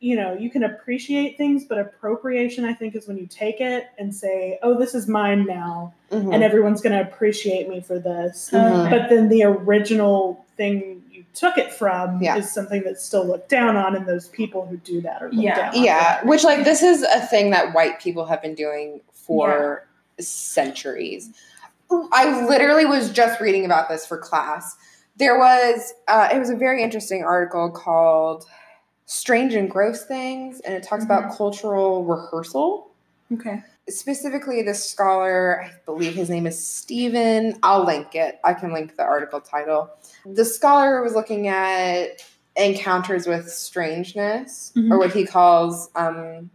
[0.00, 3.86] you know, you can appreciate things, but appropriation, I think, is when you take it
[3.98, 6.32] and say, "Oh, this is mine now," Mhm.
[6.32, 8.50] and everyone's going to appreciate me for this.
[8.52, 8.90] Mhm.
[8.90, 12.36] But then the original thing you took it from Yeah.
[12.36, 15.34] is something that's still looked down on, and those people who do that are looked
[15.42, 15.56] Yeah.
[15.56, 15.82] down on.
[15.82, 19.84] Yeah, which like this is a thing that white people have been doing for
[20.20, 21.30] centuries.
[21.90, 24.76] I literally was just reading about this for class.
[25.16, 28.44] There was uh, it was a very interesting article called
[29.06, 32.90] "Strange and Gross Things," and it talks about cultural rehearsal.
[33.32, 33.62] Okay.
[33.88, 37.58] Specifically, this scholar, I believe his name is Stephen.
[37.62, 38.38] I'll link it.
[38.44, 39.90] I can link the article title.
[40.26, 42.22] The scholar was looking at
[42.56, 44.90] encounters with strangeness, Mhm.
[44.92, 46.50] or what he calls um,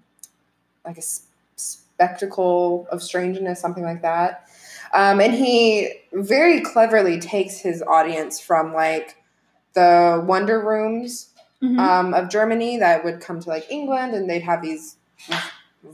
[0.86, 1.04] like a
[1.56, 4.48] spectacle of strangeness, something like that.
[4.94, 9.18] Um, and he very cleverly takes his audience from like
[9.74, 11.30] the wonder rooms
[11.64, 11.80] Mhm.
[11.80, 14.98] um, of Germany that would come to like England, and they'd have these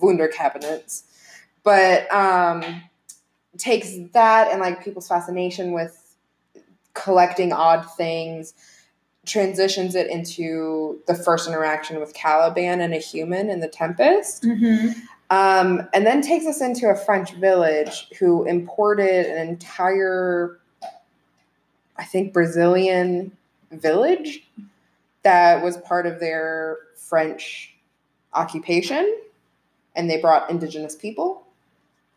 [0.01, 1.03] Wunder cabinets.
[1.63, 2.81] But um,
[3.57, 6.15] takes that and like people's fascination with
[6.95, 8.53] collecting odd things,
[9.25, 14.43] transitions it into the first interaction with Caliban and a human in the Tempest.
[14.43, 14.99] Mm-hmm.
[15.29, 20.59] Um, and then takes us into a French village who imported an entire,
[21.97, 23.35] I think, Brazilian
[23.71, 24.47] village
[25.23, 27.75] that was part of their French
[28.33, 29.15] occupation.
[29.95, 31.45] And they brought indigenous people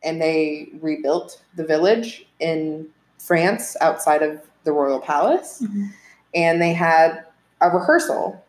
[0.03, 2.87] and they rebuilt the village in
[3.19, 5.63] France outside of the royal palace.
[5.63, 5.91] Mhm.
[6.35, 7.27] and they had
[7.61, 8.43] a rehearsal.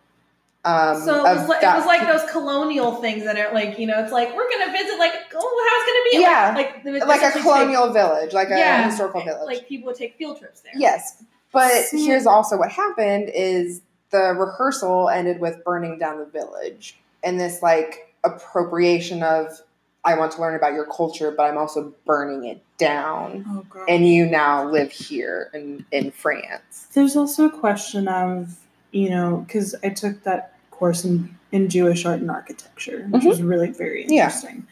[0.66, 3.78] Um, So it was, of like, it was like those colonial things that are like,
[3.78, 6.22] you know, it's like we're gonna visit like oh how's it gonna be?
[6.22, 6.54] Yeah.
[6.56, 8.86] Like, like, like a essentially colonial village, like a Yeah.
[8.86, 9.46] historical village.
[9.46, 10.72] Like people would take field trips there.
[10.76, 11.22] Yes,
[11.52, 13.82] but See- here's also what happened: is
[14.12, 19.62] the rehearsal ended with burning down the village, and this like appropriation of
[20.06, 23.86] I want to learn about your culture, but I'm also burning it down, Oh god.
[23.90, 26.88] and you now live here in in France.
[26.94, 28.58] There's also a question of,
[28.92, 33.28] you know, because I took that course in, in Jewish art and architecture, which Mhm.
[33.30, 34.26] was really very Yeah.
[34.26, 34.66] interesting.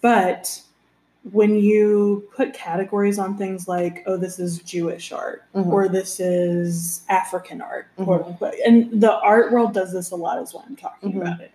[0.00, 0.60] But
[1.30, 5.66] when you put categories on things like, oh, this is Jewish art, Mhm.
[5.68, 8.04] or this is African art, Mhm.
[8.04, 11.20] quote unquote, and the art world does this a lot, is why I'm talking Mhm.
[11.22, 11.52] about it.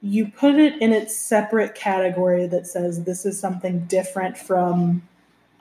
[0.00, 5.02] You put it in its separate category that says this is something different from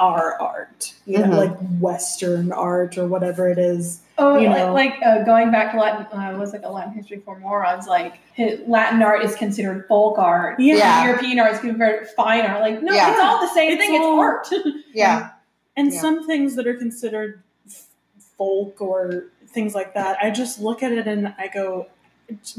[0.02, 1.38] our art, you know, Mhm.
[1.38, 4.02] like Western art or whatever it is.
[4.18, 4.74] Oh, You like, know.
[4.74, 7.88] like uh, going back to Latin, uh, was like a Latin history for morons.
[7.88, 8.14] Like
[8.68, 10.60] Latin art is considered folk art.
[10.60, 10.76] Yeah.
[10.76, 11.06] Yeah.
[11.06, 12.62] European art is considered fine art.
[12.62, 13.12] Like no, Yeah.
[13.12, 14.02] it's all the same It's thing.
[14.02, 14.64] all- it's art.
[14.94, 15.30] Yeah,
[15.78, 16.02] And Yeah.
[16.02, 17.42] some things that are considered
[18.38, 21.88] folk or things like that, I just look at it and I go,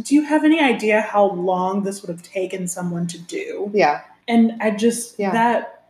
[0.02, 3.70] do you have any idea how long this would have taken someone to do?
[3.74, 5.32] yeah, And I just, Yeah.
[5.32, 5.81] that,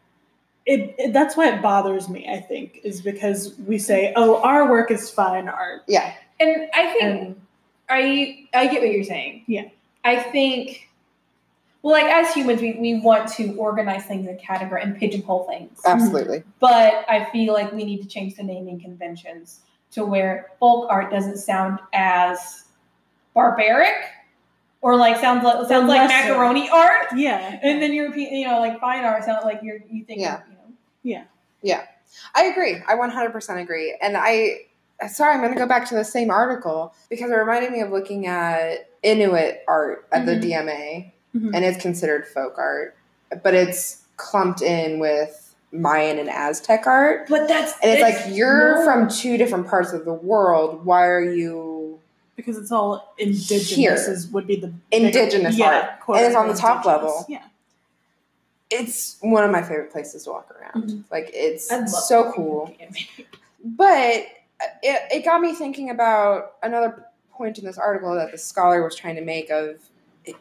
[0.66, 4.70] it, it, that's why it bothers me, I think, is because we say, oh, our
[4.70, 5.82] work is fine art.
[5.88, 7.40] yeah, And I think And
[7.88, 9.44] I I get what you're saying.
[9.46, 9.68] Yeah.
[10.04, 10.88] I think
[11.82, 15.80] well like as humans we, we want to organize things in category and pigeonhole things.
[15.84, 16.38] absolutely.
[16.38, 16.50] Mm-hmm.
[16.60, 19.60] But I feel like we need to change the naming conventions
[19.92, 22.64] to where folk art doesn't sound as
[23.34, 23.94] barbaric
[24.82, 27.06] or like sounds like sounds like macaroni art.
[27.16, 27.58] yeah.
[27.62, 30.40] And then European you know, like fine art sounds like you're you think Yeah.
[30.48, 30.74] you know.
[31.02, 31.24] Yeah.
[31.62, 31.82] Yeah,
[32.34, 32.76] I agree.
[32.88, 33.96] I 100% agree.
[34.02, 34.62] And I,
[35.08, 37.90] sorry, I'm going to go back to the same article because it reminded me of
[37.92, 40.26] looking at Inuit art at Mhm.
[40.26, 41.54] the DMA, Mhm.
[41.54, 42.96] and it's considered folk art,
[43.44, 47.28] but it's clumped in with Mayan and Aztec art.
[47.28, 48.84] But that's And it's it's- like, you're no.
[48.84, 50.84] from two different parts of the world.
[50.84, 51.71] Why are you
[52.44, 53.94] Because it's all indigenous, Here.
[53.94, 56.00] is, would be the Indigenous art.
[56.00, 57.24] quote And it's on the top level.
[57.28, 57.42] Yeah.
[58.70, 60.88] it's one of my favorite places to walk around.
[60.90, 61.04] Mhm.
[61.10, 61.68] Like, it's
[62.08, 62.74] so cool.
[63.64, 64.26] But
[64.82, 68.96] it, it got me thinking about another point in this article that the scholar was
[68.96, 69.76] trying to make of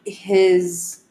[0.04, 1.02] his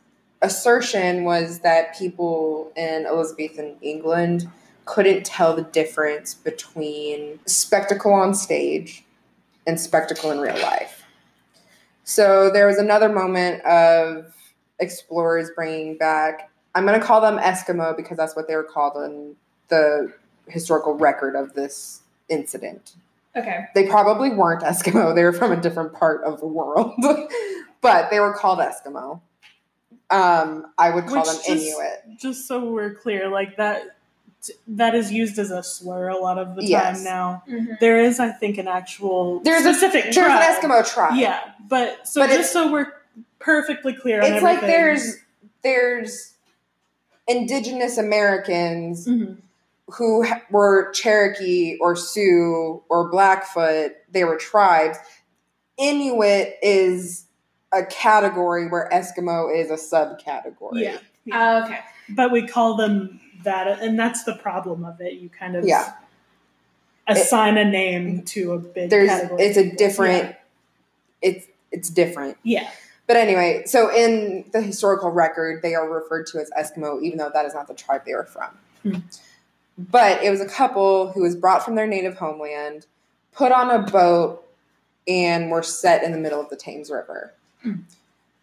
[0.41, 4.49] assertion was that people in Elizabethan England
[4.83, 9.05] couldn't tell the difference between spectacle on stage
[9.67, 11.03] and spectacle in real life.
[12.03, 14.33] So there was another moment of
[14.79, 18.97] explorers bringing back, I'm going to call them Eskimo because that's what they were called
[19.05, 19.35] in
[19.67, 20.11] the
[20.47, 22.95] historical record of this incident.
[23.35, 23.65] Okay.
[23.75, 26.93] They probably weren't Eskimo, they were from a different part of the world,
[27.81, 29.21] but they were called Eskimo.
[30.09, 32.19] Um, I would call Which them just- Inuit.
[32.19, 33.83] just so we're clear, like that
[34.67, 37.03] that is used as a slur a lot of the time Yes.
[37.03, 37.43] now.
[37.47, 37.79] Mhm.
[37.79, 40.41] There is, I think, an actual There's a specific There's tribe.
[40.41, 41.13] an Eskimo tribe.
[41.15, 42.91] Yeah, but so But just so we're
[43.39, 45.17] perfectly clear on It's like there's
[45.63, 46.33] there's
[47.27, 49.37] indigenous Americans Mhm.
[49.87, 54.97] who ha- were Cherokee or Sioux or Blackfoot, they were tribes.
[55.77, 57.25] Inuit is
[57.71, 60.81] a category where Eskimo is a subcategory.
[60.81, 60.97] yeah,
[61.31, 61.79] Uh, okay.
[62.09, 65.13] but we call them that, and that's the problem of it.
[65.13, 65.93] You kind of Yeah.
[67.07, 69.43] assign a name to a big There's category.
[69.43, 70.35] it's a different
[71.21, 72.37] it's it's different.
[72.43, 72.69] Yeah,
[73.07, 77.29] But anyway, so in the historical record, they are referred to as Eskimo, even though
[77.33, 78.57] that is not the tribe they were from.
[78.83, 78.95] Hmm.
[79.77, 82.85] But it was a couple who was brought from their native homeland,
[83.33, 84.43] put on a boat,
[85.07, 87.31] and were set in the middle of the Thames River.
[87.63, 87.81] Hmm.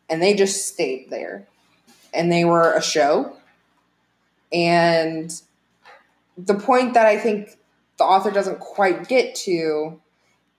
[0.09, 1.47] And they just stayed there.
[2.15, 3.37] And they were a show.
[4.53, 5.33] And
[6.37, 7.59] the point that I think
[7.99, 10.01] the author doesn't quite get to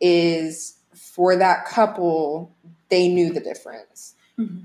[0.02, 2.52] is for that couple,
[2.90, 4.16] they knew the difference.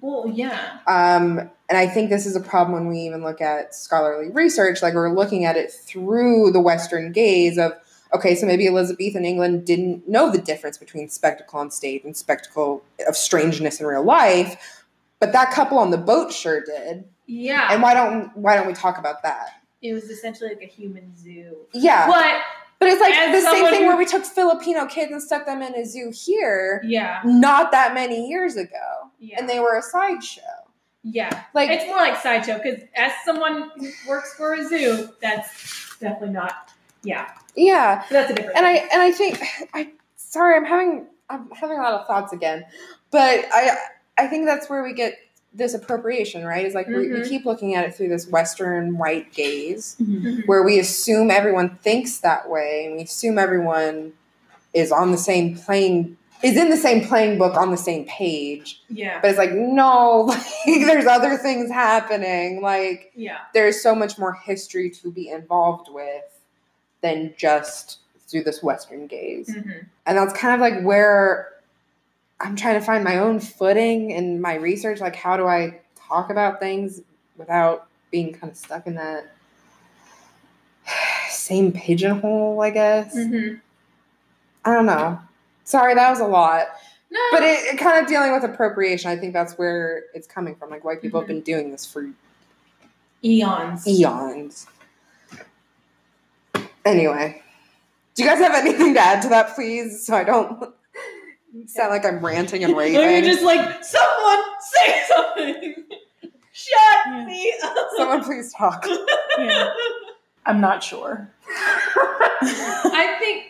[0.01, 0.79] Well, yeah.
[0.87, 4.83] Um, and I think this is a problem when we even look at scholarly research.
[4.83, 7.73] Like we're looking at it through the Western gaze of,
[8.15, 12.85] okay, so maybe Elizabethan England didn't know the difference between spectacle on stage and spectacle
[13.09, 14.85] of strangeness in real life,
[15.19, 17.05] but that couple on the boat sure did.
[17.27, 17.69] Yeah.
[17.73, 19.61] And why don't why don't we talk about that?
[19.83, 21.57] it was essentially like a human zoo.
[21.75, 22.41] Yeah, But
[22.79, 25.61] but it's like the same thing who- where we took Filipino kids and stuck them
[25.61, 27.21] in a zoo here, yeah.
[27.25, 29.37] not that many years ago, Yeah.
[29.39, 30.41] and they were a sideshow.
[31.03, 31.43] yeah.
[31.53, 36.31] Like It's more like sideshow because as someone who works for a zoo, that's definitely
[36.31, 36.73] not.
[37.03, 37.29] Yeah.
[37.55, 38.57] yeah, So that's a different.
[38.57, 39.39] and I and I think
[39.75, 42.65] I sorry, I'm having I'm having a lot of thoughts again,
[43.11, 43.77] but I
[44.17, 45.19] I think that's where we get
[45.55, 46.67] this appropriation, right?
[46.67, 47.29] Is like we, we Mhm.
[47.29, 50.41] keep looking at it through this Western white gaze, Mm-hmm.
[50.47, 54.13] where we assume everyone thinks that way, and we assume everyone
[54.73, 58.83] is on the same playing is in the same playing book on the same page.
[58.91, 59.19] Yeah.
[59.23, 62.61] But it's like no, like, there's other things happening.
[62.61, 63.39] Like Yeah.
[63.55, 66.25] there's so much more history to be involved with
[67.01, 67.99] than just
[68.29, 69.49] through this Western gaze.
[69.49, 69.87] Mhm.
[70.05, 71.49] And that's kind of like where
[72.45, 75.01] I'm trying to find my own footing in my research.
[75.01, 77.01] Like, how do I talk about things
[77.39, 79.35] without being kind of stuck in that
[81.31, 83.17] same pigeonhole, I guess?
[83.17, 83.61] Mhm.
[84.65, 85.19] I don't know.
[85.65, 86.67] Sorry, that was a lot.
[87.11, 87.21] No.
[87.33, 90.69] But it, it kind of dealing with appropriation, I think that's where it's coming from.
[90.71, 92.09] Like, white people have been doing this for
[93.25, 93.87] eons.
[93.89, 94.67] eons.
[96.85, 97.43] Anyway,
[98.15, 100.05] do you guys have anything to add to that, please?
[100.05, 100.75] So I don't
[101.67, 103.25] sound like I'm ranting and Let me raving.
[103.31, 105.85] just like someone say something.
[106.53, 107.25] Shut Yeah.
[107.27, 107.77] me up.
[107.97, 108.87] Someone please talk.
[109.39, 109.71] Yeah.
[110.47, 111.29] I'm not sure.
[111.51, 113.45] I think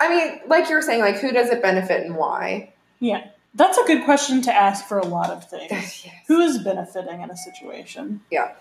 [0.00, 2.72] I mean, like you were saying, like who does it benefit and why?
[3.00, 3.28] Yeah.
[3.54, 5.70] That's a good question to ask for a lot of things.
[5.70, 6.04] yes.
[6.26, 8.20] Who is benefiting in a situation?
[8.30, 8.52] Yeah.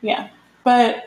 [0.00, 0.30] Yeah.
[0.64, 1.04] But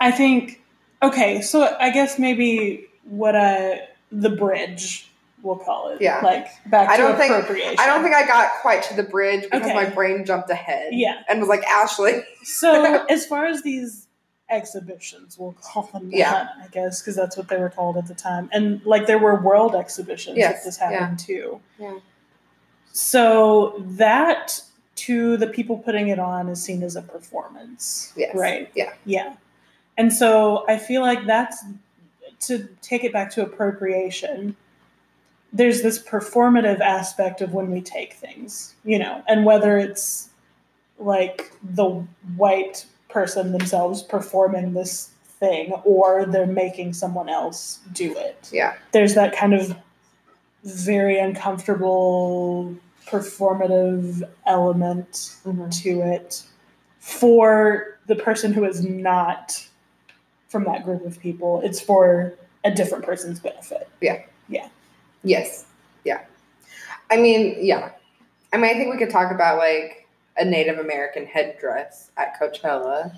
[0.00, 0.62] I think
[1.02, 5.04] okay, so I guess maybe what I the bridge
[5.42, 6.00] we'll call it.
[6.02, 6.20] Yeah.
[6.20, 9.62] Like back I don't think- I don't think I got quite to the bridge because
[9.62, 9.72] Okay.
[9.74, 10.88] my brain jumped ahead.
[10.92, 11.22] Yeah.
[11.28, 12.22] And was like, Ashley.
[12.42, 14.08] So as far as these
[14.50, 16.48] exhibitions, we'll call them that, Yeah.
[16.60, 18.50] I guess, because that's what they were called at the time.
[18.52, 21.60] And like there were world exhibitions Yes, that this happened too.
[21.78, 21.98] Yeah.
[22.92, 24.60] So that
[24.96, 28.12] to the people putting it on is seen as a performance.
[28.16, 28.34] Yes.
[28.34, 28.70] Right.
[28.74, 28.92] Yeah.
[29.04, 29.36] Yeah.
[29.96, 31.62] And so I feel like that's
[32.40, 34.56] to take it back to appropriation.
[35.52, 40.28] There's this performative aspect of when we take things, you know, and whether it's
[40.98, 42.04] like the
[42.36, 48.48] white person themselves performing this thing or they're making someone else do it.
[48.52, 48.74] Yeah.
[48.92, 49.76] There's that kind of
[50.64, 55.12] very uncomfortable performative element
[55.44, 55.68] mm-hmm.
[55.70, 56.42] to it
[56.98, 59.66] for the person who is not
[60.48, 61.60] from that group of people.
[61.62, 62.34] It's for
[62.64, 63.88] a different person's benefit.
[64.00, 64.22] Yeah.
[64.48, 64.68] Yeah.
[65.22, 65.66] Yes.
[66.04, 66.22] Yeah.
[67.10, 67.90] I mean, yeah.
[68.52, 70.08] I mean, I think we could talk about like
[70.38, 73.16] a Native American headdress at Coachella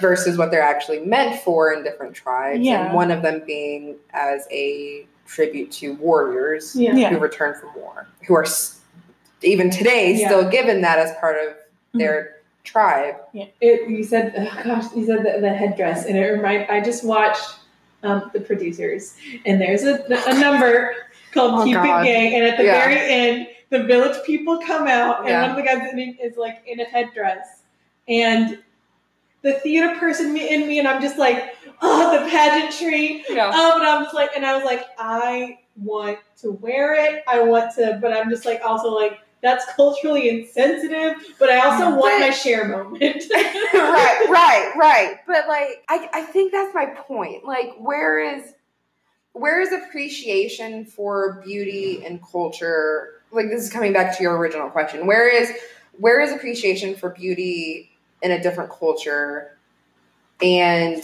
[0.00, 2.60] versus what they're actually meant for in different tribes.
[2.60, 2.86] Yeah.
[2.86, 6.94] And one of them being as a tribute to warriors Yeah.
[6.94, 7.10] Yeah.
[7.10, 8.80] who return from war, who are s-
[9.42, 10.28] even today Yeah.
[10.28, 11.98] still given that as part of Mm-hmm.
[12.00, 12.36] their
[12.72, 13.16] tribe.
[13.34, 17.04] it, you said oh gosh you said the, the headdress and it remind I just
[17.04, 17.56] watched
[18.02, 19.16] um, the producers
[19.46, 20.94] and there's a, a number
[21.32, 22.02] called Oh, Keep God.
[22.02, 22.84] It Gay and at the Yeah.
[22.84, 25.42] very end the village people come out and Yeah.
[25.42, 27.62] one of the guys in it is like in a headdress
[28.06, 28.58] and
[29.42, 33.48] the theater person me- in me and I'm just like oh the pageantry Yeah.
[33.48, 37.42] um and I'm just like and I was like I want to wear it I
[37.42, 42.20] want to but I'm just like also like that's culturally insensitive but I also want
[42.20, 43.24] But- my Cher moment
[43.74, 45.16] right, right, right.
[45.26, 47.44] But like, I, I think that's my point.
[47.44, 48.54] Like, where is
[49.32, 53.20] where is appreciation for beauty and culture?
[53.30, 55.06] Like, this is coming back to your original question.
[55.06, 55.52] Where is
[55.98, 57.90] where is appreciation for beauty
[58.22, 59.56] in a different culture?
[60.42, 61.02] And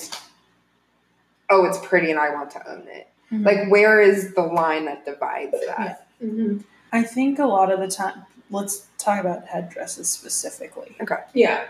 [1.51, 3.09] oh, it's pretty, and I want to own it.
[3.31, 3.45] Mhm.
[3.45, 6.09] Like, where is the line that divides that?
[6.21, 6.59] hmm
[6.95, 10.97] I think a lot of the time, let's talk about headdresses specifically.
[11.03, 11.17] Okay.
[11.35, 11.67] Yeah.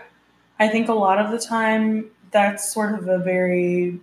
[0.59, 3.99] I think a lot of the time that's sort of a very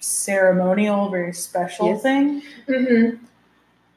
[0.00, 2.02] ceremonial, very special Yes.
[2.02, 2.42] thing.
[2.68, 3.24] Mm-hmm.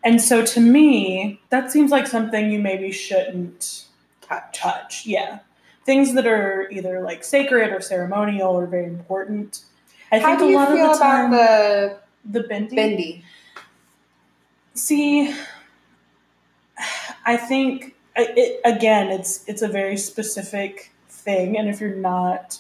[0.04, 3.86] And so to me, that seems like something you maybe shouldn't
[4.22, 4.60] Touch.
[4.60, 5.06] touch.
[5.06, 5.40] Yeah.
[5.86, 9.66] Things that are either like sacred or ceremonial or very important.
[10.12, 12.74] I How think do a you lot feel of the time about the the bindi.
[12.74, 13.24] bindi?
[14.76, 15.34] See,
[17.26, 22.60] I think it, again, it's it's a very specific thing, and if you're not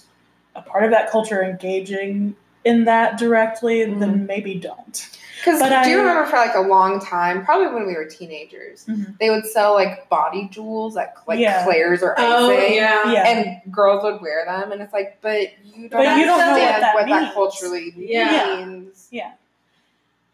[0.55, 5.09] a part of that culture, engaging in that directly, then maybe don't.
[5.39, 8.85] Because But do you remember for like a long time, probably when we were teenagers,
[8.85, 9.17] Mhm.
[9.19, 11.63] they would sell like body jewels, like like Yeah.
[11.63, 13.09] Claire's or Oh icing, yeah.
[13.13, 13.27] Yeah.
[13.27, 16.47] and girls would wear them, and it's like, but you don't, But you don't know
[16.47, 18.65] what understand that what that, culturally Yeah.
[18.65, 19.07] means.
[19.11, 19.31] Yeah.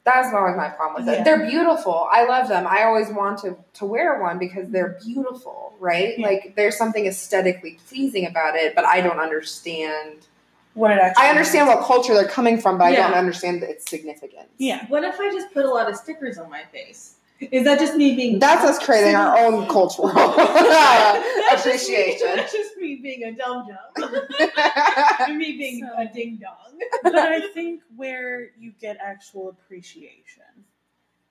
[0.06, 1.18] That's always my problem with it.
[1.18, 1.24] Yeah.
[1.24, 2.08] They're beautiful.
[2.12, 2.68] I love them.
[2.68, 6.18] I always want to to wear one because they're beautiful, right?
[6.18, 6.28] Yeah.
[6.28, 10.28] Like there's something aesthetically pleasing about it, but I don't understand
[10.76, 11.80] what it actually I understand means.
[11.80, 14.50] what culture they're coming from, but I don't understand its significance.
[14.60, 14.86] Yeah.
[14.88, 17.15] What if I just put a lot of stickers on my face?
[17.40, 18.40] Is that just me being?
[18.40, 22.36] That's us creating our own cultural That's just me- appreciation.
[22.36, 23.68] That's just me being a dum
[23.98, 25.38] dum.
[25.38, 26.80] me being So- a ding dong.
[27.04, 30.44] but I think where you get actual appreciation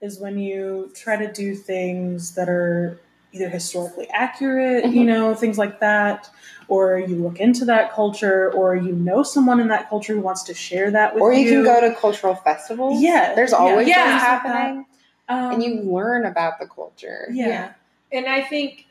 [0.00, 3.00] is when you try to do things that are
[3.32, 5.06] either historically accurate, you Mhm.
[5.06, 6.28] know, things like that,
[6.68, 10.42] or you look into that culture, or you know someone in that culture who wants
[10.44, 11.24] to share that with you.
[11.26, 11.40] or you.
[11.46, 13.00] you can go to cultural festivals.
[13.02, 13.94] Yeah, There's always yeah.
[13.94, 14.86] things things like happening,
[15.28, 17.26] um, and you learn about the culture.
[17.30, 17.48] yeah.
[17.48, 17.72] Yeah.
[18.12, 18.86] And I think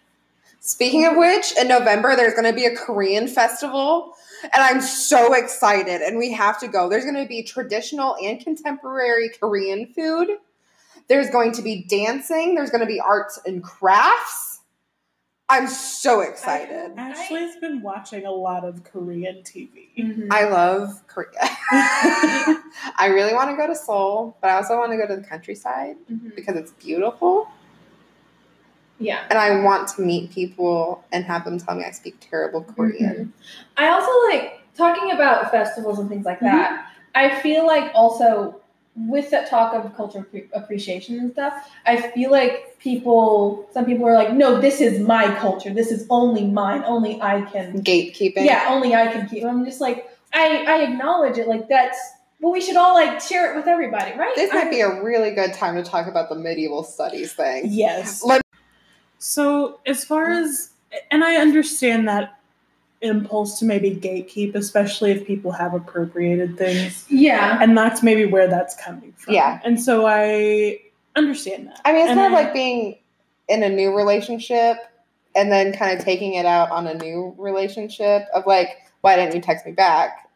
[0.65, 5.33] Speaking of which, in November there's going to be a Korean festival, and I'm so
[5.33, 6.01] excited.
[6.01, 6.87] And we have to go.
[6.87, 10.29] There's going to be traditional and contemporary Korean food.
[11.09, 12.55] There's going to be dancing.
[12.55, 14.52] There's going to be arts and crafts.
[15.49, 16.93] I'm so excited.
[16.97, 20.27] Ashley's been watching a lot of Korean TV.
[20.31, 21.29] I love Korea.
[21.71, 25.27] I really want to go to Seoul, but I also want to go to the
[25.27, 26.35] countryside Mhm.
[26.35, 27.47] because it's beautiful.
[28.99, 29.25] yeah.
[29.29, 33.33] And I want to meet people and have them tell me I speak terrible Korean.
[33.75, 36.45] I also like talking about festivals and things like Mm-hmm.
[36.57, 36.87] that.
[37.15, 38.61] I feel like also
[38.95, 44.05] with that talk of cultural appre- appreciation and stuff, I feel like people, some people
[44.07, 45.73] are like, no, this is my culture.
[45.73, 46.83] This is only mine.
[46.85, 47.81] Only I can.
[47.81, 48.45] Gatekeeping.
[48.45, 49.43] Yeah, only I can keep.
[49.45, 51.47] I'm just like, I, I acknowledge it.
[51.47, 51.97] Like that's,
[52.39, 54.35] well, we should all like share it with everybody, right?
[54.35, 57.63] This might I- be a really good time to talk about the medieval studies thing.
[57.69, 58.23] Yes.
[58.23, 58.41] Let-
[59.17, 60.69] So as far as
[61.09, 62.37] and I understand that
[63.03, 67.05] impulse to maybe gatekeep, especially if people have appropriated things.
[67.09, 67.59] Yeah.
[67.61, 69.33] And that's maybe where that's coming from.
[69.33, 69.59] Yeah.
[69.63, 70.79] And so I
[71.15, 71.81] understand that.
[71.85, 72.97] I mean, it's And kind of like being
[73.49, 74.77] in a new relationship
[75.35, 78.69] and then kind of taking it out on a new relationship of like,
[79.01, 80.29] why didn't you text me back?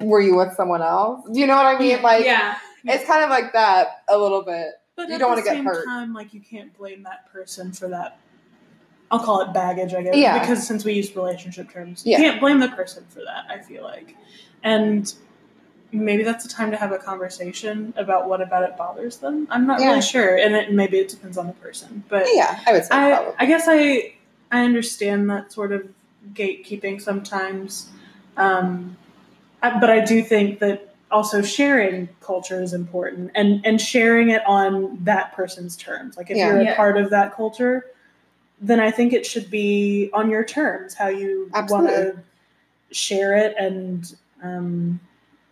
[0.00, 1.26] Were you with someone else?
[1.32, 2.02] Do you know what I mean?
[2.02, 2.58] Like, yeah.
[2.84, 4.66] it's kind of like that a little bit.
[4.96, 5.84] But you at don't the wanna get hurt.
[5.86, 8.18] time, like you can't blame that person for that.
[9.14, 10.16] I'll call it baggage, I guess.
[10.16, 10.36] Yeah.
[10.40, 12.18] Because since we use relationship terms, Yeah.
[12.18, 13.44] you can't blame the person for that.
[13.48, 14.16] I feel like,
[14.64, 15.12] and
[15.92, 19.46] maybe that's the time to have a conversation about what about it bothers them.
[19.50, 19.90] I'm not Yeah.
[19.90, 22.02] really sure, and it, maybe it depends on the person.
[22.08, 23.32] But Yeah, I would say I.
[23.38, 24.14] I guess I
[24.50, 25.86] I understand that sort of
[26.32, 27.88] gatekeeping sometimes,
[28.36, 28.96] um,
[29.62, 34.98] but I do think that also sharing culture is important and and sharing it on
[35.04, 36.16] that person's terms.
[36.16, 36.48] Like if Yeah.
[36.48, 36.74] you're a Yeah.
[36.76, 37.86] part of that culture,
[38.64, 42.16] then I think it should be on your terms how you want to
[42.90, 44.98] share it and um,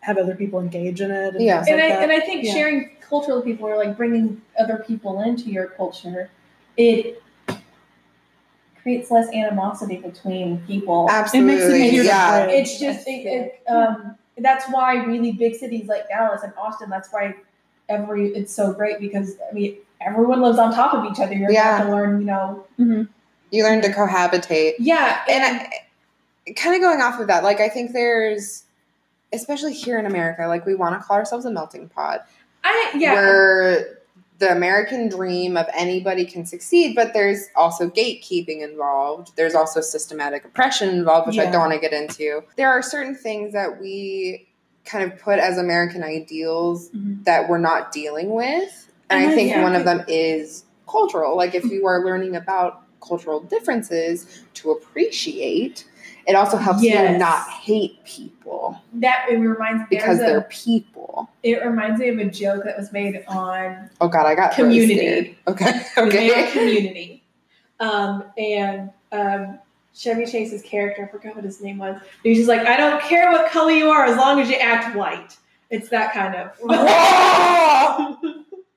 [0.00, 1.34] have other people engage in it.
[1.34, 1.58] And Yeah.
[1.66, 2.02] and like I that.
[2.02, 2.52] and I think Yeah.
[2.52, 6.30] sharing culture with people or like bringing other people into your culture,
[6.76, 7.22] it
[8.82, 11.08] creates less animosity between people.
[11.10, 11.54] Absolutely.
[11.54, 12.46] makes it easier yeah.
[12.46, 16.88] It's just it, it, um, that's why really big cities like Dallas and Austin.
[16.88, 17.34] That's why
[17.88, 21.34] every it's so great because I mean everyone lives on top of each other.
[21.34, 21.78] You're Yeah.
[21.78, 22.64] going to learn, you know.
[22.78, 23.08] Mhm.
[23.50, 24.74] You learn to cohabitate.
[24.78, 28.64] Yeah, and I, kind of going off of that, like I think there's,
[29.32, 32.26] especially here in America, like we want to call ourselves a melting pot,
[32.64, 33.12] I yeah.
[33.14, 33.98] where
[34.38, 39.32] the American dream of anybody can succeed, but there's also gatekeeping involved.
[39.36, 42.42] There's also systematic oppression involved, which I don't want to get into.
[42.56, 44.48] There are certain things that we
[44.84, 47.24] kind of put as American ideals Mhm.
[47.24, 48.88] that we're not dealing with.
[49.12, 51.36] And, I think think- one of them is cultural.
[51.36, 55.86] Like if you are learning about cultural differences to appreciate,
[56.26, 57.12] it also helps Yes.
[57.12, 61.28] you not hate people that it reminds because a- they're people.
[61.42, 64.94] it reminds me of a joke that was made on Oh god, I got Community.
[65.00, 65.82] Really okay.
[65.98, 66.50] Okay.
[66.52, 67.24] community.
[67.80, 69.58] Um, and um,
[69.94, 72.00] Chevy Chase's character, I forgot what his name was.
[72.22, 74.94] He's just like, I don't care what color you are as long as you act
[74.96, 75.36] white.
[75.70, 76.52] It's that kind of.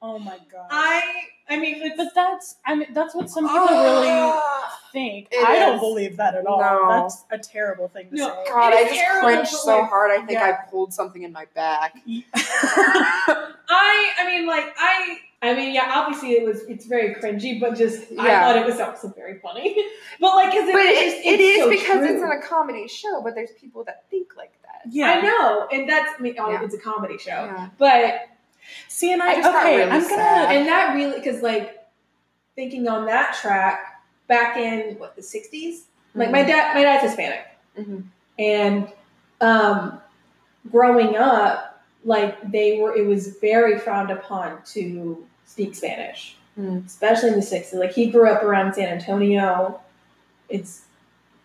[0.05, 0.15] Whoa!
[0.15, 0.67] Oh my god.
[0.69, 1.01] I
[1.49, 4.79] I mean, it's, But that's I mean that's what some people really Ah.
[4.91, 5.27] think.
[5.31, 5.81] It I don't is.
[5.81, 6.59] believe that at all.
[6.59, 6.87] No.
[6.89, 8.27] That's a terrible thing to No.
[8.27, 8.43] say.
[8.51, 10.11] God, It I just terrible, cringed so like, hard.
[10.11, 10.57] I think yeah.
[10.65, 11.95] I pulled something in my back.
[12.05, 17.75] I I mean, like I I mean, yeah, obviously it was it's very cringy, but
[17.77, 19.75] just I thought it was also very funny.
[20.19, 22.15] but like, cause it, but was it, it it's so because true.
[22.15, 24.81] it's in a comedy show, but there's people that think like that.
[24.89, 25.11] yeah.
[25.11, 26.63] I know, and that's I mean, oh, Yeah.
[26.63, 27.69] it's a comedy show, Yeah.
[27.77, 28.21] but
[28.87, 30.21] See, and I I, just okay, really I'm gonna.
[30.23, 31.85] and that really because like
[32.55, 35.81] thinking on that track back in what the 60s
[36.15, 37.45] like my dad my dad's hispanic
[37.77, 38.03] Mhm.
[38.39, 38.87] and
[39.41, 39.99] um
[40.71, 46.85] growing up like they were it was very frowned upon to speak spanish Mm.
[46.85, 49.81] especially in the 60s like he grew up around san antonio
[50.47, 50.83] it's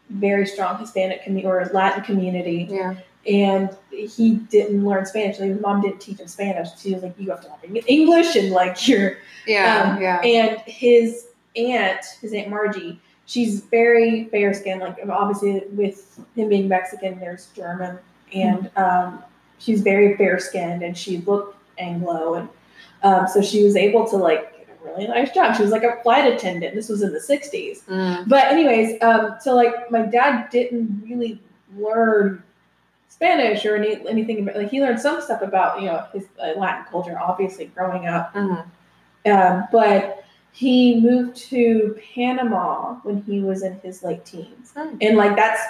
[0.09, 2.95] very strong hispanic community or latin community Yeah.
[3.27, 5.39] And he didn't learn Spanish.
[5.39, 6.69] Like his mom didn't teach him Spanish.
[6.79, 10.21] She was like, "You have to learn English," and like you're Yeah, um, yeah.
[10.23, 14.81] And his aunt, his aunt Margie, she's very fair skinned.
[14.81, 17.99] Like obviously with him being Mexican, there's German,
[18.35, 19.23] and um,
[19.59, 22.49] she's very fair skinned, and she looked Anglo, and
[23.03, 25.57] um, so she was able to like get a really nice job.
[25.57, 26.75] She was like a flight attendant.
[26.75, 27.85] This was in the '60s.
[27.85, 28.29] Mm.
[28.29, 31.39] But anyways, um, so like my dad didn't really
[31.77, 32.43] learn
[33.21, 34.47] Spanish or any anything.
[34.47, 38.33] Like he learned some stuff about you know his uh, Latin culture, obviously growing up.
[38.35, 38.65] Mhm.
[39.27, 44.97] Um, but he moved to Panama when he was in his late teens, Mm.
[45.03, 45.61] and like that's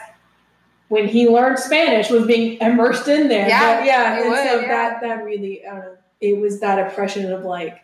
[0.89, 3.49] when he learned Spanish was being immersed in there.
[3.49, 4.21] Yeah, But, yeah.
[4.21, 4.69] And would, so yeah.
[4.69, 5.83] that that really, I
[6.21, 7.81] it was that impression of like,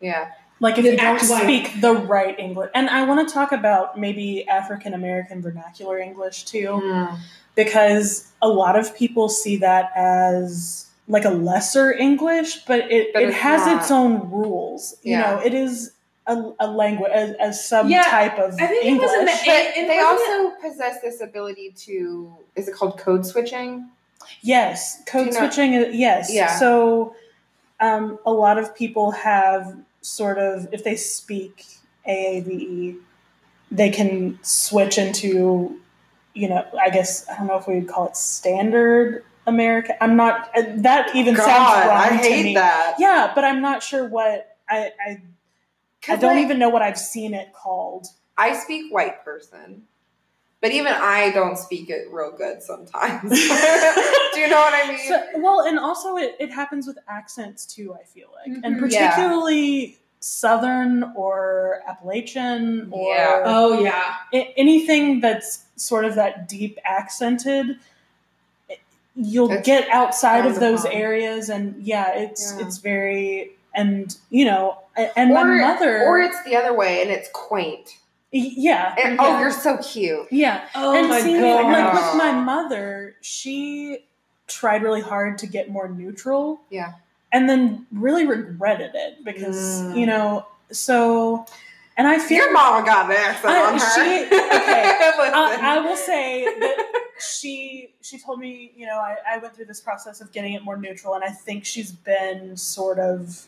[0.00, 0.32] Yeah.
[0.60, 3.32] Like if The you don't act- like- speak the right English, and I want to
[3.32, 7.16] talk about maybe African American vernacular English too, Mm.
[7.54, 13.22] because a lot of people see that as like a lesser English, but it, But
[13.22, 13.80] it it's has not.
[13.80, 14.94] its own rules.
[15.02, 15.92] You know, it is
[16.26, 19.08] a, a language, a, a subtype Yeah, of I think it English.
[19.08, 22.98] was in the But and they wasn't also possess this ability to, is it called
[22.98, 23.88] code switching?
[24.42, 25.72] Yes, code Do you know- switching.
[25.94, 26.30] Yes.
[26.30, 26.58] Yeah.
[26.58, 27.14] So,
[27.80, 31.66] um, a lot of people have sort of, if they speak
[32.08, 32.98] AAVE,
[33.70, 35.78] they can switch into,
[36.34, 39.96] you know, I guess I don't know if we would call it standard American.
[40.00, 40.50] I'm not.
[40.56, 42.54] uh, That even sounds wrong I to hate me.
[42.54, 42.96] that.
[42.98, 44.90] Yeah, but I'm not sure what I.
[45.06, 45.22] I,
[46.08, 48.06] I don't even know what I've seen it called.
[48.36, 49.82] I speak white person,
[50.60, 53.22] but even I don't speak it real good sometimes.
[53.30, 53.36] Do
[54.40, 55.06] you know what I mean?
[55.08, 58.62] So, well, and also it, it happens with accents too, I feel like.
[58.64, 58.90] And Mhm.
[58.92, 59.10] Yeah.
[59.10, 63.42] particularly Southern or Appalachian or Yeah.
[63.44, 64.16] Oh yeah.
[64.34, 67.78] a- anything that's sort of that deep accented,
[69.14, 70.92] you'll It's get outside of kinda those fun.
[70.92, 72.66] areas and yeah, it's Yeah.
[72.66, 77.10] it's very and you know, a- and my mother or it's the other way and
[77.10, 77.90] it's quaint.
[78.32, 78.94] Y- yeah.
[79.02, 79.18] And, yeah.
[79.20, 80.26] Oh, you're so cute.
[80.30, 80.68] yeah.
[80.74, 81.64] Oh and my see, god.
[81.72, 84.04] like with my mother, she
[84.46, 86.60] tried really hard to get more neutral.
[86.70, 86.94] Yeah.
[87.32, 89.98] And then really regretted it because, Mm.
[89.98, 91.44] you know, so,
[91.98, 93.94] and I feel Your mom got an accent I- on her.
[93.94, 95.34] she- okay, Listen.
[95.34, 99.64] I, I will say that she she told me, you know, I, I went through
[99.66, 103.44] this process of getting it more neutral, and I think she's been sort of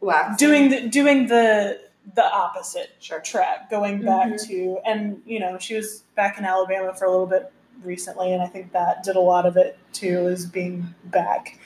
[0.00, 0.36] Laughs.
[0.38, 1.78] doing the doing the
[2.14, 3.20] the opposite Sure.
[3.20, 4.46] track, going back Mhm.
[4.48, 7.52] to, and you know, she was back in Alabama for a little bit
[7.82, 11.58] recently, and I think that did a lot of it too, is being back.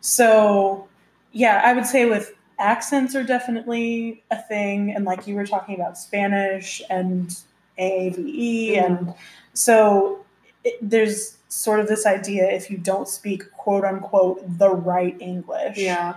[0.00, 0.88] So,
[1.32, 5.74] yeah, I would say with accents are definitely a thing, and like you were talking
[5.74, 7.34] about Spanish and
[7.78, 8.84] AAVE, Mhm.
[8.84, 9.14] and
[9.54, 10.24] so
[10.64, 15.78] it, there's sort of this idea if you don't speak quote unquote the right English,
[15.78, 16.14] Yeah.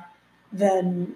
[0.51, 1.15] then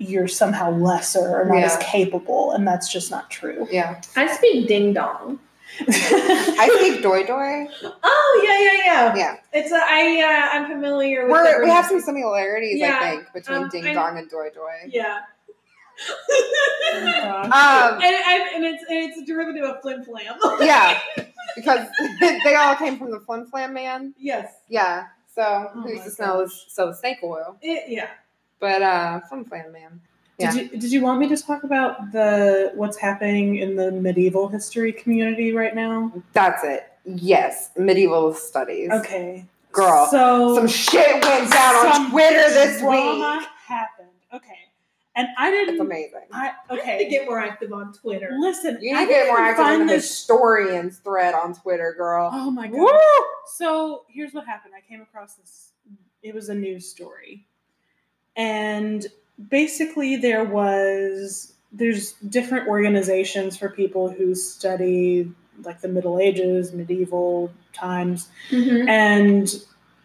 [0.00, 3.68] you're somehow lesser or not as capable, and that's just not true.
[3.70, 4.00] Yeah.
[4.16, 5.38] I speak ding dong.
[5.86, 7.68] I speak doi doi.
[8.02, 9.14] Oh yeah, yeah, yeah.
[9.16, 9.36] Yeah.
[9.52, 10.20] It's a, I
[10.52, 11.32] uh, I'm familiar with.
[11.32, 14.48] We're, we have some similarities, Yeah, I think, between um, ding I'm- dong and doi
[14.54, 14.88] doi.
[14.88, 15.20] Yeah.
[16.02, 20.34] Uh, Um, and, and, and it's and it's a derivative of flim flam.
[20.60, 20.98] yeah,
[21.54, 21.86] because
[22.20, 24.14] they all came from the Flim Flam Man.
[24.18, 24.50] yes.
[24.68, 25.42] Yeah, so
[25.74, 26.64] Oh who used to smell gosh.
[26.68, 27.58] sell snake oil?
[27.60, 28.08] It, yeah.
[28.60, 30.00] But uh, Flim Flam Man.
[30.38, 30.52] Yeah.
[30.52, 34.48] Did you did you want me to talk about the what's happening in the medieval
[34.48, 36.12] history community right now?
[36.32, 36.86] That's it.
[37.04, 38.90] Yes, medieval studies.
[38.90, 43.48] Okay, Girl, So Some shit went down on some Twitter this drama week.
[43.66, 44.08] happened.
[44.32, 44.58] Okay,
[45.16, 45.74] and I didn't.
[45.74, 46.20] It's amazing.
[46.32, 47.10] I I need to okay.
[47.10, 48.30] get more active on Twitter.
[48.38, 50.08] Listen, You I need to get more active in find the this.
[50.08, 52.30] historians thread on Twitter, girl.
[52.32, 53.00] Oh my god.
[53.46, 54.74] So here's what happened.
[54.76, 55.72] I came across this.
[56.22, 57.46] It was a news story,
[58.36, 59.06] and
[59.48, 65.30] basically there was there's different organizations for people who study
[65.62, 68.88] like the Middle Ages, medieval times, Mm-hmm.
[68.88, 69.54] and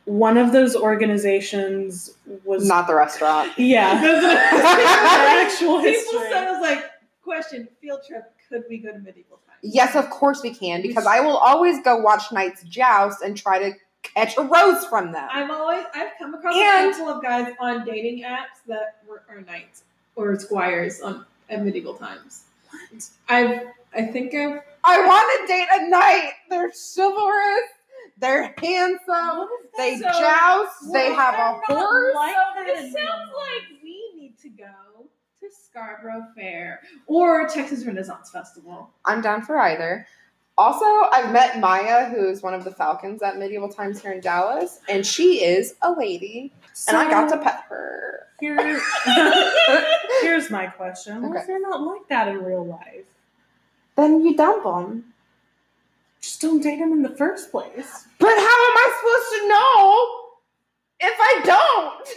[0.05, 2.11] one of those organizations
[2.43, 3.51] was Not the restaurant.
[3.57, 6.85] yeah the actual People said, I was like,
[7.23, 9.59] question, field trip, could we go to medieval times?
[9.63, 13.57] Yes, of course we can, because I will always go watch Knights Joust and try
[13.57, 13.71] to
[14.13, 15.27] catch a rose from them.
[15.31, 19.23] I've always I've come across And- a couple of guys on dating apps that were
[19.29, 19.83] are knights
[20.15, 22.43] or squires on at medieval times.
[22.69, 23.09] What?
[23.29, 23.61] I've
[23.93, 26.31] I think I've I want to date a knight.
[26.49, 27.69] They're chivalrous.
[28.17, 29.37] They're handsome.
[29.37, 29.77] What is that?
[29.77, 30.93] They So- joust.
[30.93, 32.15] They have a horse.
[32.15, 35.09] like So that this in sounds like we need to go
[35.41, 38.89] to Scarborough Fair or Texas Renaissance Festival.
[39.05, 40.07] I'm down for either.
[40.57, 44.79] Also, I've met Maya, who's one of the Falcons at Medieval Times here in Dallas,
[44.87, 46.53] and she is a lady,
[46.87, 48.27] and I got to pet her.
[48.39, 48.55] Here,
[50.21, 51.47] here's my question: What if Okay.
[51.47, 53.05] they're not like that in real life?
[53.97, 55.13] Then you dump them.
[56.21, 58.07] Just don't date them in the first place.
[58.19, 60.21] But how am I supposed to know
[61.01, 62.07] if I don't?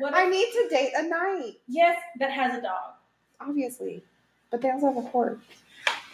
[0.00, 2.94] What I need to date a knight, yes, that has a dog.
[3.40, 4.02] obviously.
[4.50, 5.38] But they also have a horse.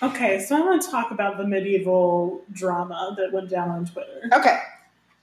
[0.03, 4.23] Okay, so I want to talk about the medieval drama that went down on Twitter.
[4.33, 4.59] Okay.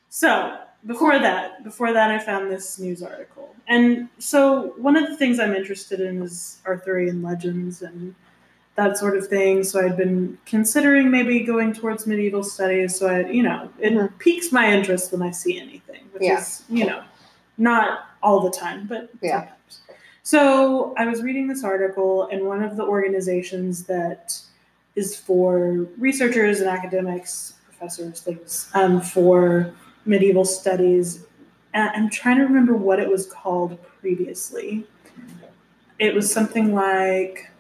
[0.10, 5.18] So before that, before that, I found this news article, and so one of the
[5.18, 8.14] things I'm interested in is Arthurian legends and
[8.76, 9.64] that sort of thing.
[9.64, 12.96] So I'd been considering maybe going towards medieval studies.
[12.96, 14.18] So I, you know, it Mhm.
[14.20, 16.38] piques my interest when I see anything, which Yeah.
[16.40, 17.02] is, you know,
[17.58, 19.40] not all the time, but Yeah.
[19.40, 19.80] sometimes.
[20.22, 24.40] So I was reading this article, and one of the organizations that
[24.98, 29.72] is for researchers and academics, professors, things um, for
[30.06, 31.24] medieval studies.
[31.76, 34.88] And I'm trying to remember what it was called previously.
[36.00, 37.52] It was something like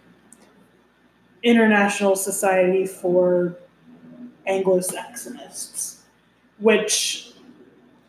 [1.43, 3.59] International Society for
[4.47, 5.99] Anglo-Saxonists,
[6.57, 7.33] which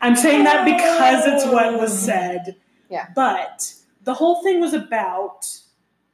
[0.01, 2.57] I'm saying that because it's what was said.
[2.89, 3.09] Yeah.
[3.15, 3.75] But
[4.05, 5.47] the whole thing was about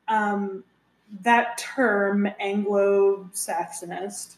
[0.09, 0.65] um,
[1.23, 4.37] that term, Anglo Saxonist,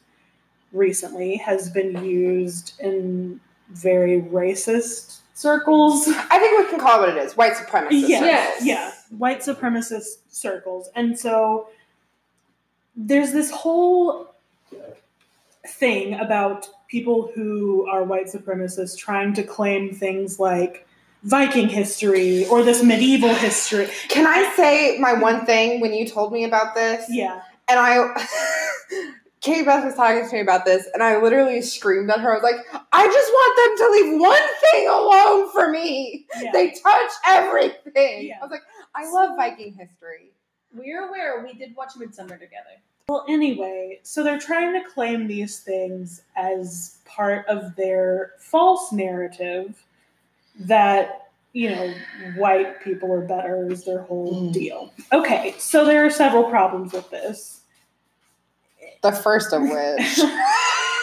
[0.72, 3.40] recently has been used in
[3.70, 6.06] very racist circles.
[6.08, 8.08] I think we can call it what it is white supremacist.
[8.08, 8.64] Yeah, Yes.
[8.64, 10.88] yeah, white supremacist circles.
[10.94, 11.68] And so
[12.94, 14.34] there's this whole
[15.66, 20.85] thing about people who are white supremacists trying to claim things like
[21.26, 23.88] Viking history or this medieval history.
[24.08, 27.04] Can I say my one thing when you told me about this?
[27.08, 27.42] Yeah.
[27.68, 28.14] And I,
[29.40, 32.30] Katie Beth was talking to me about this, and I literally screamed at her.
[32.30, 36.26] I was like, I just want them to leave one thing alone for me.
[36.40, 36.52] yeah.
[36.52, 38.28] They touch everything.
[38.28, 38.36] Yeah.
[38.40, 38.62] I was like,
[38.94, 40.32] I love Viking history.
[40.72, 41.44] We're aware.
[41.44, 42.80] We did watch Midsommar together.
[43.08, 49.85] Well, anyway, so they're trying to claim these things as part of their false narrative
[50.60, 51.92] that, you know,
[52.36, 54.52] white people are better is their whole Mm.
[54.52, 54.92] deal.
[55.12, 57.60] Okay, so there are several problems with this.
[59.02, 60.20] The first of which.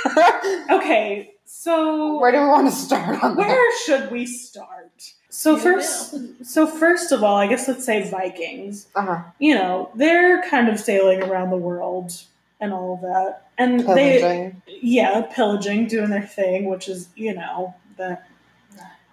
[0.69, 3.47] Okay, so Where do we want to start on that?
[3.47, 5.13] where should we start?
[5.30, 8.88] So You first, so first of all, I guess let's say Vikings.
[8.95, 9.23] Uh-huh.
[9.39, 12.13] You know, they're kind of sailing around the world
[12.59, 17.73] and all of that, and they yeah, pillaging, doing their thing, which is, you know,
[17.97, 18.27] that.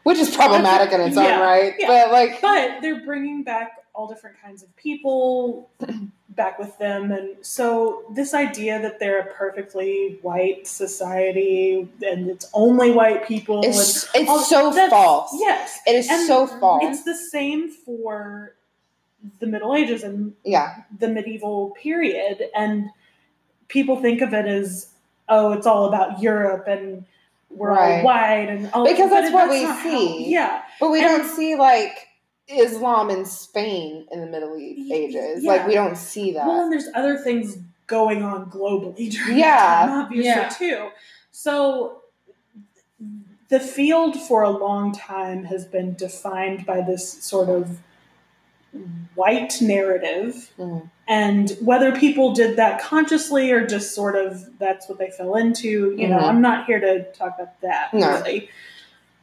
[0.03, 1.75] Which is problematic in its own right.
[1.79, 1.87] yeah.
[1.87, 5.71] But, like, But they're bringing back all different kinds of people
[6.31, 7.13] back with them.
[7.13, 13.61] And so, this idea that they're a perfectly white society and it's only white people.
[13.63, 15.31] it's, and it's so false.
[15.39, 15.79] Yes.
[15.87, 16.83] It is And so false.
[16.85, 18.55] It's the same for
[19.39, 20.83] the Middle Ages and yeah.
[20.99, 22.49] the medieval period.
[22.57, 22.91] And
[23.69, 24.89] people think of it as,
[25.29, 27.05] oh, it's all about Europe and
[27.51, 28.49] we're Right.
[28.49, 30.25] and all Because that's what we not how- see.
[30.31, 30.63] yeah.
[30.81, 32.07] But we And- don't see, like,
[32.49, 35.43] Islam in Spain in the Middle Y- Ages.
[35.45, 35.51] yeah.
[35.53, 36.47] Like, we don't see that.
[36.47, 39.57] Well, and there's other things going on globally during Yeah.
[39.57, 40.49] that time, obviously Yeah.
[40.49, 40.89] too.
[41.33, 42.03] So
[43.49, 47.79] the field for a long time has been defined by this sort of
[49.15, 50.51] white narrative.
[50.59, 50.89] Mhm.
[51.09, 55.95] And whether people did that consciously or just sort of that's what they fell into,
[55.99, 56.23] you know, Mhm.
[56.29, 58.09] I'm not here to talk about that No.
[58.13, 58.49] really.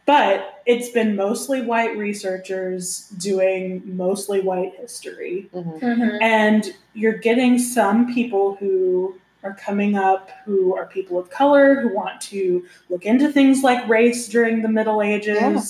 [0.05, 5.49] But it's been mostly white researchers doing mostly white history.
[5.53, 5.79] Mhm.
[5.79, 6.17] Mm-hmm.
[6.21, 11.93] And you're getting some people who are coming up who are people of color who
[11.93, 15.61] want to look into things like race during the Middle Ages, Yeah.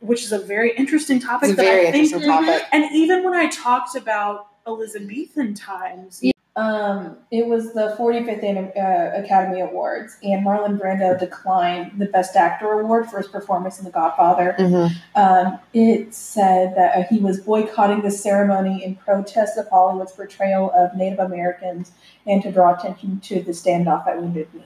[0.00, 1.50] Which is a very interesting topic.
[1.50, 2.62] It's a that very I think, interesting topic.
[2.72, 6.22] and even when I talked about Elizabethan times,
[6.56, 8.42] Um, it was the 45th
[8.78, 13.84] uh, Academy Awards, and Marlon Brando declined the Best Actor award for his performance in
[13.84, 14.56] The Godfather.
[14.58, 14.90] Mhm.
[15.14, 20.70] Um, it said that uh, he was boycotting the ceremony in protest of Hollywood's portrayal
[20.74, 21.92] of Native Americans
[22.26, 24.62] and to draw attention to the standoff at Wounded Knee.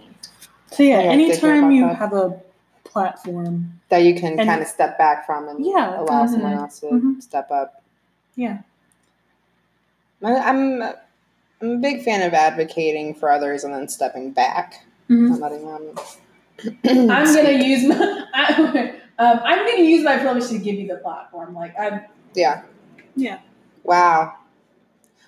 [0.71, 1.97] so yeah, Yeah, I did hear anytime you that.
[1.97, 2.41] have a
[2.91, 6.01] platform, That you can And- kind of step back from and Yeah.
[6.01, 7.23] allow someone else to Mhm.
[7.23, 7.83] step up.
[8.37, 8.59] yeah,
[10.23, 14.85] I'm, I'm a big fan of advocating for others and then stepping back.
[15.09, 15.33] Mhm.
[15.33, 15.95] and letting them.
[17.11, 20.99] I'm gonna use my I, um, I'm gonna use my privilege to give you the
[20.99, 21.53] platform.
[21.55, 22.03] Like I'm
[22.35, 22.63] Yeah.
[23.17, 23.39] Yeah.
[23.83, 24.35] Wow.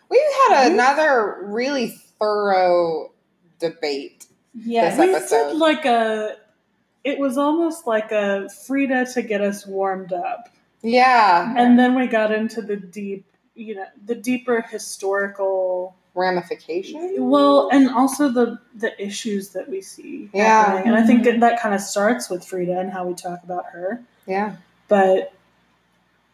[0.09, 0.75] We've had Mhm.
[0.75, 1.89] another really
[2.21, 3.11] thorough
[3.59, 5.49] debate Yeah, This we episode.
[5.49, 6.37] did like a.
[7.05, 10.49] It was almost like a Frida to get us warmed up,
[10.83, 13.25] Yeah, and then we got into the deep,
[13.55, 15.97] you know, the deeper historical.
[16.15, 17.15] ramifications.
[17.19, 20.45] Well, and also the the issues that we see Yeah.
[20.65, 21.41] happening, and I think mm-hmm.
[21.41, 24.57] that, that kind of starts with Frida and how we talk about her, Yeah,
[24.89, 25.33] but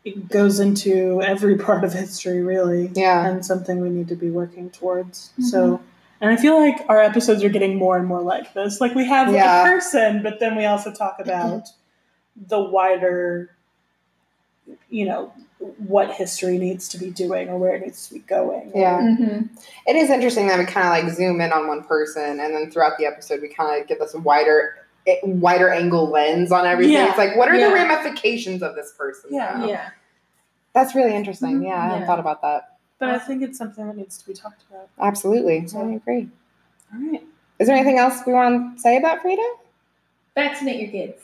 [0.05, 2.91] it goes into every part of history, really.
[2.95, 5.31] yeah, and something we need to be working towards.
[5.33, 5.43] Mm-hmm.
[5.45, 5.81] So,
[6.21, 8.81] and I feel like our episodes are getting more and more like this.
[8.81, 9.63] Like we have Yeah.
[9.63, 11.69] a person, but then we also talk about
[12.37, 13.55] the wider,
[14.91, 15.33] you know,
[15.79, 18.71] what history needs to be doing or where it needs to be going.
[18.75, 19.01] yeah.
[19.01, 19.47] Mm-hmm.
[19.87, 22.71] It is interesting that we kind of like zoom in on one person, and then
[22.71, 24.77] throughout the episode, we kind of get this wider,
[25.09, 26.95] eh, wider angle lens on everything.
[26.95, 27.09] Yeah.
[27.09, 27.69] It's like, what are Yeah.
[27.69, 29.31] the ramifications of this person?
[29.33, 29.57] Yeah.
[29.59, 29.67] now?
[29.67, 29.89] Yeah.
[30.75, 31.63] that's really interesting.
[31.65, 32.07] Yeah, I hadn't Yeah.
[32.07, 32.78] thought about that.
[32.99, 34.89] But I think it's something that needs to be talked about.
[34.99, 36.29] Absolutely, I agree.
[36.93, 37.23] All right.
[37.59, 39.43] Is there anything else we want to say about Frida?
[40.35, 41.23] Vaccinate your kids.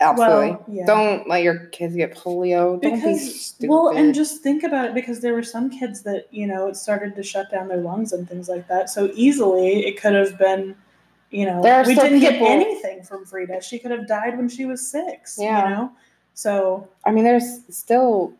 [0.00, 0.50] Absolutely.
[0.52, 0.86] Well, yeah.
[0.86, 2.80] Don't let your kids get polio.
[2.80, 3.70] Don't be Because stupid.
[3.70, 6.76] well, and just think about it because there were some kids that you know it
[6.76, 8.88] started to shut down their lungs and things like that.
[8.88, 10.74] So easily it could have been,
[11.30, 13.60] you know, There we didn't people- get anything from Frida.
[13.62, 15.36] She could have died when she was six.
[15.38, 15.64] Yeah.
[15.68, 15.92] You know,
[16.34, 18.32] so I mean, there's still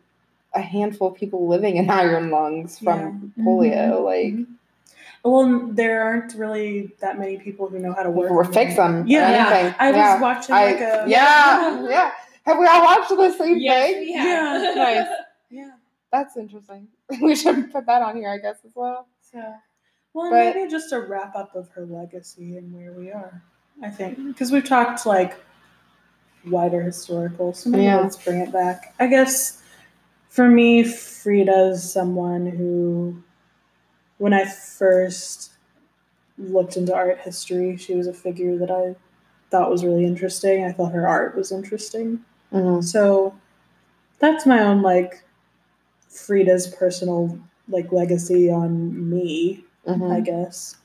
[0.55, 3.47] a handful of people living in iron lungs from mm-hmm.
[3.47, 3.93] polio.
[3.93, 4.05] Mm-hmm.
[4.05, 4.47] Like,
[5.23, 9.07] well, there aren't really that many people who know how to work or fix them.
[9.07, 9.75] Yeah, yeah.
[9.79, 10.21] I was yeah.
[10.21, 12.11] watching I- like a yeah, yeah.
[12.47, 14.01] Have we all watched the same Yes, thing?
[14.01, 15.07] we Yeah, nice.
[15.51, 15.71] yeah.
[16.11, 16.89] That's interesting.
[17.21, 19.07] We should put that on here, I guess, as well.
[19.21, 19.39] So,
[20.15, 23.43] well, But- maybe just a wrap up of her legacy and where we are.
[23.83, 25.39] I think because we've talked like
[26.47, 28.01] wider historical, so maybe Yeah.
[28.01, 28.95] let's bring it back.
[28.99, 29.60] I guess
[30.31, 33.23] for me, Frida's someone who,
[34.17, 35.53] when I first
[36.39, 38.97] looked into art history, she was a figure that I
[39.51, 40.65] thought was really interesting.
[40.65, 42.21] I thought her art was interesting.
[42.53, 42.81] Mm-hmm.
[42.81, 43.37] So
[44.19, 45.23] that's my own like
[46.09, 47.39] Frida's personal
[47.69, 50.13] like legacy on me, Mm-hmm.
[50.13, 50.77] I guess.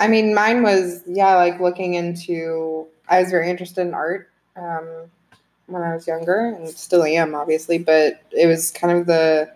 [0.00, 2.86] I mean, mine was yeah, like looking into.
[3.08, 5.10] I was very interested in art um,
[5.66, 7.78] when I was younger, and still am, obviously.
[7.78, 9.52] But it was kind of the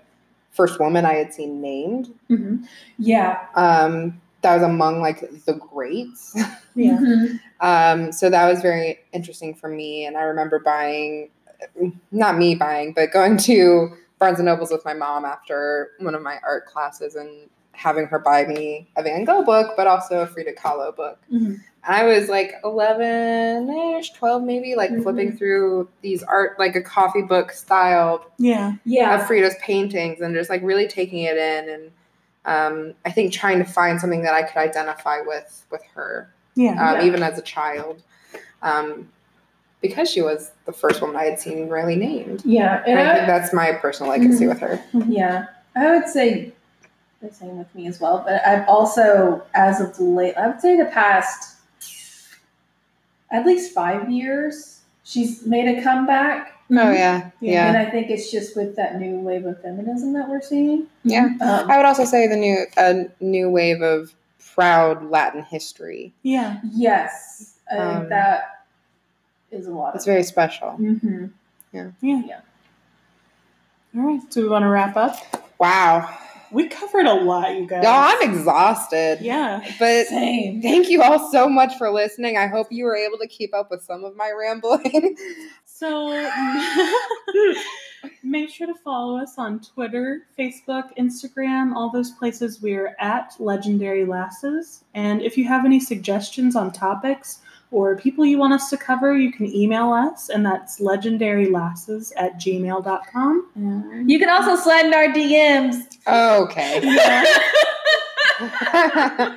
[0.50, 2.12] first woman I had seen named.
[2.28, 2.64] Mm-hmm.
[2.98, 3.46] Yeah.
[3.54, 6.36] Um, that was among like the greats.
[6.76, 6.98] Yeah.
[6.98, 7.40] Mhm.
[7.60, 10.06] Um, so that was very interesting for me.
[10.06, 11.28] And I remember buying,
[12.12, 13.88] not me buying, but going to
[14.20, 18.20] Barnes and Nobles with my mom after one of my art classes and having her
[18.20, 21.18] buy me a Van Gogh book, but also a Frida Kahlo book.
[21.32, 21.58] Mhm.
[21.86, 25.02] And I was like 11 ish, 12 maybe, like Mhm.
[25.02, 28.72] flipping through these art, like a coffee book style Yeah.
[28.84, 29.14] Yeah.
[29.18, 31.68] of Frida's paintings and just like really taking it in.
[31.68, 31.90] And
[32.46, 36.70] um, I think trying to find something that I could identify with with her Yeah.
[36.72, 37.04] um, Yeah.
[37.04, 38.02] even as a child,
[38.62, 39.08] um,
[39.80, 42.42] because she was the first woman I had seen really named.
[42.44, 42.82] Yeah.
[42.86, 44.48] And And I think that's my personal legacy Mhm.
[44.48, 44.80] with her.
[45.06, 45.46] yeah.
[45.76, 46.52] I would say
[47.22, 48.22] the same with me as well.
[48.26, 51.56] But I've also, as of late, I would say the past
[53.30, 56.52] at least five years, she's made a comeback.
[56.72, 60.28] Oh yeah, yeah, And I think it's just with that new wave of feminism that
[60.28, 60.86] we're seeing.
[61.02, 61.24] yeah.
[61.40, 64.14] Um, I would also say the new a new wave of
[64.54, 66.12] proud Latin history.
[66.22, 66.58] Yeah.
[66.72, 67.54] yes.
[67.70, 68.64] I think Um, that
[69.50, 70.76] is a lot It's of very special.
[70.78, 71.26] Mm-hmm.
[71.72, 71.90] Yeah.
[72.00, 72.40] Yeah.
[73.96, 74.20] All right.
[74.32, 75.16] So we want to wrap up.
[75.58, 76.08] Wow,
[76.52, 77.84] We covered a lot, you guys.
[77.84, 79.18] y'all, I'm exhausted.
[79.20, 79.60] Yeah.
[79.78, 80.60] but Same.
[80.60, 82.36] thank you all so much for listening.
[82.36, 85.16] I hope you were able to keep up with some of my rambling.
[85.64, 86.10] So
[88.22, 94.04] make sure to follow us on Twitter, Facebook, Instagram, all those places we're at Legendary
[94.04, 94.84] Lasses.
[94.94, 97.40] And if you have any suggestions on topics
[97.70, 102.34] or people you want us to cover, you can email us, and that's legendarylasses at
[102.40, 103.46] gmail.com.
[103.54, 105.98] And You can also slide in our DMs.
[106.44, 106.80] okay.
[106.82, 107.24] Yeah.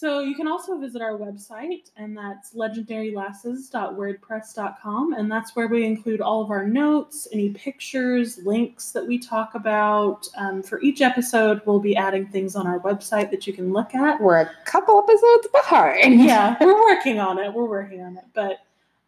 [0.00, 6.22] So you can also visit our website, and that's legendarylasses.wordpress.com, and that's where we include
[6.22, 10.26] all of our notes, any pictures, links that we talk about.
[10.38, 13.94] Um, for each episode, we'll be adding things on our website that you can look
[13.94, 14.18] at.
[14.22, 16.24] We're a couple episodes behind.
[16.30, 17.52] Yeah, we're working on it.
[17.52, 18.60] We're working on it, but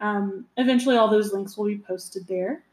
[0.03, 2.65] um, eventually, all those links will be posted there.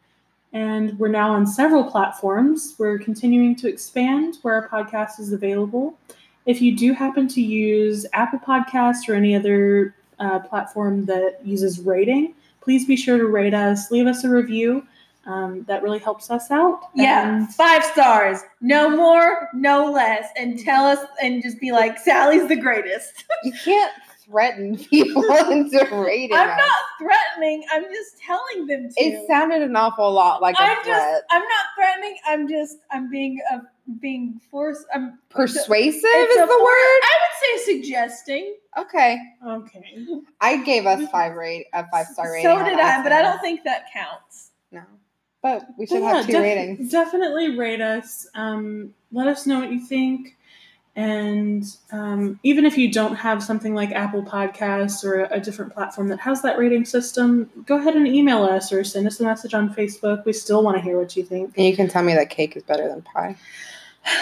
[0.52, 2.76] And we're now on several platforms.
[2.78, 5.98] We're continuing to expand where our podcast is available.
[6.50, 11.80] If you do happen to use Apple Podcasts or any other uh, platform that uses
[11.82, 14.84] rating, please be sure to rate us, leave us a review.
[15.28, 16.80] Um, that really helps us out.
[16.96, 18.40] Yeah, And- five stars.
[18.62, 20.28] No more, no less.
[20.36, 23.26] And tell us and just be like, Sally's the greatest.
[23.44, 23.94] You can't
[24.26, 26.58] threaten people into rating I'm us.
[26.58, 27.64] not threatening.
[27.72, 28.96] I'm just telling them to.
[29.04, 30.86] It sounded an awful lot like a I'm threat.
[30.88, 31.24] just.
[31.30, 32.18] I'm not threatening.
[32.26, 32.78] I'm just.
[32.92, 33.40] I'm being.
[33.54, 33.60] Uh,
[33.98, 34.86] being forced.
[34.94, 37.00] I'm Persuasive is the for- word.
[37.04, 38.56] I would say suggesting.
[38.78, 39.96] Okay, Okay.
[40.42, 42.46] I gave us five rate a five star rating.
[42.46, 44.52] So on did I, but I don't think that counts.
[44.72, 44.82] No,
[45.42, 46.92] but we should But have yeah, two def- ratings.
[46.92, 48.28] Definitely rate us.
[48.36, 50.36] Um, let us know what you think.
[50.96, 51.64] And
[51.94, 56.20] um, even if you don't have something like Apple Podcasts or a different platform that
[56.20, 59.74] has that rating system, go ahead and email us or send us a message on
[59.74, 60.26] Facebook.
[60.26, 61.54] We still want to hear what you think.
[61.58, 63.38] And you can tell me that cake is better than pie.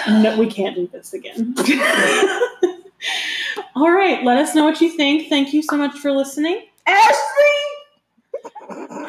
[0.07, 1.55] No, we can't do this again.
[3.75, 5.29] All right, let us know what you think.
[5.29, 6.65] Thank you so much for listening.
[6.85, 7.15] Ashley,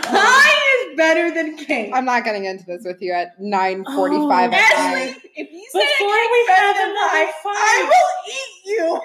[0.03, 1.91] pie is better than cake.
[1.95, 4.31] I'm not getting into this with you at 9:45 Oh.
[4.33, 5.17] at Ashley, night.
[5.37, 7.57] if you say Before we better have another pie, fight.
[7.57, 9.01] I will eat you.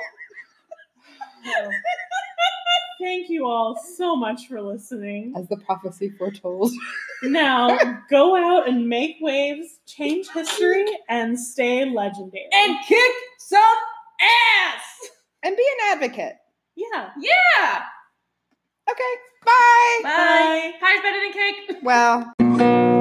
[1.46, 1.70] Oh.
[3.04, 5.34] Thank you all so much for listening.
[5.36, 6.72] As the prophecy foretold.
[7.24, 7.78] Now
[8.10, 12.48] go out and make waves, change history, and stay legendary.
[12.54, 13.60] And kick some
[14.22, 15.10] ass.
[15.42, 16.36] And be an advocate.
[16.76, 17.12] yeah.
[17.18, 17.82] Yeah.
[18.92, 19.14] Okay,
[19.46, 20.00] bye.
[20.04, 20.72] Bye.
[20.82, 21.84] Pie's better than cake.
[21.84, 22.92] Well,